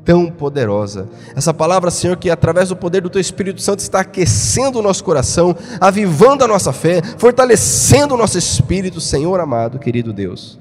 tão 0.03 0.31
poderosa. 0.31 1.07
Essa 1.35 1.53
palavra, 1.53 1.91
Senhor, 1.91 2.17
que 2.17 2.29
através 2.29 2.69
do 2.69 2.75
poder 2.75 3.01
do 3.01 3.09
Teu 3.09 3.21
Espírito 3.21 3.61
Santo 3.61 3.79
está 3.79 4.01
aquecendo 4.01 4.79
o 4.79 4.81
nosso 4.81 5.03
coração, 5.03 5.55
avivando 5.79 6.43
a 6.43 6.47
nossa 6.47 6.73
fé, 6.73 7.01
fortalecendo 7.17 8.15
o 8.15 8.17
nosso 8.17 8.37
espírito, 8.37 8.99
Senhor 8.99 9.39
amado, 9.39 9.79
querido 9.79 10.11
Deus. 10.11 10.59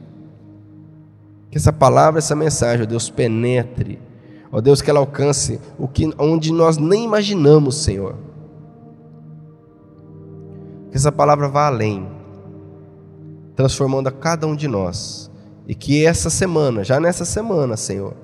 Que 1.51 1.59
essa 1.59 1.73
palavra, 1.73 2.19
essa 2.19 2.37
mensagem, 2.37 2.85
ó 2.85 2.87
Deus, 2.87 3.11
penetre, 3.11 3.99
ó 4.53 4.61
Deus, 4.61 4.81
que 4.81 4.91
ela 4.91 5.01
alcance 5.01 5.61
o 5.79 5.89
que 5.89 6.13
onde 6.19 6.53
nós 6.53 6.77
nem 6.77 7.05
imaginamos, 7.05 7.77
Senhor. 7.77 8.17
Que 10.91 10.97
essa 10.97 11.11
palavra 11.11 11.49
vá 11.49 11.67
além, 11.67 12.07
transformando 13.57 14.09
a 14.09 14.13
cada 14.13 14.47
um 14.47 14.55
de 14.55 14.69
nós. 14.69 15.30
E 15.67 15.75
que 15.75 16.05
essa 16.05 16.31
semana, 16.31 16.83
já 16.83 16.99
nessa 16.99 17.25
semana, 17.25 17.77
Senhor, 17.77 18.15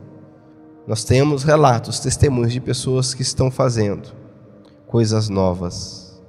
nós 0.87 1.05
temos 1.05 1.43
relatos, 1.43 2.01
testemunhos 2.01 2.53
de 2.53 2.61
pessoas 2.61 3.13
que 3.13 3.23
estão 3.23 3.51
fazendo 3.51 4.09
coisas 4.87 5.29
novas, 5.29 6.23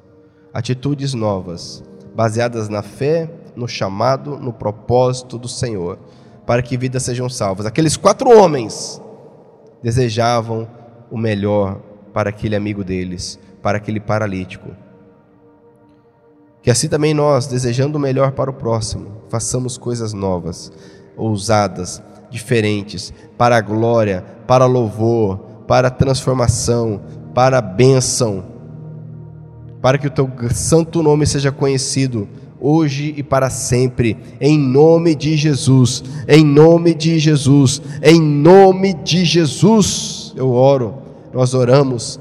atitudes 0.53 1.13
novas, 1.13 1.83
baseadas 2.15 2.67
na 2.67 2.81
fé, 2.81 3.29
no 3.55 3.67
chamado, 3.67 4.37
no 4.37 4.51
propósito 4.51 5.37
do 5.37 5.47
Senhor, 5.47 5.99
para 6.45 6.61
que 6.61 6.77
vidas 6.77 7.03
sejam 7.03 7.29
salvas. 7.29 7.65
Aqueles 7.65 7.95
quatro 7.95 8.29
homens 8.29 9.01
desejavam 9.83 10.67
o 11.11 11.17
melhor 11.17 11.79
para 12.13 12.29
aquele 12.29 12.55
amigo 12.55 12.83
deles, 12.83 13.39
para 13.61 13.77
aquele 13.77 13.99
paralítico. 13.99 14.69
Que 16.61 16.71
assim 16.71 16.89
também 16.89 17.13
nós, 17.13 17.47
desejando 17.47 17.97
o 17.97 18.01
melhor 18.01 18.31
para 18.31 18.49
o 18.49 18.53
próximo, 18.53 19.21
façamos 19.29 19.77
coisas 19.77 20.13
novas, 20.13 20.71
ousadas, 21.17 22.01
diferentes, 22.29 23.13
para 23.37 23.57
a 23.57 23.61
glória, 23.61 24.23
para 24.45 24.65
louvor, 24.65 25.37
para 25.67 25.89
transformação, 25.89 27.01
para 27.33 27.61
bênção, 27.61 28.45
para 29.81 29.97
que 29.97 30.07
o 30.07 30.11
teu 30.11 30.29
santo 30.51 31.03
nome 31.03 31.25
seja 31.25 31.51
conhecido 31.51 32.27
hoje 32.59 33.13
e 33.15 33.23
para 33.23 33.49
sempre, 33.49 34.17
em 34.41 34.57
nome 34.57 35.15
de 35.15 35.37
Jesus, 35.37 36.03
em 36.27 36.43
nome 36.43 36.93
de 36.93 37.19
Jesus, 37.19 37.81
em 38.01 38.19
nome 38.21 38.93
de 38.93 39.23
Jesus, 39.23 40.33
eu 40.35 40.51
oro, 40.51 40.95
nós 41.33 41.53
oramos, 41.53 42.19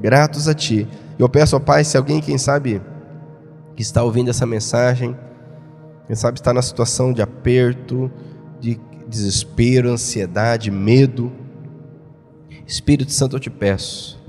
gratos 0.00 0.48
a 0.48 0.54
Ti. 0.54 0.86
Eu 1.18 1.28
peço 1.28 1.54
ao 1.54 1.60
Pai, 1.60 1.84
se 1.84 1.96
alguém, 1.96 2.20
quem 2.20 2.36
sabe, 2.36 2.82
que 3.74 3.82
está 3.82 4.02
ouvindo 4.02 4.30
essa 4.30 4.46
mensagem, 4.46 5.16
quem 6.06 6.16
sabe 6.16 6.38
está 6.38 6.52
na 6.52 6.62
situação 6.62 7.12
de 7.12 7.22
aperto, 7.22 8.10
de 8.60 8.80
desespero, 9.06 9.90
ansiedade, 9.90 10.70
medo. 10.70 11.32
Espírito 12.66 13.12
Santo, 13.12 13.36
eu 13.36 13.40
te 13.40 13.50
peço, 13.50 14.20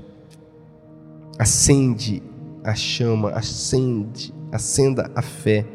acende 1.38 2.22
a 2.62 2.74
chama, 2.74 3.30
acende, 3.30 4.32
acenda 4.52 5.10
a 5.14 5.22
fé, 5.22 5.66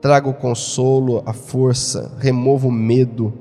traga 0.00 0.28
o 0.28 0.34
consolo, 0.34 1.22
a 1.26 1.34
força, 1.34 2.16
remova 2.18 2.68
o 2.68 2.72
medo, 2.72 3.34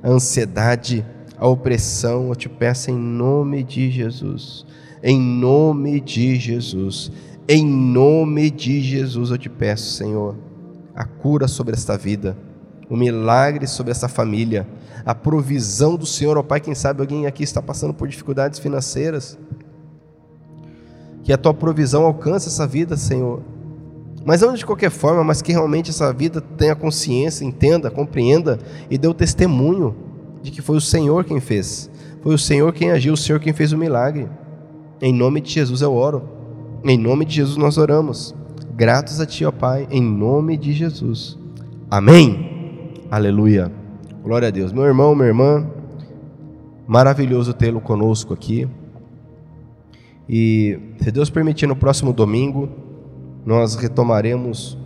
a 0.00 0.08
ansiedade, 0.08 1.04
a 1.36 1.48
opressão. 1.48 2.28
Eu 2.28 2.36
te 2.36 2.48
peço 2.48 2.90
em 2.90 2.96
nome 2.96 3.64
de 3.64 3.90
Jesus, 3.90 4.64
em 5.02 5.18
nome 5.20 6.00
de 6.00 6.36
Jesus, 6.36 7.10
em 7.48 7.66
nome 7.66 8.48
de 8.48 8.80
Jesus 8.80 9.30
eu 9.30 9.38
te 9.38 9.48
peço, 9.48 9.96
Senhor, 9.96 10.36
a 10.94 11.04
cura 11.04 11.48
sobre 11.48 11.74
esta 11.74 11.98
vida 11.98 12.36
o 12.90 12.96
milagre 12.96 13.68
sobre 13.68 13.92
essa 13.92 14.08
família, 14.08 14.66
a 15.06 15.14
provisão 15.14 15.96
do 15.96 16.04
Senhor, 16.04 16.36
ó 16.36 16.42
Pai, 16.42 16.60
quem 16.60 16.74
sabe 16.74 17.00
alguém 17.00 17.24
aqui 17.24 17.44
está 17.44 17.62
passando 17.62 17.94
por 17.94 18.08
dificuldades 18.08 18.58
financeiras, 18.58 19.38
que 21.22 21.32
a 21.32 21.38
tua 21.38 21.54
provisão 21.54 22.04
alcance 22.04 22.48
essa 22.48 22.66
vida, 22.66 22.96
Senhor. 22.96 23.40
Mas 24.24 24.40
não 24.40 24.52
de 24.54 24.66
qualquer 24.66 24.90
forma, 24.90 25.22
mas 25.22 25.40
que 25.40 25.52
realmente 25.52 25.90
essa 25.90 26.12
vida 26.12 26.40
tenha 26.40 26.74
consciência, 26.74 27.44
entenda, 27.44 27.90
compreenda 27.90 28.58
e 28.90 28.98
dê 28.98 29.06
o 29.06 29.14
testemunho 29.14 29.94
de 30.42 30.50
que 30.50 30.60
foi 30.60 30.76
o 30.76 30.80
Senhor 30.80 31.24
quem 31.24 31.40
fez. 31.40 31.88
Foi 32.22 32.34
o 32.34 32.38
Senhor 32.38 32.72
quem 32.72 32.90
agiu, 32.90 33.14
o 33.14 33.16
Senhor 33.16 33.38
quem 33.38 33.52
fez 33.52 33.72
o 33.72 33.78
milagre. 33.78 34.28
Em 35.00 35.12
nome 35.12 35.40
de 35.40 35.50
Jesus 35.52 35.80
eu 35.80 35.94
oro. 35.94 36.28
Em 36.84 36.98
nome 36.98 37.24
de 37.24 37.36
Jesus 37.36 37.56
nós 37.56 37.78
oramos. 37.78 38.34
Gratos 38.74 39.20
a 39.20 39.26
Ti, 39.26 39.44
ó 39.44 39.52
Pai, 39.52 39.86
em 39.90 40.02
nome 40.02 40.56
de 40.56 40.72
Jesus. 40.72 41.38
Amém. 41.90 42.49
Aleluia. 43.10 43.72
Glória 44.22 44.46
a 44.46 44.50
Deus. 44.52 44.72
Meu 44.72 44.84
irmão, 44.84 45.16
minha 45.16 45.26
irmã, 45.26 45.66
maravilhoso 46.86 47.52
tê-lo 47.52 47.80
conosco 47.80 48.32
aqui. 48.32 48.68
E 50.28 50.78
se 51.02 51.10
Deus 51.10 51.28
permitir, 51.28 51.66
no 51.66 51.74
próximo 51.74 52.12
domingo, 52.12 52.68
nós 53.44 53.74
retomaremos 53.74 54.78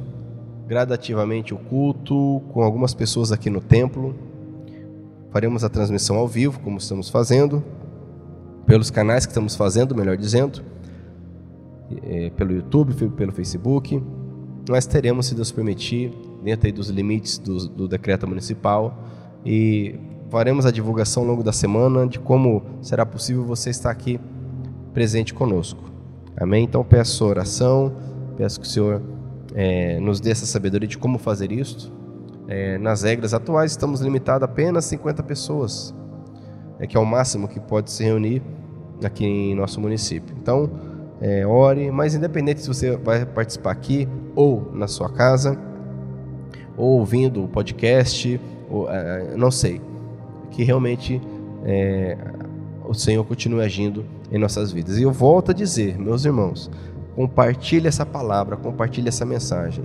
gradativamente 0.67 1.53
o 1.53 1.59
culto 1.59 2.41
com 2.51 2.63
algumas 2.63 2.95
pessoas 2.95 3.31
aqui 3.31 3.51
no 3.51 3.61
templo. 3.61 4.15
Faremos 5.31 5.63
a 5.63 5.69
transmissão 5.69 6.17
ao 6.17 6.27
vivo, 6.27 6.59
como 6.61 6.79
estamos 6.79 7.11
fazendo, 7.11 7.63
pelos 8.65 8.91
canais 8.91 9.27
que 9.27 9.33
estamos 9.33 9.55
fazendo, 9.55 9.95
melhor 9.95 10.17
dizendo, 10.17 10.63
pelo 12.39 12.53
YouTube, 12.53 12.95
pelo 13.11 13.33
Facebook. 13.33 14.03
Nós 14.67 14.87
teremos, 14.87 15.27
se 15.27 15.35
Deus 15.35 15.53
permitir, 15.53 16.11
dentro 16.45 16.71
dos 16.73 16.89
limites 16.89 17.39
do, 17.39 17.69
do 17.69 17.89
decreto 17.89 18.29
municipal 18.29 18.97
e 19.45 19.99
faremos 20.31 20.67
a 20.67 20.71
divulgação 20.71 21.23
ao 21.23 21.29
longo 21.31 21.43
da 21.43 21.53
semana 21.53 22.07
de 22.07 22.19
como 22.19 22.63
será 22.83 23.07
possível 23.07 23.45
você 23.45 23.71
estar 23.71 23.91
aqui 23.91 24.21
presente 24.93 25.33
conosco. 25.33 25.83
Amém? 26.37 26.65
Então 26.65 26.85
peço 26.85 27.25
oração, 27.25 27.93
peço 28.37 28.61
que 28.61 28.67
o 28.67 28.69
Senhor 28.69 29.03
é, 29.55 29.99
nos 30.01 30.21
dê 30.21 30.31
essa 30.31 30.47
sabedoria 30.47 30.89
de 30.89 30.99
como 30.99 31.19
fazer 31.19 31.51
isto. 31.51 31.93
É, 32.47 32.77
nas 32.79 33.03
regras 33.03 33.33
atuais 33.33 33.71
estamos 33.71 34.01
limitados 34.01 34.47
a 34.47 34.51
apenas 34.51 34.85
50 34.85 35.23
pessoas, 35.23 35.95
é 36.79 36.87
que 36.87 36.97
é 36.97 37.01
o 37.01 37.07
máximo 37.07 37.49
que 37.49 37.59
pode 37.59 37.91
se 37.91 38.05
reunir 38.05 38.43
aqui 39.03 39.25
em 39.25 39.55
nosso 39.55 39.81
município. 39.81 40.37
Então, 40.41 40.71
é, 41.21 41.47
ore, 41.47 41.91
mas 41.91 42.15
independente 42.15 42.61
se 42.61 42.69
você 42.69 42.97
vai 42.97 43.25
participar 43.25 43.71
aqui 43.71 44.07
ou 44.37 44.71
na 44.75 44.87
sua 44.87 45.09
casa, 45.09 45.59
ou 46.77 46.99
ouvindo 46.99 47.45
o 47.45 47.49
podcast, 47.49 48.41
ou, 48.71 48.91
é, 48.91 49.35
não 49.37 49.51
sei. 49.51 49.81
Que 50.51 50.63
realmente 50.63 51.21
é, 51.65 52.17
o 52.85 52.95
Senhor 52.95 53.25
continue 53.25 53.63
agindo 53.63 54.05
em 54.31 54.39
nossas 54.39 54.73
vidas. 54.73 54.99
E 54.99 55.03
eu 55.03 55.13
volto 55.13 55.51
a 55.51 55.55
dizer, 55.55 55.99
meus 55.99 56.25
irmãos, 56.25 56.71
compartilhe 57.15 57.87
essa 57.87 58.05
palavra, 58.05 58.57
compartilhe 58.57 59.09
essa 59.09 59.25
mensagem. 59.25 59.85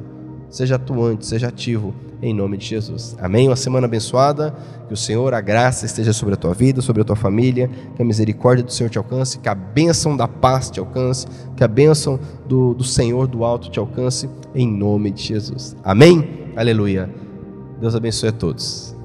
Seja 0.50 0.76
atuante, 0.76 1.26
seja 1.26 1.48
ativo, 1.48 1.94
em 2.22 2.34
nome 2.34 2.58
de 2.58 2.66
Jesus. 2.66 3.16
Amém? 3.20 3.48
Uma 3.48 3.56
semana 3.56 3.86
abençoada, 3.86 4.54
que 4.88 4.94
o 4.94 4.98
Senhor, 4.98 5.34
a 5.34 5.42
graça 5.42 5.86
esteja 5.86 6.12
sobre 6.12 6.34
a 6.34 6.38
tua 6.38 6.54
vida, 6.54 6.82
sobre 6.82 7.02
a 7.04 7.06
tua 7.06 7.16
família, 7.16 7.70
que 7.96 8.02
a 8.02 8.06
misericórdia 8.06 8.64
do 8.64 8.74
Senhor 8.74 8.90
te 8.90 8.98
alcance, 8.98 9.38
que 9.40 9.48
a 9.48 9.54
bênção 9.54 10.18
da 10.18 10.28
paz 10.28 10.72
te 10.72 10.80
alcance, 10.80 11.28
que 11.56 11.64
a 11.64 11.68
bênção 11.68 12.20
do, 12.48 12.74
do 12.74 12.84
Senhor 12.84 13.28
do 13.28 13.44
alto 13.44 13.70
te 13.70 13.80
alcance, 13.80 14.28
em 14.56 14.68
nome 14.68 15.12
de 15.12 15.22
Jesus. 15.22 15.76
Amém? 15.84 16.52
Aleluia. 16.56 17.10
Deus 17.80 17.96
abençoe 17.96 18.30
a 18.30 18.34
todos. 18.34 18.99